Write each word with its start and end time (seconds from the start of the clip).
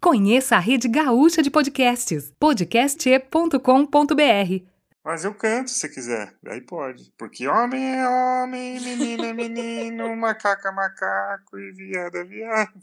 Conheça 0.00 0.56
a 0.56 0.58
rede 0.58 0.88
gaúcha 0.88 1.42
de 1.42 1.50
podcasts, 1.50 2.32
podcast.com.br. 2.40 4.64
Mas 5.04 5.24
eu 5.24 5.34
canto 5.34 5.68
se 5.68 5.86
quiser, 5.90 6.34
aí 6.46 6.62
pode. 6.62 7.12
Porque 7.18 7.46
homem 7.46 7.98
é 7.98 8.08
homem, 8.08 8.80
menino 8.80 9.26
é 9.26 9.34
menino, 9.34 10.16
macaco 10.20 10.68
é 10.68 10.70
macaco 10.70 11.58
e 11.58 11.70
viado 11.72 12.16
é 12.16 12.24
viado. 12.24 12.80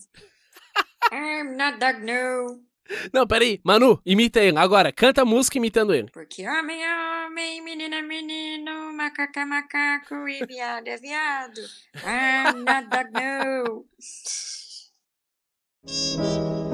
I'm 1.12 1.56
not 1.56 1.80
dog 1.80 2.06
no. 2.06 2.62
Não, 3.12 3.26
peraí. 3.26 3.60
Manu, 3.64 4.00
imita 4.06 4.40
ele. 4.40 4.60
Agora, 4.60 4.92
canta 4.92 5.24
a 5.24 5.26
música 5.26 5.58
imitando 5.58 5.96
ele. 5.96 6.12
Porque 6.12 6.48
homem 6.48 6.84
é 6.84 7.26
homem, 7.26 7.64
menino 7.64 7.96
é 7.96 8.02
menino, 8.04 8.94
macaco 8.94 9.40
é 9.40 9.46
macaco 9.46 10.30
e 10.30 10.46
viado 10.46 10.88
é 10.88 10.98
viado. 10.98 11.62
I'm 11.96 12.64
not 12.64 12.88
dog 12.90 13.10
no. 13.12 13.88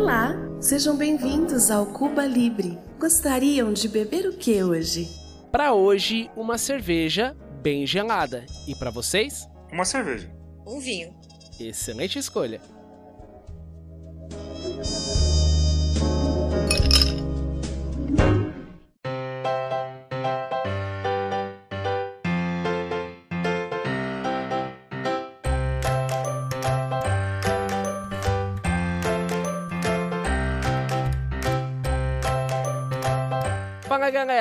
Olá, 0.00 0.32
sejam 0.60 0.96
bem-vindos 0.96 1.72
ao 1.72 1.84
Cuba 1.84 2.24
Libre. 2.24 2.78
Gostariam 3.00 3.72
de 3.72 3.88
beber 3.88 4.28
o 4.28 4.32
que 4.32 4.62
hoje? 4.62 5.08
Pra 5.50 5.74
hoje, 5.74 6.30
uma 6.36 6.56
cerveja 6.56 7.36
bem 7.60 7.84
gelada. 7.84 8.46
E 8.68 8.76
pra 8.76 8.92
vocês? 8.92 9.48
Uma 9.72 9.84
cerveja. 9.84 10.30
Um 10.64 10.78
vinho. 10.78 11.12
Excelente 11.58 12.16
escolha. 12.16 12.60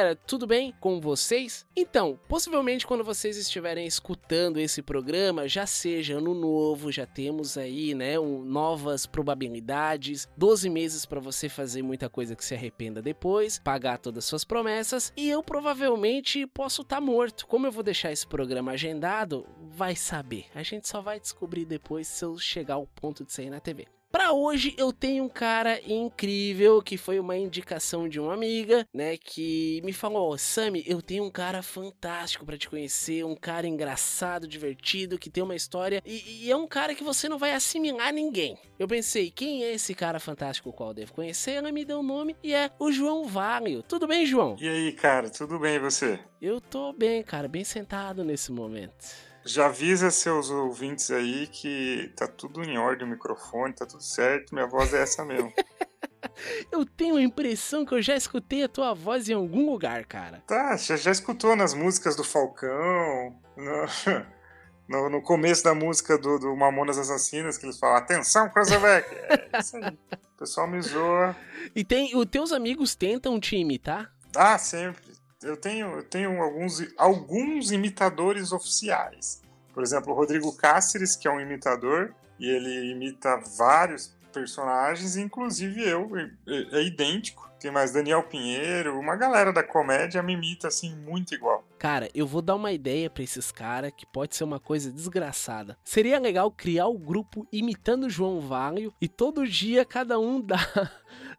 Galera, 0.07 0.15
tudo 0.15 0.47
bem 0.47 0.73
com 0.79 1.01
vocês? 1.01 1.65
Então, 1.75 2.19
possivelmente 2.27 2.87
quando 2.87 3.03
vocês 3.03 3.37
estiverem 3.37 3.85
escutando 3.85 4.59
esse 4.59 4.81
programa, 4.81 5.47
já 5.47 5.65
seja 5.65 6.17
ano 6.17 6.33
novo, 6.33 6.91
já 6.91 7.05
temos 7.05 7.57
aí, 7.57 7.93
né, 7.93 8.19
um, 8.19 8.43
novas 8.43 9.05
probabilidades, 9.05 10.27
12 10.37 10.69
meses 10.69 11.05
para 11.05 11.19
você 11.19 11.49
fazer 11.49 11.81
muita 11.81 12.09
coisa 12.09 12.35
que 12.35 12.45
se 12.45 12.53
arrependa 12.53 13.01
depois, 13.01 13.59
pagar 13.59 13.97
todas 13.97 14.23
as 14.23 14.25
suas 14.25 14.43
promessas, 14.43 15.11
e 15.17 15.29
eu 15.29 15.43
provavelmente 15.43 16.45
posso 16.47 16.83
estar 16.83 16.97
tá 16.97 17.01
morto. 17.01 17.45
Como 17.47 17.67
eu 17.67 17.71
vou 17.71 17.83
deixar 17.83 18.11
esse 18.11 18.25
programa 18.25 18.71
agendado, 18.71 19.45
vai 19.59 19.95
saber. 19.95 20.45
A 20.55 20.63
gente 20.63 20.87
só 20.87 21.01
vai 21.01 21.19
descobrir 21.19 21.65
depois 21.65 22.07
se 22.07 22.23
eu 22.23 22.37
chegar 22.37 22.75
ao 22.75 22.87
ponto 22.87 23.25
de 23.25 23.33
sair 23.33 23.49
na 23.49 23.59
TV. 23.59 23.87
Para 24.09 24.31
hoje 24.31 24.73
eu 24.77 24.93
tenho 24.93 25.25
um 25.25 25.29
cara 25.29 25.81
incrível 25.85 26.81
que 26.81 26.97
foi 26.97 27.19
uma 27.19 27.35
indicação 27.35 28.07
de 28.07 28.19
uma 28.19 28.33
amiga, 28.33 28.87
né, 28.93 29.17
que 29.17 29.81
me 29.83 29.91
falou: 29.91 30.31
oh, 30.31 30.37
"Sami, 30.37 30.83
eu 30.87 31.01
tenho 31.01 31.25
um 31.25 31.29
cara 31.29 31.61
fantástico 31.61 32.45
para 32.45 32.57
te 32.57 32.69
conhecer, 32.69 33.25
um 33.25 33.35
cara 33.35 33.67
engraçado, 33.67 34.47
divertido, 34.47 35.19
que 35.19 35.29
tem 35.29 35.43
uma 35.43 35.55
história 35.55 36.01
e, 36.05 36.45
e, 36.45 36.51
é 36.51 36.55
um 36.55 36.67
cara 36.67 36.95
que 36.95 37.03
você 37.03 37.27
não 37.27 37.37
vai 37.37 37.53
assimilar 37.53 38.13
ninguém". 38.13 38.57
Eu 38.79 38.87
pensei: 38.87 39.29
"Quem 39.29 39.63
é 39.65 39.73
esse 39.73 39.93
cara 39.93 40.19
fantástico 40.19 40.71
qual 40.71 40.89
eu 40.89 40.95
devo 40.95 41.13
conhecer?". 41.13 41.51
Ela 41.51 41.71
me 41.71 41.83
deu 41.83 41.97
o 41.97 41.99
um 41.99 42.03
nome 42.03 42.35
e 42.41 42.53
é 42.53 42.71
o 42.79 42.91
João 42.91 43.25
Valio. 43.25 43.83
Tudo 43.83 44.07
bem, 44.07 44.25
João? 44.25 44.55
E 44.59 44.67
aí, 44.69 44.93
cara, 44.93 45.29
tudo 45.29 45.59
bem 45.59 45.75
e 45.75 45.79
você? 45.79 46.17
Eu 46.41 46.61
tô 46.61 46.93
bem, 46.93 47.21
cara, 47.23 47.47
bem 47.47 47.65
sentado 47.65 48.23
nesse 48.23 48.53
momento. 48.53 49.26
Já 49.47 49.67
avisa 49.67 50.11
seus 50.11 50.49
ouvintes 50.49 51.09
aí 51.09 51.47
que 51.47 52.11
tá 52.17 52.27
tudo 52.27 52.61
em 52.61 52.77
ordem, 52.77 53.07
o 53.07 53.09
microfone, 53.09 53.73
tá 53.73 53.85
tudo 53.85 54.03
certo, 54.03 54.53
minha 54.53 54.67
voz 54.67 54.93
é 54.93 55.01
essa 55.01 55.23
mesmo. 55.23 55.53
eu 56.69 56.85
tenho 56.85 57.15
a 57.15 57.21
impressão 57.21 57.85
que 57.85 57.93
eu 57.93 58.01
já 58.01 58.13
escutei 58.13 58.63
a 58.63 58.67
tua 58.67 58.93
voz 58.93 59.29
em 59.29 59.33
algum 59.33 59.71
lugar, 59.71 60.05
cara. 60.05 60.43
Tá, 60.45 60.75
já, 60.75 60.97
já 60.97 61.11
escutou 61.11 61.55
nas 61.55 61.73
músicas 61.73 62.13
do 62.13 62.25
Falcão, 62.25 63.39
no, 63.55 63.85
no, 64.89 65.09
no 65.09 65.21
começo 65.21 65.63
da 65.63 65.73
música 65.73 66.17
do, 66.17 66.37
do, 66.37 66.53
Mamonas 66.53 66.97
Assassinas, 66.97 67.57
que 67.57 67.65
eles 67.65 67.79
falam, 67.79 67.95
atenção, 67.95 68.49
Cruzeback! 68.49 69.15
É 69.15 69.59
isso 69.59 69.77
aí. 69.77 69.97
O 70.35 70.39
pessoal 70.39 70.67
me 70.67 70.81
zoa. 70.81 71.33
E 71.73 71.85
tem, 71.85 72.15
os 72.17 72.25
teus 72.25 72.51
amigos 72.51 72.95
tentam 72.95 73.39
te 73.39 73.55
imitar? 73.55 74.11
Ah, 74.35 74.57
sempre 74.57 75.16
eu 75.43 75.55
tenho, 75.55 75.87
eu 75.97 76.03
tenho 76.03 76.41
alguns, 76.41 76.85
alguns 76.97 77.71
imitadores 77.71 78.51
oficiais. 78.51 79.41
Por 79.73 79.83
exemplo, 79.83 80.11
o 80.11 80.15
Rodrigo 80.15 80.55
Cáceres, 80.55 81.15
que 81.15 81.27
é 81.27 81.31
um 81.31 81.39
imitador, 81.39 82.13
e 82.39 82.49
ele 82.49 82.91
imita 82.91 83.37
vários 83.57 84.15
personagens, 84.33 85.17
inclusive 85.17 85.87
eu, 85.87 86.09
é, 86.47 86.83
idêntico. 86.83 87.47
Tem 87.59 87.71
mais 87.71 87.91
Daniel 87.91 88.21
Pinheiro, 88.21 88.99
uma 88.99 89.15
galera 89.15 89.51
da 89.51 89.63
comédia 89.63 90.21
me 90.21 90.33
imita 90.33 90.67
assim 90.67 90.95
muito 90.95 91.33
igual. 91.33 91.67
Cara, 91.79 92.07
eu 92.13 92.27
vou 92.27 92.41
dar 92.41 92.53
uma 92.53 92.71
ideia 92.71 93.09
para 93.09 93.23
esses 93.23 93.51
caras 93.51 93.91
que 93.97 94.05
pode 94.05 94.35
ser 94.35 94.43
uma 94.43 94.59
coisa 94.59 94.91
desgraçada. 94.91 95.75
Seria 95.83 96.19
legal 96.19 96.51
criar 96.51 96.85
o 96.85 96.95
um 96.95 96.99
grupo 96.99 97.47
imitando 97.51 98.09
João 98.11 98.39
Valho 98.39 98.93
e 99.01 99.07
todo 99.07 99.47
dia 99.47 99.83
cada 99.83 100.19
um 100.19 100.39
dá 100.41 100.59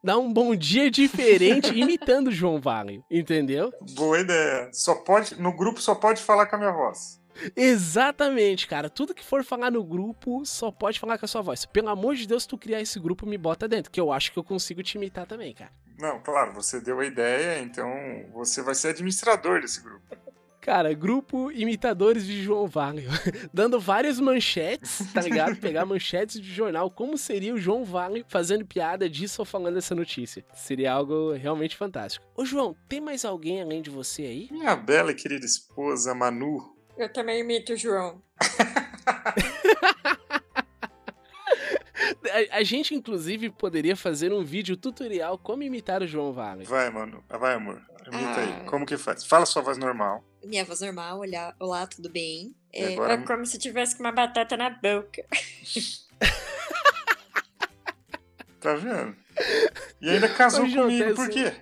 dá 0.02 0.18
um 0.18 0.32
bom 0.32 0.54
dia 0.54 0.90
diferente 0.90 1.72
imitando 1.78 2.28
o 2.28 2.32
João 2.32 2.60
Valho, 2.60 3.04
entendeu? 3.10 3.72
Boa 3.94 4.20
ideia. 4.20 4.70
Só 4.72 4.94
pode, 4.94 5.40
no 5.40 5.52
grupo 5.56 5.80
só 5.80 5.94
pode 5.94 6.22
falar 6.22 6.46
com 6.46 6.56
a 6.56 6.58
minha 6.58 6.72
voz. 6.72 7.18
Exatamente, 7.56 8.66
cara. 8.66 8.90
Tudo 8.90 9.14
que 9.14 9.24
for 9.24 9.44
falar 9.44 9.70
no 9.70 9.84
grupo 9.84 10.44
só 10.44 10.70
pode 10.70 10.98
falar 10.98 11.18
com 11.18 11.24
a 11.24 11.28
sua 11.28 11.42
voz. 11.42 11.64
Pelo 11.64 11.88
amor 11.88 12.14
de 12.16 12.26
Deus, 12.26 12.42
se 12.42 12.48
tu 12.48 12.58
criar 12.58 12.80
esse 12.80 12.98
grupo, 12.98 13.26
me 13.26 13.38
bota 13.38 13.68
dentro, 13.68 13.90
que 13.92 14.00
eu 14.00 14.12
acho 14.12 14.32
que 14.32 14.38
eu 14.38 14.44
consigo 14.44 14.82
te 14.82 14.96
imitar 14.96 15.26
também, 15.26 15.54
cara. 15.54 15.70
Não, 15.98 16.20
claro, 16.20 16.52
você 16.52 16.80
deu 16.80 17.00
a 17.00 17.06
ideia, 17.06 17.60
então 17.60 17.88
você 18.32 18.62
vai 18.62 18.74
ser 18.74 18.88
administrador 18.88 19.60
desse 19.60 19.82
grupo. 19.82 20.02
Cara, 20.68 20.92
grupo 20.92 21.50
imitadores 21.50 22.26
de 22.26 22.42
João 22.42 22.66
Valho. 22.66 23.08
Dando 23.54 23.80
várias 23.80 24.20
manchetes, 24.20 25.10
tá 25.14 25.22
ligado? 25.22 25.56
Pegar 25.56 25.86
manchetes 25.86 26.38
de 26.38 26.52
jornal. 26.52 26.90
Como 26.90 27.16
seria 27.16 27.54
o 27.54 27.58
João 27.58 27.86
Valho 27.86 28.22
fazendo 28.28 28.66
piada 28.66 29.08
disso 29.08 29.40
ou 29.40 29.46
falando 29.46 29.78
essa 29.78 29.94
notícia? 29.94 30.44
Seria 30.52 30.92
algo 30.92 31.32
realmente 31.32 31.74
fantástico. 31.74 32.26
Ô, 32.36 32.44
João, 32.44 32.76
tem 32.86 33.00
mais 33.00 33.24
alguém 33.24 33.62
além 33.62 33.80
de 33.80 33.88
você 33.88 34.24
aí? 34.24 34.48
Minha 34.50 34.76
bela 34.76 35.10
e 35.10 35.14
querida 35.14 35.46
esposa, 35.46 36.14
Manu. 36.14 36.76
Eu 36.98 37.10
também 37.10 37.40
imito 37.40 37.72
o 37.72 37.76
João. 37.76 38.20
A, 42.38 42.58
a, 42.58 42.62
gente, 42.62 42.94
inclusive, 42.94 43.50
poderia 43.50 43.96
fazer 43.96 44.32
um 44.32 44.44
vídeo 44.44 44.76
tutorial 44.76 45.36
como 45.36 45.64
imitar 45.64 46.02
o 46.02 46.06
João 46.06 46.32
Vale. 46.32 46.64
Vai, 46.64 46.88
mano. 46.90 47.24
Vai, 47.28 47.54
amor. 47.54 47.82
Imita 48.06 48.40
ah. 48.40 48.60
aí. 48.60 48.66
Como 48.66 48.86
que 48.86 48.96
faz? 48.96 49.24
Fala 49.24 49.44
sua 49.44 49.62
voz 49.62 49.76
normal. 49.76 50.24
Minha 50.44 50.64
voz 50.64 50.80
normal, 50.80 51.18
olhar, 51.18 51.56
olá, 51.58 51.84
tudo 51.86 52.08
bem? 52.08 52.54
É, 52.72 52.92
agora... 52.92 53.14
é 53.14 53.18
como 53.18 53.44
se 53.44 53.58
tivesse 53.58 53.96
com 53.96 54.04
uma 54.04 54.12
batata 54.12 54.56
na 54.56 54.70
boca. 54.70 55.24
tá 58.60 58.76
vendo? 58.76 59.16
E 60.00 60.10
ainda 60.10 60.28
casou 60.28 60.70
comigo, 60.70 61.14
por 61.14 61.28
quê? 61.28 61.52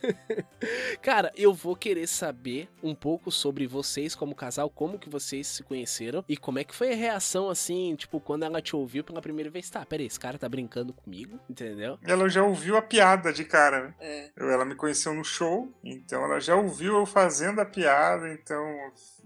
Cara, 1.02 1.32
eu 1.36 1.52
vou 1.52 1.76
querer 1.76 2.06
saber 2.06 2.68
um 2.82 2.94
pouco 2.94 3.30
sobre 3.30 3.66
vocês 3.66 4.14
como 4.14 4.34
casal, 4.34 4.70
como 4.70 4.98
que 4.98 5.08
vocês 5.08 5.46
se 5.46 5.62
conheceram 5.62 6.24
e 6.28 6.36
como 6.36 6.58
é 6.58 6.64
que 6.64 6.74
foi 6.74 6.92
a 6.92 6.96
reação 6.96 7.48
assim, 7.48 7.94
tipo, 7.96 8.20
quando 8.20 8.44
ela 8.44 8.60
te 8.60 8.74
ouviu 8.74 9.04
pela 9.04 9.20
primeira 9.20 9.50
vez. 9.50 9.68
Tá, 9.70 9.84
peraí, 9.84 10.06
esse 10.06 10.18
cara 10.18 10.38
tá 10.38 10.48
brincando 10.48 10.92
comigo, 10.92 11.38
entendeu? 11.48 11.98
Ela 12.02 12.28
já 12.28 12.42
ouviu 12.42 12.76
a 12.76 12.82
piada 12.82 13.32
de 13.32 13.44
cara, 13.44 13.88
né? 13.88 13.94
É. 14.00 14.30
Ela 14.36 14.64
me 14.64 14.74
conheceu 14.74 15.14
no 15.14 15.24
show, 15.24 15.72
então 15.84 16.24
ela 16.24 16.40
já 16.40 16.56
ouviu 16.56 16.96
eu 16.96 17.06
fazendo 17.06 17.60
a 17.60 17.64
piada, 17.64 18.32
então 18.32 18.64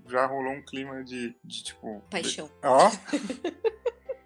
já 0.06 0.26
rolou 0.26 0.52
um 0.52 0.62
clima 0.62 1.02
de, 1.02 1.34
de 1.42 1.64
tipo. 1.64 2.02
Paixão. 2.10 2.50
Ó. 2.62 2.90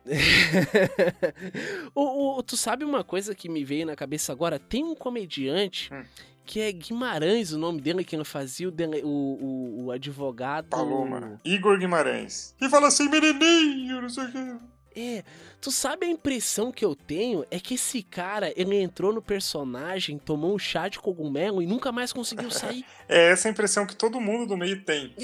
o, 1.94 2.38
o, 2.38 2.42
tu 2.42 2.56
sabe 2.56 2.82
uma 2.82 3.05
coisa 3.05 3.34
que 3.34 3.46
me 3.46 3.62
veio 3.62 3.84
na 3.84 3.94
cabeça 3.94 4.32
agora? 4.32 4.58
Tem 4.58 4.82
um 4.82 4.94
comediante 4.94 5.93
hum 5.93 6.02
que 6.48 6.60
é 6.62 6.72
Guimarães 6.72 7.52
o 7.52 7.58
nome 7.58 7.78
dele, 7.78 8.02
que 8.02 8.16
ele 8.16 8.24
fazia 8.24 8.68
o, 8.68 8.70
dele, 8.70 9.02
o, 9.04 9.06
o, 9.06 9.84
o, 9.84 9.90
advogado. 9.90 10.70
Paloma. 10.70 11.38
Igor 11.44 11.78
Guimarães. 11.78 12.54
E 12.58 12.70
fala 12.70 12.88
assim, 12.88 13.06
menininho, 13.06 14.00
não 14.00 14.08
sei 14.08 14.24
o 14.24 14.32
que. 14.32 14.56
É, 14.96 15.22
tu 15.60 15.70
sabe 15.70 16.06
a 16.06 16.08
impressão 16.08 16.72
que 16.72 16.82
eu 16.82 16.96
tenho 16.96 17.44
é 17.50 17.60
que 17.60 17.74
esse 17.74 18.02
cara, 18.02 18.50
ele 18.56 18.80
entrou 18.80 19.12
no 19.12 19.20
personagem, 19.20 20.18
tomou 20.18 20.54
um 20.54 20.58
chá 20.58 20.88
de 20.88 20.98
cogumelo 20.98 21.60
e 21.60 21.66
nunca 21.66 21.92
mais 21.92 22.14
conseguiu 22.14 22.50
sair. 22.50 22.82
é 23.06 23.30
essa 23.30 23.46
a 23.46 23.50
impressão 23.50 23.86
que 23.86 23.94
todo 23.94 24.18
mundo 24.18 24.46
do 24.46 24.56
meio 24.56 24.82
tem. 24.84 25.14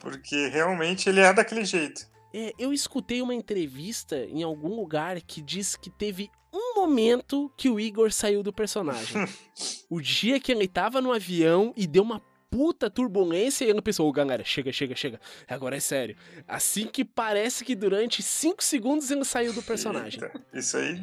Porque 0.00 0.48
realmente 0.48 1.08
ele 1.08 1.20
é 1.20 1.32
daquele 1.32 1.64
jeito. 1.64 2.10
É, 2.34 2.52
eu 2.58 2.72
escutei 2.72 3.22
uma 3.22 3.34
entrevista 3.34 4.16
em 4.16 4.42
algum 4.42 4.74
lugar 4.74 5.20
que 5.20 5.40
diz 5.40 5.76
que 5.76 5.90
teve 5.90 6.28
um 6.52 6.74
momento 6.74 7.50
que 7.56 7.68
o 7.68 7.80
Igor 7.80 8.12
saiu 8.12 8.42
do 8.42 8.52
personagem. 8.52 9.26
o 9.88 10.00
dia 10.00 10.38
que 10.38 10.52
ele 10.52 10.68
tava 10.68 11.00
no 11.00 11.12
avião 11.12 11.72
e 11.76 11.86
deu 11.86 12.02
uma 12.02 12.20
puta 12.50 12.90
turbulência 12.90 13.64
e 13.64 13.70
ele 13.70 13.80
pensou, 13.80 14.06
ô 14.06 14.12
galera, 14.12 14.44
chega, 14.44 14.70
chega, 14.70 14.94
chega. 14.94 15.20
Agora 15.48 15.76
é 15.76 15.80
sério. 15.80 16.14
Assim 16.46 16.86
que 16.86 17.02
parece 17.02 17.64
que 17.64 17.74
durante 17.74 18.22
5 18.22 18.62
segundos 18.62 19.10
ele 19.10 19.24
saiu 19.24 19.54
do 19.54 19.62
personagem. 19.62 20.22
Eita, 20.22 20.40
isso 20.52 20.76
aí 20.76 21.00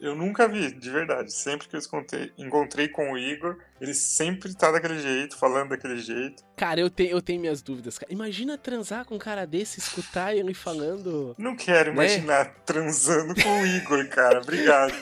eu 0.00 0.14
nunca 0.14 0.46
vi, 0.46 0.72
de 0.72 0.90
verdade. 0.90 1.32
Sempre 1.32 1.66
que 1.66 1.74
eu 1.74 1.80
encontrei, 1.80 2.32
encontrei 2.38 2.88
com 2.88 3.12
o 3.12 3.18
Igor, 3.18 3.58
ele 3.80 3.94
sempre 3.94 4.54
tá 4.54 4.70
daquele 4.70 4.98
jeito, 5.00 5.36
falando 5.36 5.70
daquele 5.70 5.98
jeito. 5.98 6.42
Cara, 6.56 6.80
eu 6.80 6.88
tenho, 6.90 7.10
eu 7.10 7.20
tenho 7.22 7.40
minhas 7.40 7.60
dúvidas. 7.62 7.98
cara. 7.98 8.12
Imagina 8.12 8.56
transar 8.56 9.04
com 9.04 9.16
um 9.16 9.18
cara 9.18 9.46
desse, 9.46 9.78
escutar 9.80 10.34
ele 10.36 10.54
falando. 10.54 11.34
Não 11.38 11.56
quero 11.56 11.88
Né? 11.92 12.04
imaginar 12.06 12.54
transando 12.64 13.34
com 13.42 13.62
o 13.62 13.66
Igor, 13.66 14.06
cara. 14.08 14.40
Obrigado. 14.40 14.94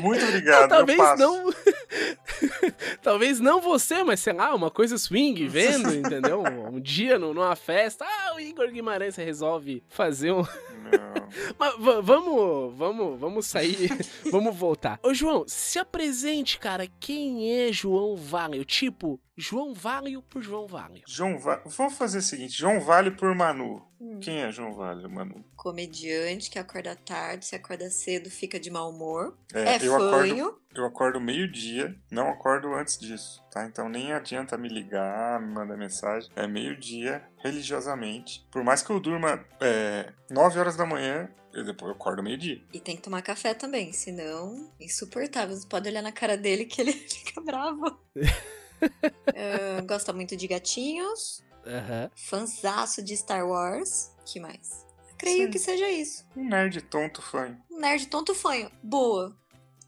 Muito 0.00 0.24
obrigado. 0.24 0.68
Talvez 0.68 0.98
eu 0.98 1.04
passo. 1.04 1.22
não. 1.22 1.50
Talvez 3.02 3.40
não 3.40 3.60
você, 3.60 4.02
mas 4.04 4.20
sei 4.20 4.32
lá, 4.32 4.54
uma 4.54 4.70
coisa 4.70 4.96
swing, 4.98 5.46
vendo, 5.48 5.92
entendeu? 5.94 6.42
Um, 6.42 6.80
dia 6.80 7.18
numa 7.18 7.56
festa, 7.56 8.04
ah, 8.04 8.34
o 8.36 8.40
Igor 8.40 8.70
Guimarães 8.70 9.16
resolve 9.16 9.82
fazer 9.88 10.32
um. 10.32 10.42
Não. 10.42 11.28
Mas 11.58 11.74
va- 11.78 12.00
vamos, 12.00 12.76
vamos, 12.76 13.20
vamos 13.20 13.46
sair, 13.46 13.90
vamos 14.30 14.56
voltar. 14.56 14.98
Ô, 15.02 15.12
João, 15.14 15.44
se 15.46 15.78
apresente, 15.78 16.58
cara. 16.58 16.86
Quem 16.98 17.49
é 17.52 17.72
João 17.72 18.16
Valio? 18.16 18.64
Tipo, 18.64 19.20
João 19.36 19.72
Valio 19.74 20.22
por 20.22 20.42
João 20.42 20.66
Valio. 20.66 21.02
João 21.06 21.38
Va... 21.38 21.62
Vamos 21.64 21.94
fazer 21.96 22.18
o 22.18 22.22
seguinte: 22.22 22.56
João 22.58 22.80
Vale 22.80 23.10
por 23.10 23.34
Manu. 23.34 23.82
Hum. 24.00 24.18
Quem 24.20 24.42
é 24.42 24.50
João 24.50 24.72
Vale, 24.74 25.06
Manu? 25.08 25.44
Comediante 25.56 26.50
que 26.50 26.58
acorda 26.58 26.96
tarde, 26.96 27.44
se 27.46 27.54
acorda 27.54 27.90
cedo, 27.90 28.30
fica 28.30 28.58
de 28.58 28.70
mau 28.70 28.90
humor. 28.90 29.36
É, 29.52 29.76
É, 29.76 29.78
eu 29.86 29.94
acordo, 29.94 30.16
fanho. 30.18 30.58
eu 30.74 30.84
acordo 30.86 31.20
meio-dia, 31.20 31.94
não 32.10 32.28
acordo 32.30 32.72
antes 32.74 32.98
disso, 32.98 33.42
tá? 33.50 33.66
Então 33.66 33.88
nem 33.88 34.12
adianta 34.12 34.56
me 34.56 34.68
ligar, 34.68 35.40
me 35.40 35.52
mandar 35.52 35.76
mensagem. 35.76 36.30
É 36.34 36.46
meio-dia, 36.46 37.22
religiosamente. 37.38 38.46
Por 38.50 38.64
mais 38.64 38.82
que 38.82 38.90
eu 38.90 38.98
durma 39.00 39.44
é, 39.60 40.12
9 40.30 40.58
horas 40.58 40.76
da 40.76 40.86
manhã, 40.86 41.28
eu 41.52 41.64
depois 41.64 41.90
eu 41.90 41.96
acordo 41.96 42.22
meio-dia. 42.22 42.62
E 42.72 42.80
tem 42.80 42.96
que 42.96 43.02
tomar 43.02 43.22
café 43.22 43.54
também, 43.54 43.92
senão 43.92 44.70
insuportável. 44.80 45.56
Você 45.56 45.66
pode 45.66 45.88
olhar 45.88 46.02
na 46.02 46.12
cara 46.12 46.36
dele 46.36 46.64
que 46.64 46.80
ele 46.80 46.92
fica 47.08 47.40
bravo. 47.40 47.98
Ah, 49.36 49.82
gosta 49.82 50.10
muito 50.10 50.34
de 50.34 50.46
gatinhos, 50.48 51.42
Aham. 51.66 52.10
fanzaço 52.16 53.02
de 53.02 53.14
Star 53.14 53.46
Wars. 53.46 54.10
que 54.24 54.40
mais? 54.40 54.86
Creio 55.18 55.44
Sim. 55.44 55.50
que 55.50 55.58
seja 55.58 55.86
isso. 55.90 56.24
Um 56.34 56.48
nerd 56.48 56.80
tonto 56.82 57.20
fanho. 57.20 57.60
Um 57.70 57.78
nerd 57.78 58.06
tonto 58.06 58.34
fanho. 58.34 58.70
Boa. 58.82 59.36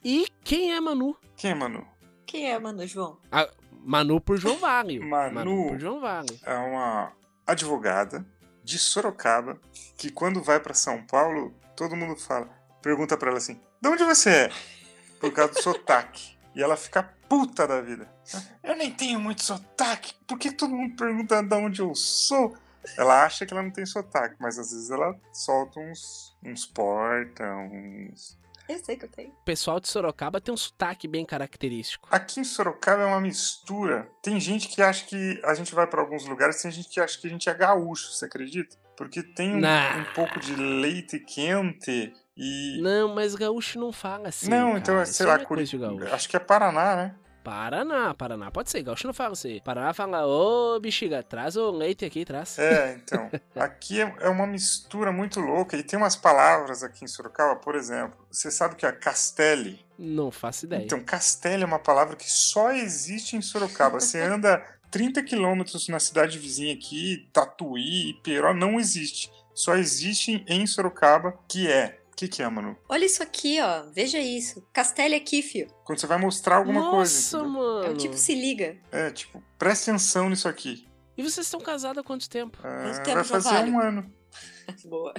E 0.05 0.27
quem 0.45 0.75
é 0.75 0.81
Manu? 0.81 1.17
Quem 1.37 1.53
é 1.53 1.55
Manu? 1.55 1.87
Quem 2.27 2.51
é, 2.53 2.59
mano, 2.59 2.87
João? 2.87 3.19
Ah, 3.31 3.49
Manu 3.73 4.21
por 4.21 4.37
João 4.37 4.59
Valio. 4.59 5.03
Manu. 5.09 5.69
por 5.69 5.81
João 5.81 6.01
Valio. 6.01 6.39
É 6.45 6.55
uma 6.55 7.13
advogada 7.47 8.27
de 8.63 8.79
Sorocaba 8.79 9.61
que 9.97 10.11
quando 10.11 10.43
vai 10.43 10.61
pra 10.61 10.75
São 10.75 11.05
Paulo, 11.07 11.55
todo 11.77 11.97
mundo 11.97 12.17
fala, 12.17 12.49
pergunta 12.81 13.17
pra 13.17 13.29
ela 13.29 13.39
assim: 13.39 13.61
"De 13.81 13.89
onde 13.89 14.05
você 14.05 14.31
é?" 14.31 14.51
Por 15.21 15.33
causa 15.33 15.53
do 15.53 15.63
sotaque. 15.63 16.37
E 16.55 16.63
ela 16.63 16.77
fica 16.77 17.03
puta 17.29 17.67
da 17.67 17.81
vida. 17.81 18.13
Eu 18.63 18.77
nem 18.77 18.91
tenho 18.91 19.19
muito 19.19 19.43
sotaque. 19.43 20.15
Por 20.27 20.39
que 20.39 20.53
todo 20.53 20.75
mundo 20.75 20.97
pergunta 20.97 21.43
de 21.43 21.55
onde 21.55 21.81
eu 21.81 21.95
sou? 21.95 22.55
Ela 22.99 23.25
acha 23.25 23.47
que 23.47 23.55
ela 23.55 23.63
não 23.63 23.71
tem 23.71 23.87
sotaque, 23.87 24.37
mas 24.39 24.59
às 24.59 24.71
vezes 24.71 24.91
ela 24.91 25.19
solta 25.33 25.81
uns 25.81 26.37
uns 26.45 26.67
porta, 26.67 27.45
uns 27.55 28.37
Eu 28.69 28.79
sei 28.79 28.97
que 28.97 29.05
eu 29.05 29.09
tenho. 29.11 29.31
O 29.31 29.45
pessoal 29.45 29.79
de 29.81 29.89
Sorocaba 29.89 30.41
tem 30.41 30.53
um 30.55 30.57
sotaque 30.57 31.07
bem 31.09 31.25
característico. 31.27 32.09
Aqui 32.11 32.41
em 32.41 32.45
Sorocaba 32.45 33.03
é 33.03 33.07
uma 33.07 33.21
mistura. 33.21 34.09
Tem 34.23 34.39
gente 34.41 34.69
que 34.69 34.81
acha 34.81 35.05
que 35.05 35.41
a 35.45 35.55
gente 35.55 35.75
vai 35.75 35.87
pra 35.87 36.01
alguns 36.01 36.25
lugares, 36.27 36.63
tem 36.63 36.71
gente 36.71 36.89
que 36.89 37.01
acha 37.01 37.19
que 37.19 37.27
a 37.27 37.31
gente 37.31 37.49
é 37.49 37.55
gaúcho, 37.55 38.13
você 38.13 38.25
acredita? 38.25 38.77
Porque 38.97 39.23
tem 39.23 39.55
um, 39.57 39.61
Nah. 39.61 39.97
um 39.99 40.15
pouco 40.15 40.39
de 40.39 40.55
leite 40.55 41.19
quente 41.19 42.13
e. 42.37 42.81
Não, 42.83 43.15
mas 43.15 43.35
gaúcho 43.35 43.79
não 43.81 43.91
fala 43.93 44.29
assim. 44.29 44.49
Não, 44.49 44.69
cara. 44.69 44.79
então 44.79 44.99
é, 45.01 45.03
Isso 45.03 45.15
sei 45.15 45.27
não 45.27 45.33
lá, 45.35 45.41
é 45.41 45.45
Curi... 45.45 45.49
coisa 45.67 45.71
de 45.71 45.79
gaúcho. 45.79 46.15
acho 46.15 46.29
que 46.29 46.37
é 46.37 46.41
Paraná, 46.41 46.97
né? 46.97 47.15
Paraná, 47.43 48.15
Paraná. 48.15 48.51
Pode 48.51 48.71
ser, 48.71 48.83
gaúcho 48.83 49.07
não 49.07 49.15
fala 49.15 49.33
assim. 49.33 49.61
Paraná 49.65 49.93
fala, 49.93 50.27
ô 50.27 50.79
bexiga, 50.81 51.23
traz 51.23 51.57
o 51.57 51.71
leite 51.71 52.05
aqui, 52.05 52.25
traz. 52.25 52.59
É, 52.59 52.95
então. 52.95 53.31
Aqui 53.57 54.01
é, 54.01 54.15
é 54.21 54.29
uma 54.29 54.47
mistura 54.47 55.13
muito 55.13 55.41
louca 55.41 55.77
e 55.77 55.83
tem 55.83 55.99
umas 55.99 56.17
palavras 56.17 56.83
aqui 56.83 57.05
em 57.05 57.09
Sorocaba, 57.09 57.57
por 57.57 57.75
exemplo. 57.75 58.17
Você 58.31 58.51
sabe 58.51 58.77
que 58.77 58.87
é 58.87 58.93
Castelli? 58.93 59.85
Não 59.99 60.31
faço 60.31 60.67
ideia. 60.67 60.83
Então, 60.83 61.03
Castelli 61.03 61.63
é 61.63 61.67
uma 61.67 61.79
palavra 61.79 62.17
que 62.17 62.31
só 62.31 62.73
existe 62.73 63.37
em 63.37 63.43
Sorocaba. 63.43 64.01
Você 64.01 64.21
anda 64.23 64.63
30 64.91 65.23
quilômetros 65.23 65.89
na 65.89 65.99
cidade 65.99 66.39
vizinha 66.39 66.75
aqui, 66.75 67.29
Tatuí, 67.33 68.11
Iperó, 68.11 68.55
não 68.55 68.79
existe. 68.79 69.33
Só 69.55 69.75
existe 69.77 70.45
em 70.47 70.67
Sorocaba, 70.67 71.39
que 71.49 71.71
é. 71.71 71.99
O 72.23 72.25
que, 72.25 72.37
que 72.37 72.43
é, 72.43 72.49
Manu? 72.49 72.77
Olha 72.89 73.05
isso 73.05 73.21
aqui, 73.21 73.61
ó. 73.61 73.83
Veja 73.91 74.21
isso. 74.21 74.65
Castelli 74.73 75.17
aqui, 75.17 75.43
fio. 75.43 75.67
Quando 75.83 75.99
você 75.99 76.07
vai 76.07 76.19
mostrar 76.19 76.59
alguma 76.59 76.89
coisa. 76.89 77.39
Nossa, 77.39 77.43
mano. 77.43 77.85
É 77.85 77.91
o 77.91 77.97
tipo 77.97 78.17
se 78.17 78.33
liga. 78.33 78.77
É, 78.93 79.11
tipo, 79.11 79.43
presta 79.59 79.91
atenção 79.91 80.31
nisso 80.31 80.47
aqui. 80.47 80.87
E 81.17 81.23
vocês 81.25 81.47
estão 81.47 81.61
casados 81.61 81.99
há 81.99 82.05
quanto 82.05 82.31
tempo? 82.31 82.59
Ah, 82.63 82.85
Quanto 82.85 82.95
vai 82.95 83.05
tempo, 83.05 83.25
fazer 83.25 83.65
um 83.65 83.81
ano. 83.81 84.09
Boa. 84.87 85.13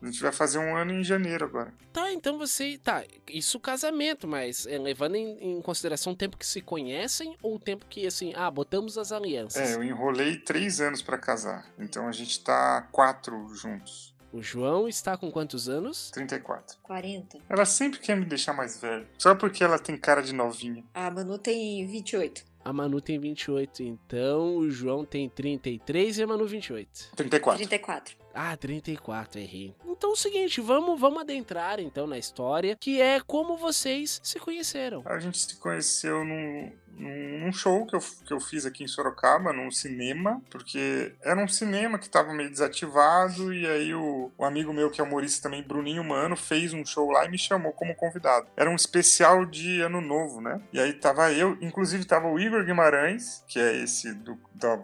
A 0.00 0.06
gente 0.06 0.22
vai 0.22 0.30
fazer 0.30 0.58
um 0.60 0.76
ano 0.76 0.92
em 0.92 1.02
janeiro 1.02 1.44
agora. 1.44 1.74
Tá, 1.92 2.12
então 2.12 2.38
você. 2.38 2.78
Tá, 2.78 3.02
isso 3.28 3.58
casamento, 3.58 4.28
mas 4.28 4.64
é, 4.64 4.78
levando 4.78 5.16
em, 5.16 5.56
em 5.56 5.60
consideração 5.60 6.12
o 6.12 6.16
tempo 6.16 6.36
que 6.38 6.46
se 6.46 6.60
conhecem 6.60 7.36
ou 7.42 7.56
o 7.56 7.58
tempo 7.58 7.84
que, 7.86 8.06
assim, 8.06 8.32
ah, 8.36 8.48
botamos 8.48 8.96
as 8.96 9.10
alianças. 9.10 9.70
É, 9.70 9.74
eu 9.74 9.82
enrolei 9.82 10.36
três 10.36 10.80
anos 10.80 11.02
pra 11.02 11.18
casar. 11.18 11.66
Então 11.80 12.06
a 12.06 12.12
gente 12.12 12.44
tá 12.44 12.82
quatro 12.92 13.52
juntos. 13.56 14.16
O 14.32 14.42
João 14.42 14.86
está 14.86 15.16
com 15.16 15.30
quantos 15.30 15.68
anos? 15.68 16.10
34. 16.10 16.78
40. 16.82 17.38
Ela 17.48 17.64
sempre 17.64 17.98
quer 17.98 18.16
me 18.16 18.26
deixar 18.26 18.52
mais 18.52 18.80
velho. 18.80 19.06
Só 19.18 19.34
porque 19.34 19.64
ela 19.64 19.78
tem 19.78 19.96
cara 19.96 20.20
de 20.22 20.34
novinha. 20.34 20.84
A 20.92 21.10
Manu 21.10 21.38
tem 21.38 21.86
28. 21.86 22.44
A 22.64 22.72
Manu 22.72 23.00
tem 23.00 23.18
28, 23.18 23.82
então 23.82 24.56
o 24.56 24.70
João 24.70 25.02
tem 25.02 25.26
33 25.26 26.18
e 26.18 26.22
a 26.22 26.26
Manu 26.26 26.46
28. 26.46 27.12
34. 27.16 27.56
34. 27.56 28.16
Ah, 28.34 28.54
34, 28.56 29.40
errei. 29.40 29.74
Então 29.86 30.10
é 30.10 30.12
o 30.12 30.16
seguinte, 30.16 30.60
vamos, 30.60 31.00
vamos 31.00 31.20
adentrar 31.20 31.80
então 31.80 32.06
na 32.06 32.18
história, 32.18 32.76
que 32.78 33.00
é 33.00 33.20
como 33.20 33.56
vocês 33.56 34.20
se 34.22 34.38
conheceram. 34.38 35.02
A 35.06 35.18
gente 35.18 35.38
se 35.38 35.56
conheceu 35.56 36.24
num, 36.24 36.70
num, 36.98 37.52
show 37.52 37.86
que 37.86 37.94
eu, 37.96 38.00
que 38.00 38.32
eu 38.32 38.40
fiz 38.40 38.66
aqui 38.66 38.84
em 38.84 38.88
Sorocaba, 38.88 39.52
num 39.52 39.70
cinema, 39.70 40.42
porque 40.50 41.14
era 41.22 41.42
um 41.42 41.48
cinema 41.48 41.98
que 41.98 42.06
estava 42.06 42.32
meio 42.34 42.50
desativado, 42.50 43.52
e 43.52 43.66
aí 43.66 43.94
o, 43.94 44.30
o 44.36 44.44
amigo 44.44 44.72
meu, 44.72 44.90
que 44.90 45.00
é 45.00 45.04
humorista 45.04 45.42
também, 45.42 45.62
Bruninho 45.62 46.04
Mano, 46.04 46.36
fez 46.36 46.72
um 46.72 46.84
show 46.84 47.10
lá 47.10 47.24
e 47.24 47.30
me 47.30 47.38
chamou 47.38 47.72
como 47.72 47.94
convidado. 47.94 48.46
Era 48.56 48.70
um 48.70 48.74
especial 48.74 49.44
de 49.46 49.80
Ano 49.80 50.00
Novo, 50.00 50.40
né? 50.40 50.60
E 50.72 50.80
aí 50.80 50.92
tava 50.92 51.32
eu, 51.32 51.56
inclusive 51.60 52.04
tava 52.04 52.28
o 52.28 52.38
Igor 52.38 52.64
Guimarães, 52.64 53.44
que 53.48 53.58
é 53.58 53.76
esse 53.82 54.12
do. 54.14 54.38
da- 54.54 54.78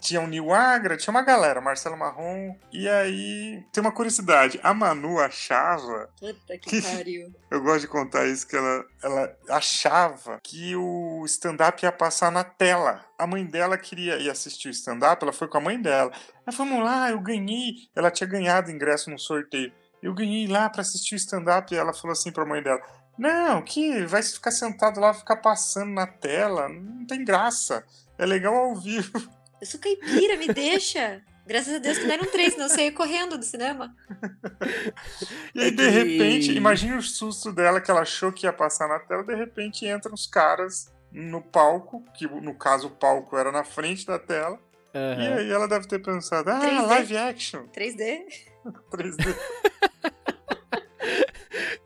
tinha 0.00 0.20
o 0.20 0.26
Nil 0.26 0.52
Agra, 0.52 0.96
tinha 0.96 1.10
uma 1.10 1.22
galera, 1.22 1.60
Marcelo 1.60 1.96
Marrom. 1.96 2.56
E 2.72 2.88
aí, 2.88 3.62
tem 3.72 3.80
uma 3.80 3.92
curiosidade: 3.92 4.60
a 4.62 4.72
Manu 4.74 5.18
achava 5.18 6.10
Puta 6.18 6.58
que 6.58 6.82
pariu. 6.82 7.32
eu 7.50 7.60
gosto 7.62 7.80
de 7.82 7.88
contar 7.88 8.26
isso, 8.26 8.46
que 8.46 8.56
ela, 8.56 8.84
ela 9.02 9.34
achava 9.48 10.38
que 10.42 10.76
o 10.76 11.24
stand-up 11.26 11.82
ia 11.82 11.92
passar 11.92 12.30
na 12.30 12.44
tela. 12.44 13.04
A 13.18 13.26
mãe 13.26 13.44
dela 13.44 13.78
queria 13.78 14.18
ir 14.18 14.30
assistir 14.30 14.68
o 14.68 14.70
stand-up, 14.70 15.22
ela 15.22 15.32
foi 15.32 15.48
com 15.48 15.58
a 15.58 15.60
mãe 15.60 15.80
dela. 15.80 16.10
Ela 16.46 16.56
vamos 16.56 16.84
lá, 16.84 17.10
eu 17.10 17.20
ganhei. 17.20 17.74
Ela 17.94 18.10
tinha 18.10 18.28
ganhado 18.28 18.70
ingresso 18.70 19.10
num 19.10 19.18
sorteio. 19.18 19.72
Eu 20.02 20.14
ganhei 20.14 20.46
lá 20.46 20.68
pra 20.68 20.82
assistir 20.82 21.14
o 21.14 21.16
stand-up 21.16 21.72
e 21.72 21.76
ela 21.76 21.92
falou 21.92 22.12
assim 22.12 22.30
pra 22.30 22.46
mãe 22.46 22.62
dela: 22.62 22.80
Não, 23.18 23.62
que 23.62 24.04
vai 24.06 24.22
ficar 24.22 24.50
sentado 24.50 25.00
lá, 25.00 25.14
ficar 25.14 25.36
passando 25.36 25.92
na 25.92 26.06
tela, 26.06 26.68
não 26.68 27.06
tem 27.06 27.24
graça. 27.24 27.84
É 28.18 28.26
legal 28.26 28.54
ao 28.54 28.76
vivo. 28.76 29.10
Eu 29.60 29.66
sou 29.66 29.80
caipira, 29.80 30.36
me 30.36 30.48
deixa. 30.48 31.22
Graças 31.46 31.74
a 31.74 31.78
Deus 31.78 31.98
que 31.98 32.04
não 32.06 32.14
eram 32.14 32.26
três, 32.26 32.56
eu 32.56 32.68
saía 32.68 32.92
correndo 32.92 33.36
do 33.38 33.44
cinema. 33.44 33.94
E 35.54 35.60
aí, 35.60 35.70
de 35.72 35.88
repente, 35.88 36.52
imagine 36.52 36.94
o 36.96 37.02
susto 37.02 37.52
dela 37.52 37.80
que 37.80 37.90
ela 37.90 38.02
achou 38.02 38.30
que 38.32 38.46
ia 38.46 38.52
passar 38.52 38.88
na 38.88 39.00
tela, 39.00 39.24
de 39.24 39.34
repente 39.34 39.84
entram 39.86 40.14
os 40.14 40.26
caras 40.26 40.92
no 41.10 41.42
palco, 41.42 42.04
que 42.14 42.26
no 42.26 42.54
caso 42.54 42.86
o 42.86 42.90
palco 42.90 43.36
era 43.36 43.50
na 43.50 43.64
frente 43.64 44.06
da 44.06 44.18
tela, 44.18 44.58
e 44.94 44.98
Aham. 44.98 45.34
aí 45.36 45.50
ela 45.50 45.66
deve 45.66 45.86
ter 45.88 45.98
pensado, 46.00 46.48
ah, 46.50 46.60
3D. 46.60 46.86
live 46.86 47.16
action, 47.16 47.62
3D. 47.74 48.22
3D. 48.92 49.36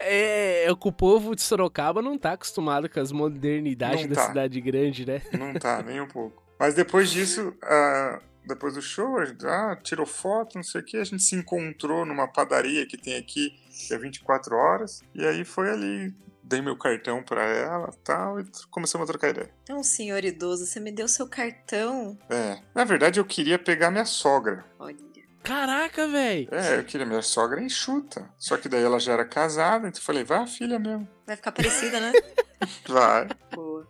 É, 0.06 0.64
é 0.64 0.75
que 0.76 0.88
o 0.88 0.92
povo 0.92 1.34
de 1.34 1.40
Sorocaba 1.40 2.02
não 2.02 2.18
tá 2.18 2.32
acostumado 2.32 2.90
com 2.90 3.00
as 3.00 3.11
modernidades 3.11 4.02
Não 4.02 4.08
da 4.11 4.14
tá. 4.16 4.26
cidade 4.26 4.61
grande, 4.61 5.06
né? 5.06 5.23
Não 5.32 5.54
tá, 5.54 5.82
nem 5.82 5.99
um 5.99 6.06
pouco. 6.06 6.42
Mas 6.58 6.75
depois 6.75 7.11
disso, 7.11 7.54
ah, 7.62 8.20
depois 8.46 8.74
do 8.74 8.82
show, 8.82 9.16
ah, 9.44 9.76
tirou 9.82 10.06
foto, 10.06 10.56
não 10.56 10.62
sei 10.62 10.80
o 10.80 10.84
que, 10.84 10.96
a 10.96 11.04
gente 11.04 11.22
se 11.22 11.34
encontrou 11.34 12.04
numa 12.04 12.28
padaria 12.28 12.86
que 12.86 12.96
tem 12.96 13.16
aqui, 13.16 13.50
que 13.88 13.92
é 13.92 13.98
24 13.98 14.54
horas, 14.56 15.02
e 15.14 15.24
aí 15.26 15.44
foi 15.44 15.70
ali 15.70 16.14
dei 16.42 16.60
meu 16.60 16.76
cartão 16.76 17.22
pra 17.22 17.42
ela 17.42 17.90
tal, 18.04 18.38
e 18.38 18.44
começamos 18.70 19.08
a 19.08 19.12
trocar 19.12 19.30
ideia. 19.30 19.50
É 19.68 19.74
um 19.74 19.82
senhor 19.82 20.22
idoso, 20.24 20.66
você 20.66 20.78
me 20.78 20.92
deu 20.92 21.08
seu 21.08 21.26
cartão. 21.26 22.18
É. 22.28 22.60
Na 22.74 22.84
verdade, 22.84 23.18
eu 23.18 23.24
queria 23.24 23.58
pegar 23.58 23.90
minha 23.90 24.04
sogra. 24.04 24.64
Olha. 24.78 24.96
Caraca, 25.42 26.08
velho. 26.08 26.48
É, 26.50 26.78
eu 26.78 26.84
queria 26.84 27.04
minha 27.04 27.20
sogra 27.20 27.62
enxuta. 27.62 28.30
Só 28.38 28.56
que 28.56 28.66
daí 28.66 28.82
ela 28.82 28.98
já 28.98 29.12
era 29.12 29.26
casada, 29.26 29.86
então 29.86 30.00
eu 30.00 30.04
falei, 30.04 30.24
vai 30.24 30.38
a 30.38 30.46
filha 30.46 30.78
mesmo. 30.78 31.06
Vai 31.26 31.36
ficar 31.36 31.52
parecida, 31.52 32.00
né? 32.00 32.12
Vai. 32.88 33.28
Boa. 33.54 33.86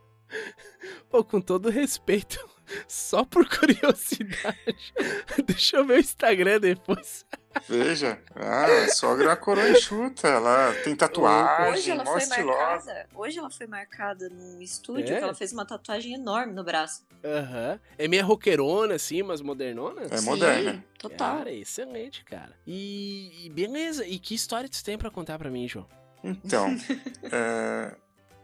Pô, 1.08 1.22
com 1.22 1.40
todo 1.40 1.70
respeito, 1.70 2.38
só 2.88 3.24
por 3.24 3.46
curiosidade, 3.48 4.76
deixa 5.46 5.76
eu 5.78 5.84
ver 5.86 5.96
o 5.96 6.00
Instagram 6.00 6.60
depois. 6.60 7.24
Veja. 7.68 8.18
Ah, 8.34 8.66
a 8.84 8.88
sogra 8.88 9.26
é 9.26 9.28
uma 9.28 9.36
coroa 9.36 9.68
enxuta. 9.70 10.26
Ela 10.26 10.74
tem 10.82 10.96
tatuagem, 10.96 11.72
Hoje 11.72 11.90
ela 11.92 12.04
foi 12.04 12.18
estilosa. 12.18 12.58
marcada. 12.58 13.08
Hoje 13.14 13.38
ela 13.38 13.50
foi 13.50 13.66
marcada 13.68 14.28
num 14.28 14.60
estúdio 14.60 15.14
É? 15.14 15.18
que 15.18 15.22
ela 15.22 15.34
fez 15.34 15.52
uma 15.52 15.64
tatuagem 15.64 16.14
enorme 16.14 16.52
no 16.52 16.64
braço. 16.64 17.06
Aham. 17.24 17.78
É 17.96 18.08
meio 18.08 18.26
roqueirona, 18.26 18.94
assim, 18.96 19.22
mas 19.22 19.40
modernona? 19.40 20.02
É 20.10 20.16
Sim, 20.16 20.24
moderna. 20.26 20.84
Total. 20.98 21.36
Cara, 21.38 21.52
excelente, 21.52 22.24
cara. 22.24 22.52
E, 22.66 23.46
e 23.46 23.50
beleza, 23.50 24.04
e 24.04 24.18
que 24.18 24.34
história 24.34 24.68
tu 24.68 24.82
tem 24.82 24.98
pra 24.98 25.10
contar 25.10 25.38
pra 25.38 25.48
mim, 25.48 25.68
João? 25.68 25.86
Então, 26.24 26.66
é, 27.30 27.94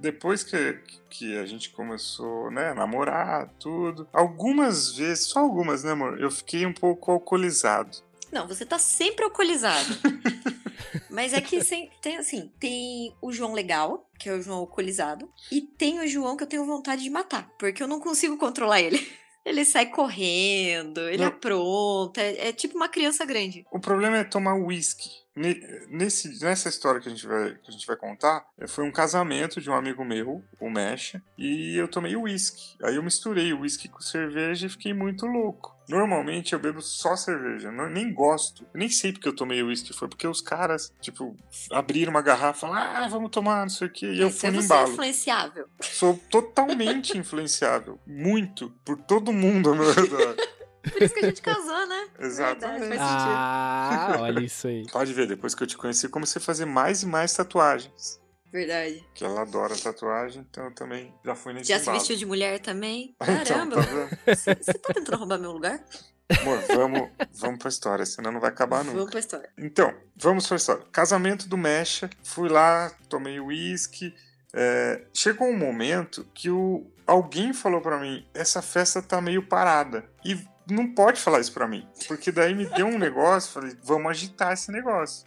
depois 0.00 0.42
que, 0.42 0.78
que 1.11 1.37
a 1.38 1.47
gente 1.47 1.71
começou, 1.71 2.50
né, 2.50 2.71
a 2.71 2.75
namorar, 2.75 3.49
tudo, 3.59 4.09
algumas 4.12 4.97
vezes, 4.97 5.26
só 5.26 5.40
algumas, 5.40 5.85
né, 5.85 5.92
amor? 5.92 6.21
Eu 6.21 6.30
fiquei 6.30 6.64
um 6.66 6.73
pouco 6.73 7.11
alcoolizado. 7.12 7.97
Não, 8.33 8.47
você 8.47 8.64
tá 8.64 8.78
sempre 8.78 9.25
alcoolizado. 9.25 9.87
Mas 11.11 11.33
é 11.33 11.40
que 11.40 11.62
sem- 11.62 11.90
tem 12.00 12.16
assim, 12.16 12.50
tem 12.59 13.14
o 13.21 13.33
João 13.33 13.52
legal, 13.52 14.09
que 14.19 14.28
é 14.28 14.33
o 14.33 14.42
João 14.42 14.59
alcoolizado, 14.59 15.28
e 15.50 15.61
tem 15.61 16.00
o 16.00 16.07
João 16.07 16.37
que 16.37 16.45
eu 16.45 16.49
tenho 16.49 16.64
vontade 16.64 17.02
de 17.02 17.11
matar, 17.11 17.49
porque 17.59 17.83
eu 17.83 17.88
não 17.88 18.00
consigo 18.00 18.37
controlar 18.37 18.80
ele. 18.80 18.99
Ele 19.42 19.64
sai 19.64 19.87
correndo, 19.87 21.00
ele 21.09 21.23
Não. 21.23 21.28
apronta, 21.28 22.21
é, 22.21 22.49
é 22.49 22.52
tipo 22.52 22.76
uma 22.76 22.90
criança 22.90 23.25
grande. 23.25 23.64
O 23.73 23.80
problema 23.80 24.19
é 24.19 24.23
tomar 24.25 24.54
uísque. 24.54 25.09
Ne- 25.37 25.61
Nesse, 25.89 26.43
nessa 26.45 26.69
história 26.69 27.01
que 27.01 27.09
a, 27.09 27.11
gente 27.11 27.27
vai, 27.27 27.55
que 27.55 27.69
a 27.69 27.73
gente 27.73 27.87
vai 27.87 27.97
contar, 27.97 28.45
eh, 28.59 28.67
foi 28.67 28.85
um 28.85 28.93
casamento 28.93 29.61
de 29.61 29.69
um 29.71 29.75
amigo 29.75 30.05
meu, 30.05 30.43
o 30.61 30.71
Mecha, 30.71 31.23
e 31.39 31.77
eu 31.77 31.89
tomei 31.89 32.15
uísque. 32.17 32.77
Aí 32.83 32.97
eu 32.97 33.03
misturei 33.03 33.53
o 33.53 33.61
uísque 33.61 33.89
com 33.89 34.01
cerveja 34.01 34.67
e 34.67 34.71
fiquei 34.71 34.93
muito 34.95 35.27
louco. 35.27 35.77
Normalmente 35.89 36.53
eu 36.53 36.59
bebo 36.61 36.81
só 36.81 37.17
cerveja, 37.17 37.73
não, 37.73 37.89
nem 37.91 38.13
gosto. 38.15 38.63
Eu 38.73 38.79
nem 38.79 38.89
sei 38.89 39.13
porque 39.13 39.27
eu 39.29 39.35
tomei 39.35 39.61
uísque, 39.63 39.93
foi 39.93 40.09
porque 40.09 40.27
os 40.27 40.41
caras, 40.41 40.93
tipo, 41.01 41.37
abriram 41.73 42.11
uma 42.11 42.23
garrafa 42.23 42.59
e 42.59 42.61
falaram, 42.61 43.05
ah, 43.05 43.09
vamos 43.09 43.31
tomar, 43.31 43.63
não 43.63 43.69
sei 43.71 43.89
o 43.89 43.93
quê, 43.93 44.07
e 44.13 44.21
eu 44.21 44.31
fui 44.31 44.49
é 44.49 44.53
no 44.53 44.59
você 44.63 44.67
embalo. 44.67 44.93
influenciável. 44.93 45.69
Sou 45.81 46.17
totalmente 46.31 47.17
influenciável, 47.19 47.99
muito, 48.07 48.71
por 48.85 48.97
todo 48.99 49.33
mundo 49.33 49.71
ao 49.71 49.75
meu 49.77 49.93
redor. 49.93 50.37
Por 50.83 51.03
isso 51.03 51.15
que 51.15 51.21
a 51.21 51.29
gente 51.29 51.43
casou, 51.43 51.87
né? 51.87 52.09
Exatamente. 52.19 52.81
Verdade, 52.81 52.99
faz 52.99 53.11
sentido. 53.11 53.35
Ah, 53.35 54.17
olha 54.21 54.41
isso 54.41 54.67
aí. 54.67 54.87
Pode 54.91 55.13
ver, 55.13 55.27
depois 55.27 55.55
que 55.55 55.63
eu 55.63 55.67
te 55.67 55.77
conheci, 55.77 56.09
comecei 56.09 56.41
a 56.41 56.45
fazer 56.45 56.65
mais 56.65 57.03
e 57.03 57.07
mais 57.07 57.33
tatuagens. 57.35 58.21
Verdade. 58.53 59.07
Que 59.15 59.25
ela 59.25 59.43
adora 59.43 59.77
tatuagem, 59.77 60.45
então 60.51 60.65
eu 60.65 60.75
também 60.75 61.15
já 61.25 61.35
fui 61.37 61.53
nesse 61.53 61.69
Já 61.69 61.79
se 61.79 61.91
vestiu 61.91 62.17
de 62.17 62.27
mulher 62.27 62.59
também? 62.61 63.15
Então, 63.23 63.45
Caramba, 63.45 63.77
tá 63.77 64.35
você 64.35 64.55
você 64.55 64.73
tá 64.75 64.93
tentando 64.93 65.17
roubar 65.19 65.39
meu 65.39 65.53
lugar? 65.53 65.81
Amor, 66.41 66.59
vamos, 66.69 67.09
vamos 67.33 67.59
pra 67.59 67.69
história, 67.69 68.07
senão 68.07 68.31
não 68.33 68.41
vai 68.41 68.51
acabar 68.51 68.85
nunca. 68.85 68.97
Vamos 68.97 69.11
pra 69.11 69.21
história. 69.21 69.51
Então, 69.59 69.93
vamos 70.17 70.47
pra 70.47 70.57
história. 70.57 70.85
Casamento 70.93 71.49
do 71.49 71.57
Mecha, 71.59 72.09
fui 72.23 72.49
lá, 72.49 72.91
tomei 73.09 73.39
uísque. 73.41 74.15
é, 74.55 75.03
chegou 75.13 75.49
um 75.49 75.57
momento 75.59 76.25
que 76.35 76.49
o, 76.51 76.87
alguém 77.07 77.53
falou 77.53 77.81
pra 77.81 77.99
mim: 77.99 78.25
essa 78.33 78.63
festa 78.63 79.01
tá 79.03 79.21
meio 79.21 79.43
parada. 79.47 80.05
E 80.25 80.39
não 80.73 80.95
pode 80.95 81.21
falar 81.21 81.41
isso 81.41 81.53
pra 81.53 81.69
mim. 81.69 81.87
Porque 82.09 82.33
daí 82.33 82.55
me 82.55 82.67
deu 82.67 82.87
um 82.87 82.99
negócio, 82.99 83.53
falei: 83.53 83.77
vamos 83.83 84.11
agitar 84.11 84.53
esse 84.53 84.71
negócio. 84.71 85.27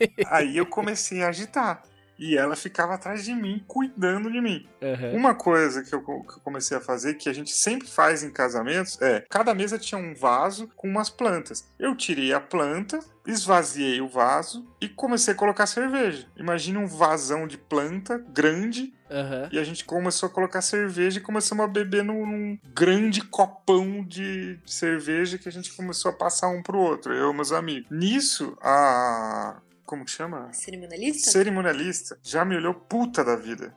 Aí 0.28 0.56
eu 0.56 0.66
comecei 0.66 1.22
a 1.22 1.28
agitar. 1.28 1.82
E 2.18 2.36
ela 2.36 2.56
ficava 2.56 2.94
atrás 2.94 3.24
de 3.24 3.34
mim, 3.34 3.62
cuidando 3.66 4.30
de 4.30 4.40
mim. 4.40 4.66
Aham. 4.82 5.12
Uma 5.12 5.34
coisa 5.34 5.82
que 5.82 5.94
eu, 5.94 6.00
que 6.02 6.08
eu 6.10 6.40
comecei 6.42 6.76
a 6.76 6.80
fazer, 6.80 7.14
que 7.14 7.28
a 7.28 7.32
gente 7.32 7.50
sempre 7.52 7.88
faz 7.88 8.22
em 8.22 8.30
casamentos, 8.30 9.00
é 9.00 9.24
cada 9.28 9.54
mesa 9.54 9.78
tinha 9.78 10.00
um 10.00 10.14
vaso 10.14 10.68
com 10.76 10.88
umas 10.88 11.10
plantas. 11.10 11.66
Eu 11.78 11.94
tirei 11.94 12.32
a 12.32 12.40
planta, 12.40 12.98
esvaziei 13.26 14.00
o 14.00 14.08
vaso 14.08 14.66
e 14.80 14.88
comecei 14.88 15.34
a 15.34 15.36
colocar 15.36 15.66
cerveja. 15.66 16.26
Imagina 16.36 16.78
um 16.78 16.86
vasão 16.86 17.46
de 17.46 17.58
planta 17.58 18.18
grande 18.18 18.94
Aham. 19.10 19.48
e 19.52 19.58
a 19.58 19.64
gente 19.64 19.84
começou 19.84 20.28
a 20.28 20.32
colocar 20.32 20.62
cerveja 20.62 21.18
e 21.18 21.22
começamos 21.22 21.64
a 21.64 21.68
beber 21.68 22.02
num, 22.02 22.26
num 22.26 22.58
grande 22.74 23.20
copão 23.22 24.04
de 24.04 24.58
cerveja 24.66 25.38
que 25.38 25.48
a 25.48 25.52
gente 25.52 25.74
começou 25.74 26.10
a 26.10 26.14
passar 26.14 26.48
um 26.48 26.62
pro 26.62 26.78
outro, 26.78 27.12
eu 27.12 27.30
e 27.30 27.34
meus 27.34 27.52
amigos. 27.52 27.90
Nisso, 27.90 28.56
a. 28.60 29.60
Como 29.86 30.04
que 30.04 30.10
chama? 30.10 30.52
Cerimonialista? 30.52 31.30
cerimonialista 31.30 32.18
já 32.22 32.44
me 32.44 32.56
olhou 32.56 32.74
puta 32.74 33.24
da 33.24 33.36
vida. 33.36 33.74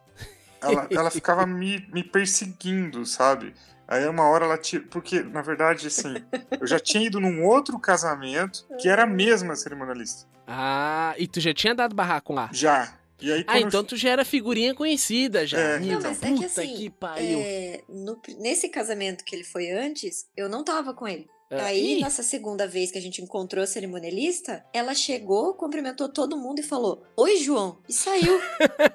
Ela, 0.62 0.88
ela 0.92 1.12
ficava 1.12 1.46
me, 1.46 1.88
me 1.94 2.04
perseguindo, 2.04 3.06
sabe? 3.06 3.54
Aí 3.88 4.06
uma 4.08 4.28
hora 4.28 4.46
ela 4.46 4.58
tira. 4.58 4.84
Porque, 4.90 5.22
na 5.22 5.42
verdade, 5.42 5.88
assim, 5.88 6.16
eu 6.60 6.68
já 6.68 6.80
tinha 6.80 7.06
ido 7.06 7.20
num 7.20 7.44
outro 7.46 7.80
casamento 7.80 8.66
que 8.80 8.90
era 8.90 9.04
a 9.04 9.08
mesma 9.08 9.56
cerimonialista. 9.56 10.28
Ah, 10.48 11.14
e 11.18 11.28
tu 11.28 11.40
já 11.40 11.54
tinha 11.54 11.74
dado 11.76 11.96
barraco 11.96 12.34
lá? 12.34 12.50
Já. 12.52 12.94
E 13.22 13.32
aí, 13.32 13.44
Ah, 13.48 13.60
então 13.60 13.84
tu 13.84 13.96
já 13.98 14.10
era 14.12 14.24
figurinha 14.26 14.74
conhecida 14.74 15.46
já. 15.46 15.60
É. 15.60 15.80
Não, 15.80 16.02
mas 16.02 16.24
é 16.24 16.34
que 16.34 16.46
assim, 16.46 16.76
que. 16.76 16.94
É, 17.18 17.84
no- 17.90 18.20
nesse 18.40 18.70
casamento 18.70 19.24
que 19.26 19.36
ele 19.36 19.44
foi 19.44 19.70
antes, 19.72 20.28
eu 20.38 20.48
não 20.50 20.64
tava 20.64 20.94
com 20.94 21.08
ele. 21.08 21.28
Ah, 21.52 21.66
Aí, 21.66 21.98
ih, 21.98 22.02
nessa 22.02 22.22
segunda 22.22 22.68
vez 22.68 22.92
que 22.92 22.98
a 22.98 23.02
gente 23.02 23.22
encontrou 23.24 23.64
a 23.64 23.68
cerimonialista, 23.68 24.64
ela 24.72 24.94
chegou, 24.94 25.56
cumprimentou 25.56 26.08
todo 26.08 26.38
mundo 26.38 26.60
e 26.60 26.64
falou: 26.64 27.04
Oi, 27.18 27.38
João. 27.38 27.80
E 27.90 27.94
saiu. 27.94 28.40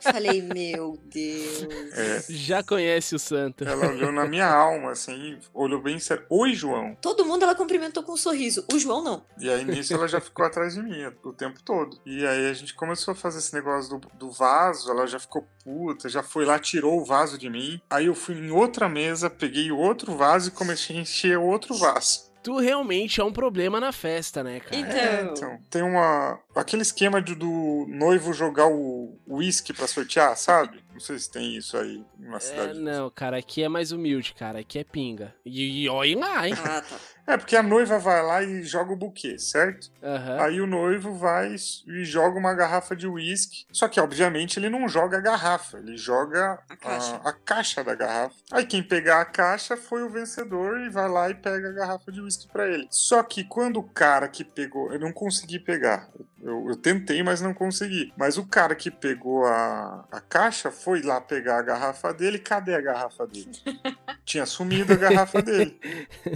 Falei, 0.00 0.40
meu 0.54 0.96
Deus. 1.06 1.66
É. 1.92 2.24
Já 2.28 2.62
conhece 2.62 3.14
o 3.14 3.18
santo. 3.18 3.64
ela 3.64 3.88
olhou 3.88 4.12
na 4.12 4.24
minha 4.26 4.46
alma, 4.48 4.92
assim, 4.92 5.36
olhou 5.52 5.82
bem 5.82 5.98
sério. 5.98 6.24
Oi, 6.30 6.54
João. 6.54 6.96
Todo 7.00 7.24
mundo 7.24 7.42
ela 7.42 7.56
cumprimentou 7.56 8.04
com 8.04 8.12
um 8.12 8.16
sorriso. 8.16 8.64
O 8.72 8.78
João 8.78 9.02
não. 9.02 9.24
E 9.38 9.50
aí 9.50 9.64
nisso 9.64 9.92
ela 9.92 10.06
já 10.06 10.20
ficou 10.20 10.44
atrás 10.46 10.74
de 10.74 10.82
mim 10.82 11.04
o 11.24 11.32
tempo 11.32 11.60
todo. 11.62 11.98
E 12.06 12.24
aí 12.24 12.48
a 12.48 12.52
gente 12.52 12.72
começou 12.74 13.12
a 13.12 13.14
fazer 13.16 13.38
esse 13.38 13.52
negócio 13.52 13.98
do, 13.98 14.08
do 14.16 14.30
vaso, 14.30 14.90
ela 14.90 15.06
já 15.06 15.18
ficou 15.18 15.44
puta, 15.64 16.08
já 16.08 16.22
foi 16.22 16.44
lá, 16.44 16.58
tirou 16.58 17.00
o 17.00 17.04
vaso 17.04 17.36
de 17.36 17.50
mim. 17.50 17.80
Aí 17.90 18.06
eu 18.06 18.14
fui 18.14 18.36
em 18.36 18.50
outra 18.50 18.88
mesa, 18.88 19.28
peguei 19.28 19.72
outro 19.72 20.16
vaso 20.16 20.48
e 20.48 20.52
comecei 20.52 20.96
a 20.96 21.00
encher 21.00 21.38
outro 21.38 21.74
vaso. 21.74 22.32
Tu 22.44 22.56
realmente 22.58 23.20
é 23.20 23.24
um 23.24 23.32
problema 23.32 23.80
na 23.80 23.90
festa, 23.90 24.44
né, 24.44 24.60
cara? 24.60 24.76
Então. 24.76 24.96
É, 24.98 25.22
então, 25.22 25.58
tem 25.70 25.82
uma. 25.82 26.38
Aquele 26.54 26.82
esquema 26.82 27.20
de, 27.22 27.34
do 27.34 27.86
noivo 27.88 28.34
jogar 28.34 28.66
o 28.68 29.18
uísque 29.26 29.72
pra 29.72 29.86
sortear, 29.88 30.36
sabe? 30.36 30.84
Não 30.92 31.00
sei 31.00 31.18
se 31.18 31.30
tem 31.30 31.56
isso 31.56 31.74
aí 31.76 32.04
na 32.18 32.36
É, 32.36 32.40
cidade. 32.40 32.78
não, 32.78 33.08
cara, 33.10 33.38
aqui 33.38 33.62
é 33.62 33.68
mais 33.68 33.90
humilde, 33.92 34.34
cara. 34.34 34.58
Aqui 34.60 34.78
é 34.78 34.84
pinga. 34.84 35.34
E, 35.44 35.84
e 35.84 35.88
olha 35.88 36.18
lá, 36.18 36.46
hein? 36.46 36.54
Ah, 36.62 36.82
tá. 36.82 36.96
É, 37.26 37.36
porque 37.38 37.56
a 37.56 37.62
noiva 37.62 37.98
vai 37.98 38.22
lá 38.22 38.42
e 38.42 38.62
joga 38.62 38.92
o 38.92 38.96
buquê, 38.96 39.38
certo? 39.38 39.90
Aham. 40.02 40.40
Aí 40.42 40.60
o 40.60 40.66
noivo 40.66 41.14
vai 41.14 41.54
e 41.86 42.04
joga 42.04 42.38
uma 42.38 42.52
garrafa 42.52 42.94
de 42.94 43.06
uísque. 43.06 43.64
Só 43.72 43.88
que, 43.88 43.98
obviamente, 43.98 44.58
ele 44.58 44.68
não 44.68 44.86
joga 44.88 45.16
a 45.16 45.20
garrafa, 45.20 45.78
ele 45.78 45.96
joga 45.96 46.58
A 46.68 46.76
caixa. 46.76 47.20
a, 47.24 47.28
a 47.30 47.32
caixa 47.32 47.82
da 47.82 47.94
garrafa. 47.94 48.34
Aí 48.52 48.66
quem 48.66 48.82
pegar 48.82 49.22
a 49.22 49.24
caixa 49.24 49.76
foi 49.76 50.02
o 50.02 50.10
vencedor 50.10 50.78
e 50.80 50.90
vai 50.90 51.08
lá 51.08 51.30
e 51.30 51.34
pega 51.34 51.68
a 51.70 51.72
garrafa 51.72 52.12
de 52.12 52.20
uísque 52.20 52.46
pra 52.48 52.68
ele. 52.68 52.86
Só 52.90 53.22
que 53.22 53.42
quando 53.44 53.78
o 53.78 53.82
cara 53.82 54.28
que 54.28 54.44
pegou. 54.44 54.92
Eu 54.92 54.98
não 55.00 55.12
consegui 55.12 55.58
pegar. 55.58 56.08
Eu, 56.42 56.68
eu 56.68 56.76
tentei, 56.76 57.22
mas 57.22 57.40
não 57.40 57.54
consegui. 57.54 58.12
Mas 58.18 58.36
o 58.36 58.44
cara 58.46 58.74
que 58.74 58.90
pegou 58.90 59.46
a, 59.46 60.04
a 60.12 60.20
caixa 60.20 60.70
foi 60.70 61.00
lá 61.00 61.20
pegar 61.22 61.58
a 61.58 61.62
garrafa 61.62 62.12
dele. 62.12 62.38
Cadê 62.38 62.74
a 62.74 62.80
garrafa 62.82 63.26
dele? 63.26 63.50
Tinha 64.26 64.44
sumido 64.44 64.92
a 64.92 64.96
garrafa 64.96 65.40
dele. 65.40 65.80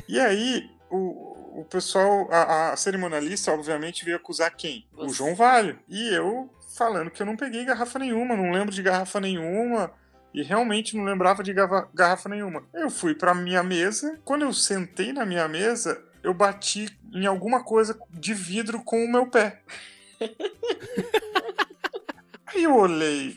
E 0.09 0.19
aí, 0.19 0.71
o, 0.91 1.61
o 1.61 1.65
pessoal, 1.65 2.29
a, 2.31 2.73
a 2.73 2.77
cerimonialista, 2.77 3.53
obviamente, 3.53 4.05
veio 4.05 4.17
acusar 4.17 4.55
quem? 4.55 4.87
O 4.97 5.09
Você. 5.09 5.15
João 5.17 5.35
Valho. 5.35 5.79
E 5.89 6.15
eu 6.15 6.51
falando 6.77 7.11
que 7.11 7.21
eu 7.21 7.27
não 7.27 7.37
peguei 7.37 7.65
garrafa 7.65 7.99
nenhuma, 7.99 8.37
não 8.37 8.53
lembro 8.53 8.73
de 8.75 8.83
garrafa 8.83 9.21
nenhuma. 9.21 9.91
E 10.33 10.43
realmente 10.43 10.97
não 10.97 11.05
lembrava 11.05 11.43
de 11.43 11.53
garra- 11.53 11.89
garrafa 11.93 12.29
nenhuma. 12.29 12.63
Eu 12.73 12.91
fui 12.91 13.15
pra 13.15 13.35
minha 13.35 13.63
mesa. 13.63 14.19
Quando 14.25 14.43
eu 14.43 14.53
sentei 14.53 15.13
na 15.13 15.25
minha 15.25 15.49
mesa, 15.49 16.03
eu 16.23 16.35
bati 16.35 16.97
em 17.13 17.27
alguma 17.27 17.65
coisa 17.65 17.99
de 18.11 18.35
vidro 18.35 18.83
com 18.85 19.03
o 19.05 19.11
meu 19.11 19.27
pé. 19.27 19.63
Aí 22.47 22.65
eu 22.65 22.77
olhei. 22.77 23.37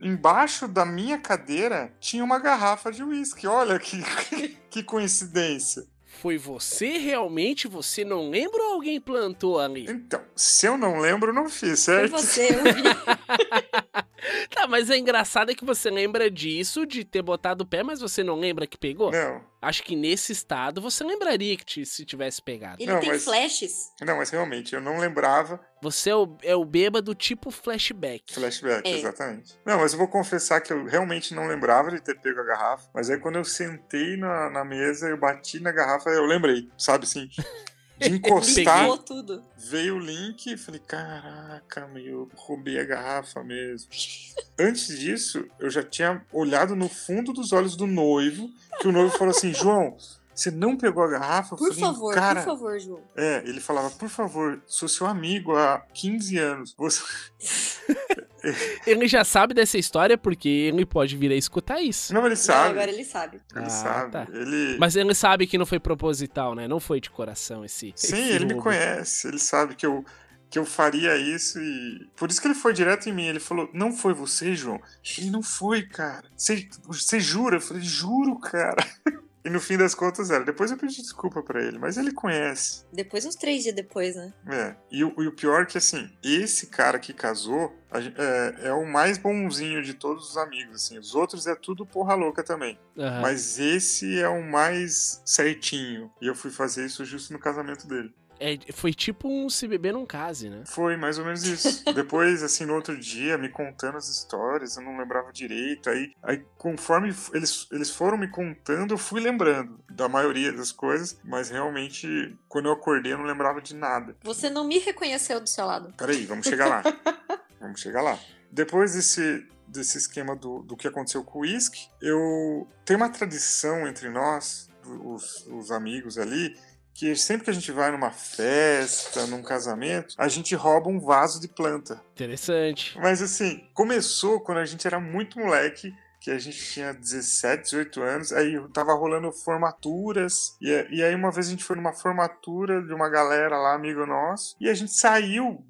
Embaixo 0.00 0.68
da 0.68 0.84
minha 0.84 1.18
cadeira 1.18 1.92
tinha 1.98 2.22
uma 2.22 2.38
garrafa 2.38 2.92
de 2.92 3.02
uísque. 3.02 3.46
Olha 3.46 3.78
que, 3.78 4.02
que 4.70 4.82
coincidência. 4.82 5.84
Foi 6.20 6.36
você 6.36 6.98
realmente? 6.98 7.68
Você 7.68 8.04
não 8.04 8.28
lembra 8.28 8.60
ou 8.60 8.72
alguém 8.74 9.00
plantou 9.00 9.60
ali? 9.60 9.86
Então, 9.88 10.20
se 10.34 10.66
eu 10.66 10.76
não 10.76 10.98
lembro, 10.98 11.30
eu 11.30 11.34
não 11.34 11.48
fiz, 11.48 11.84
Foi 11.84 11.94
certo? 11.94 12.10
você, 12.10 12.48
eu 12.48 12.64
vi. 12.74 12.82
Tá, 14.50 14.66
mas 14.66 14.90
é 14.90 14.96
engraçado 14.98 15.52
é 15.52 15.54
que 15.54 15.64
você 15.64 15.88
lembra 15.90 16.28
disso, 16.30 16.84
de 16.84 17.04
ter 17.04 17.22
botado 17.22 17.62
o 17.62 17.66
pé, 17.66 17.84
mas 17.84 18.00
você 18.00 18.24
não 18.24 18.34
lembra 18.34 18.66
que 18.66 18.76
pegou? 18.76 19.12
Não, 19.12 19.40
Acho 19.62 19.82
que 19.84 19.94
nesse 19.94 20.32
estado 20.32 20.80
você 20.80 21.04
lembraria 21.04 21.56
que 21.56 21.64
te- 21.64 21.86
se 21.86 22.04
tivesse 22.04 22.42
pegado. 22.42 22.82
Ele 22.82 22.92
Não, 22.92 23.00
tem 23.00 23.10
mas- 23.10 23.24
flashes. 23.24 23.92
não, 24.00 24.16
mas 24.16 24.30
realmente, 24.30 24.74
eu 24.74 24.80
não 24.80 24.98
lembrava 24.98 25.60
Você 25.82 26.10
é 26.10 26.16
o, 26.16 26.36
é 26.42 26.56
o 26.56 26.64
bêbado 26.64 27.14
tipo 27.14 27.50
flashback. 27.52 28.32
flashback, 28.34 28.88
É. 28.88 28.98
exatamente. 28.98 29.56
Não, 29.64 29.78
mas 29.78 29.92
eu 29.92 29.98
vou 29.98 30.08
confessar 30.08 30.60
que 30.60 30.72
eu 30.72 30.84
realmente 30.84 31.32
não 31.34 31.46
lembrava 31.46 31.90
de 31.92 32.00
ter 32.00 32.18
pego 32.20 32.40
a 32.40 32.44
garrafa, 32.44 32.90
mas 32.92 33.08
aí 33.10 33.18
quando 33.18 33.36
eu 33.36 33.44
sentei 33.44 34.16
na, 34.16 34.50
na 34.50 34.64
mesa, 34.64 35.08
eu 35.08 35.16
bati 35.16 35.60
na 35.60 35.70
garrafa, 35.70 36.10
eu 36.10 36.24
lembrei, 36.26 36.68
sabe 36.76 37.04
assim? 37.04 37.28
De 37.98 38.10
encostar, 38.16 38.82
Ligou 38.82 38.98
tudo. 38.98 39.42
veio 39.56 39.96
o 39.96 39.98
link 39.98 40.46
e 40.46 40.56
falei, 40.56 40.80
caraca, 40.80 41.86
meu, 41.88 42.04
eu 42.04 42.30
roubei 42.36 42.78
a 42.78 42.84
garrafa 42.84 43.42
mesmo. 43.42 43.90
Antes 44.58 44.98
disso, 44.98 45.44
eu 45.58 45.68
já 45.70 45.82
tinha 45.82 46.24
olhado 46.32 46.76
no 46.76 46.88
fundo 46.88 47.32
dos 47.32 47.52
olhos 47.52 47.76
do 47.76 47.86
noivo, 47.86 48.50
que 48.80 48.88
o 48.88 48.92
noivo 48.92 49.16
falou 49.16 49.30
assim, 49.30 49.52
João, 49.52 49.96
você 50.34 50.52
não 50.52 50.76
pegou 50.76 51.02
a 51.02 51.08
garrafa? 51.08 51.56
Por 51.56 51.68
falei, 51.74 51.80
favor, 51.80 52.14
cara, 52.14 52.42
por 52.42 52.46
favor, 52.46 52.78
João. 52.78 53.00
É, 53.16 53.42
ele 53.44 53.60
falava, 53.60 53.90
por 53.90 54.08
favor, 54.08 54.62
sou 54.66 54.88
seu 54.88 55.06
amigo 55.06 55.56
há 55.56 55.80
15 55.92 56.38
anos. 56.38 56.74
Você... 56.78 57.02
Ele 58.86 59.06
já 59.08 59.24
sabe 59.24 59.54
dessa 59.54 59.76
história 59.78 60.16
porque 60.16 60.48
ele 60.48 60.86
pode 60.86 61.16
vir 61.16 61.30
a 61.32 61.34
escutar 61.34 61.80
isso. 61.80 62.12
Não, 62.14 62.20
ele 62.20 62.30
Não, 62.30 62.36
sabe. 62.36 62.70
agora 62.70 62.90
ele 62.90 63.04
sabe. 63.04 63.40
Ele 63.54 63.64
Ah, 63.64 63.70
sabe. 63.70 64.12
tá. 64.12 64.26
Ele... 64.32 64.76
Mas 64.78 64.96
ele 64.96 65.14
sabe 65.14 65.46
que 65.46 65.58
não 65.58 65.66
foi 65.66 65.78
proposital, 65.80 66.54
né? 66.54 66.66
Não 66.68 66.80
foi 66.80 67.00
de 67.00 67.10
coração 67.10 67.64
esse. 67.64 67.92
Sim, 67.96 68.16
esse 68.16 68.32
ele 68.32 68.46
me 68.46 68.54
conhece. 68.54 69.28
Ele 69.28 69.38
sabe 69.38 69.74
que 69.74 69.84
eu, 69.86 70.04
que 70.50 70.58
eu 70.58 70.64
faria 70.64 71.16
isso 71.16 71.58
e. 71.60 72.08
Por 72.16 72.30
isso 72.30 72.40
que 72.40 72.46
ele 72.46 72.54
foi 72.54 72.72
direto 72.72 73.08
em 73.08 73.12
mim. 73.12 73.26
Ele 73.26 73.40
falou: 73.40 73.68
Não 73.72 73.92
foi 73.92 74.14
você, 74.14 74.54
João? 74.54 74.80
Ele 75.18 75.30
não 75.30 75.42
foi, 75.42 75.82
cara. 75.82 76.24
Você, 76.36 76.68
você 76.84 77.20
jura? 77.20 77.56
Eu 77.56 77.60
falei: 77.60 77.82
Juro, 77.82 78.38
cara. 78.38 78.82
E 79.48 79.50
no 79.50 79.60
fim 79.60 79.78
das 79.78 79.94
contas 79.94 80.30
era. 80.30 80.44
Depois 80.44 80.70
eu 80.70 80.76
pedi 80.76 81.00
desculpa 81.00 81.42
pra 81.42 81.62
ele, 81.62 81.78
mas 81.78 81.96
ele 81.96 82.12
conhece. 82.12 82.84
Depois, 82.92 83.24
uns 83.24 83.34
três 83.34 83.62
dias 83.62 83.74
depois, 83.74 84.14
né? 84.14 84.30
É. 84.46 84.76
E, 84.90 85.02
o- 85.02 85.14
e 85.22 85.26
o 85.26 85.32
pior 85.32 85.62
é 85.62 85.64
que, 85.64 85.78
assim, 85.78 86.10
esse 86.22 86.66
cara 86.66 86.98
que 86.98 87.14
casou 87.14 87.74
é, 87.90 88.68
é 88.68 88.72
o 88.74 88.84
mais 88.86 89.16
bonzinho 89.16 89.82
de 89.82 89.94
todos 89.94 90.30
os 90.30 90.36
amigos, 90.36 90.74
assim. 90.76 90.98
Os 90.98 91.14
outros 91.14 91.46
é 91.46 91.54
tudo 91.54 91.86
porra 91.86 92.14
louca 92.14 92.42
também. 92.44 92.78
Aham. 92.98 93.22
Mas 93.22 93.58
esse 93.58 94.20
é 94.20 94.28
o 94.28 94.42
mais 94.42 95.22
certinho. 95.24 96.10
E 96.20 96.26
eu 96.26 96.34
fui 96.34 96.50
fazer 96.50 96.84
isso 96.84 97.02
justo 97.06 97.32
no 97.32 97.38
casamento 97.38 97.86
dele. 97.88 98.14
É, 98.40 98.58
foi 98.72 98.92
tipo 98.92 99.28
um 99.28 99.48
se 99.48 99.66
beber 99.66 99.92
num 99.92 100.06
case, 100.06 100.48
né? 100.48 100.62
Foi 100.66 100.96
mais 100.96 101.18
ou 101.18 101.24
menos 101.24 101.44
isso. 101.44 101.84
Depois, 101.92 102.42
assim, 102.42 102.64
no 102.64 102.74
outro 102.74 102.98
dia, 102.98 103.36
me 103.36 103.48
contando 103.48 103.96
as 103.96 104.08
histórias, 104.08 104.76
eu 104.76 104.82
não 104.82 104.96
lembrava 104.96 105.32
direito. 105.32 105.90
Aí, 105.90 106.12
aí 106.22 106.44
conforme 106.56 107.14
eles, 107.32 107.66
eles 107.72 107.90
foram 107.90 108.16
me 108.16 108.28
contando, 108.28 108.94
eu 108.94 108.98
fui 108.98 109.20
lembrando 109.20 109.78
da 109.90 110.08
maioria 110.08 110.52
das 110.52 110.72
coisas. 110.72 111.18
Mas 111.24 111.50
realmente, 111.50 112.36
quando 112.48 112.66
eu 112.66 112.72
acordei, 112.72 113.12
eu 113.12 113.18
não 113.18 113.24
lembrava 113.24 113.60
de 113.60 113.74
nada. 113.74 114.16
Você 114.22 114.48
não 114.48 114.66
me 114.66 114.78
reconheceu 114.78 115.40
do 115.40 115.48
seu 115.48 115.66
lado. 115.66 115.92
Peraí, 115.96 116.24
vamos 116.26 116.46
chegar 116.46 116.68
lá. 116.68 116.82
vamos 117.60 117.80
chegar 117.80 118.02
lá. 118.02 118.18
Depois 118.50 118.94
desse, 118.94 119.46
desse 119.66 119.98
esquema 119.98 120.34
do, 120.34 120.62
do 120.62 120.76
que 120.76 120.88
aconteceu 120.88 121.22
com 121.22 121.40
o 121.40 121.42
uísque, 121.42 121.88
eu 122.00 122.66
tenho 122.84 122.98
uma 122.98 123.10
tradição 123.10 123.86
entre 123.86 124.08
nós, 124.08 124.70
os, 124.84 125.46
os 125.46 125.70
amigos 125.70 126.18
ali, 126.18 126.56
que 126.98 127.14
sempre 127.14 127.44
que 127.44 127.50
a 127.50 127.54
gente 127.54 127.70
vai 127.70 127.92
numa 127.92 128.10
festa, 128.10 129.24
num 129.28 129.40
casamento, 129.40 130.16
a 130.18 130.26
gente 130.26 130.52
rouba 130.56 130.88
um 130.88 130.98
vaso 130.98 131.40
de 131.40 131.46
planta. 131.46 132.02
Interessante. 132.12 132.98
Mas 132.98 133.22
assim, 133.22 133.64
começou 133.72 134.40
quando 134.40 134.58
a 134.58 134.64
gente 134.64 134.84
era 134.84 134.98
muito 134.98 135.38
moleque, 135.38 135.94
que 136.20 136.32
a 136.32 136.38
gente 136.40 136.58
tinha 136.72 136.92
17, 136.92 137.62
18 137.62 138.02
anos, 138.02 138.32
aí 138.32 138.60
tava 138.74 138.92
rolando 138.94 139.30
formaturas, 139.30 140.56
e, 140.60 140.86
e 140.90 141.04
aí 141.04 141.14
uma 141.14 141.30
vez 141.30 141.46
a 141.46 141.50
gente 141.50 141.62
foi 141.62 141.76
numa 141.76 141.92
formatura 141.92 142.82
de 142.82 142.92
uma 142.92 143.08
galera 143.08 143.56
lá, 143.56 143.74
amigo 143.74 144.04
nosso, 144.04 144.56
e 144.60 144.68
a 144.68 144.74
gente 144.74 144.92
saiu 144.92 145.64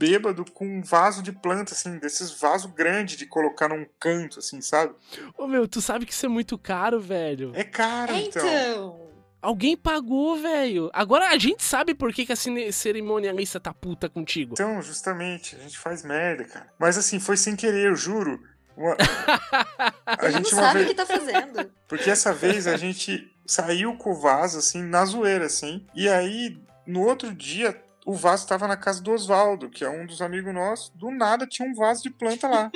bêbado 0.00 0.46
com 0.50 0.66
um 0.66 0.82
vaso 0.82 1.22
de 1.22 1.30
planta, 1.30 1.74
assim, 1.74 1.98
desses 1.98 2.30
vasos 2.40 2.72
grandes 2.72 3.18
de 3.18 3.26
colocar 3.26 3.68
num 3.68 3.84
canto, 4.00 4.38
assim, 4.38 4.62
sabe? 4.62 4.94
Ô 5.36 5.46
meu, 5.46 5.68
tu 5.68 5.82
sabe 5.82 6.06
que 6.06 6.12
isso 6.14 6.24
é 6.24 6.28
muito 6.30 6.56
caro, 6.56 6.98
velho. 6.98 7.52
É 7.54 7.64
caro, 7.64 8.12
É, 8.14 8.20
então. 8.22 8.42
então. 8.48 8.99
Alguém 9.42 9.76
pagou, 9.76 10.36
velho. 10.36 10.90
Agora 10.92 11.28
a 11.28 11.38
gente 11.38 11.62
sabe 11.62 11.94
por 11.94 12.12
que, 12.12 12.26
que 12.26 12.32
a 12.32 12.36
cerimonialista 12.36 13.58
tá 13.58 13.72
puta 13.72 14.08
contigo. 14.08 14.52
Então, 14.54 14.80
justamente, 14.82 15.56
a 15.56 15.58
gente 15.60 15.78
faz 15.78 16.02
merda, 16.04 16.44
cara. 16.44 16.66
Mas 16.78 16.98
assim, 16.98 17.18
foi 17.18 17.36
sem 17.36 17.56
querer, 17.56 17.86
eu 17.88 17.96
juro. 17.96 18.42
Uma- 18.76 18.96
A 20.06 20.24
Ele 20.26 20.32
não 20.32 20.38
gente 20.38 20.52
uma 20.54 20.62
sabe 20.62 20.70
o 20.70 20.84
vez. 20.84 20.88
que 20.88 20.94
tá 20.94 21.06
fazendo. 21.06 21.70
Porque 21.88 22.10
essa 22.10 22.32
vez 22.32 22.66
a 22.66 22.76
gente 22.76 23.30
saiu 23.46 23.96
com 23.96 24.10
o 24.10 24.14
vaso, 24.20 24.58
assim, 24.58 24.82
na 24.82 25.04
zoeira, 25.04 25.46
assim. 25.46 25.86
E 25.94 26.08
aí, 26.08 26.58
no 26.86 27.02
outro 27.06 27.34
dia, 27.34 27.80
o 28.06 28.14
vaso 28.14 28.46
tava 28.46 28.66
na 28.68 28.76
casa 28.76 29.02
do 29.02 29.10
Oswaldo, 29.12 29.68
que 29.70 29.84
é 29.84 29.88
um 29.90 30.06
dos 30.06 30.22
amigos 30.22 30.52
nossos. 30.54 30.90
Do 30.90 31.10
nada 31.10 31.46
tinha 31.46 31.68
um 31.68 31.74
vaso 31.74 32.02
de 32.02 32.10
planta 32.10 32.46
lá. 32.48 32.70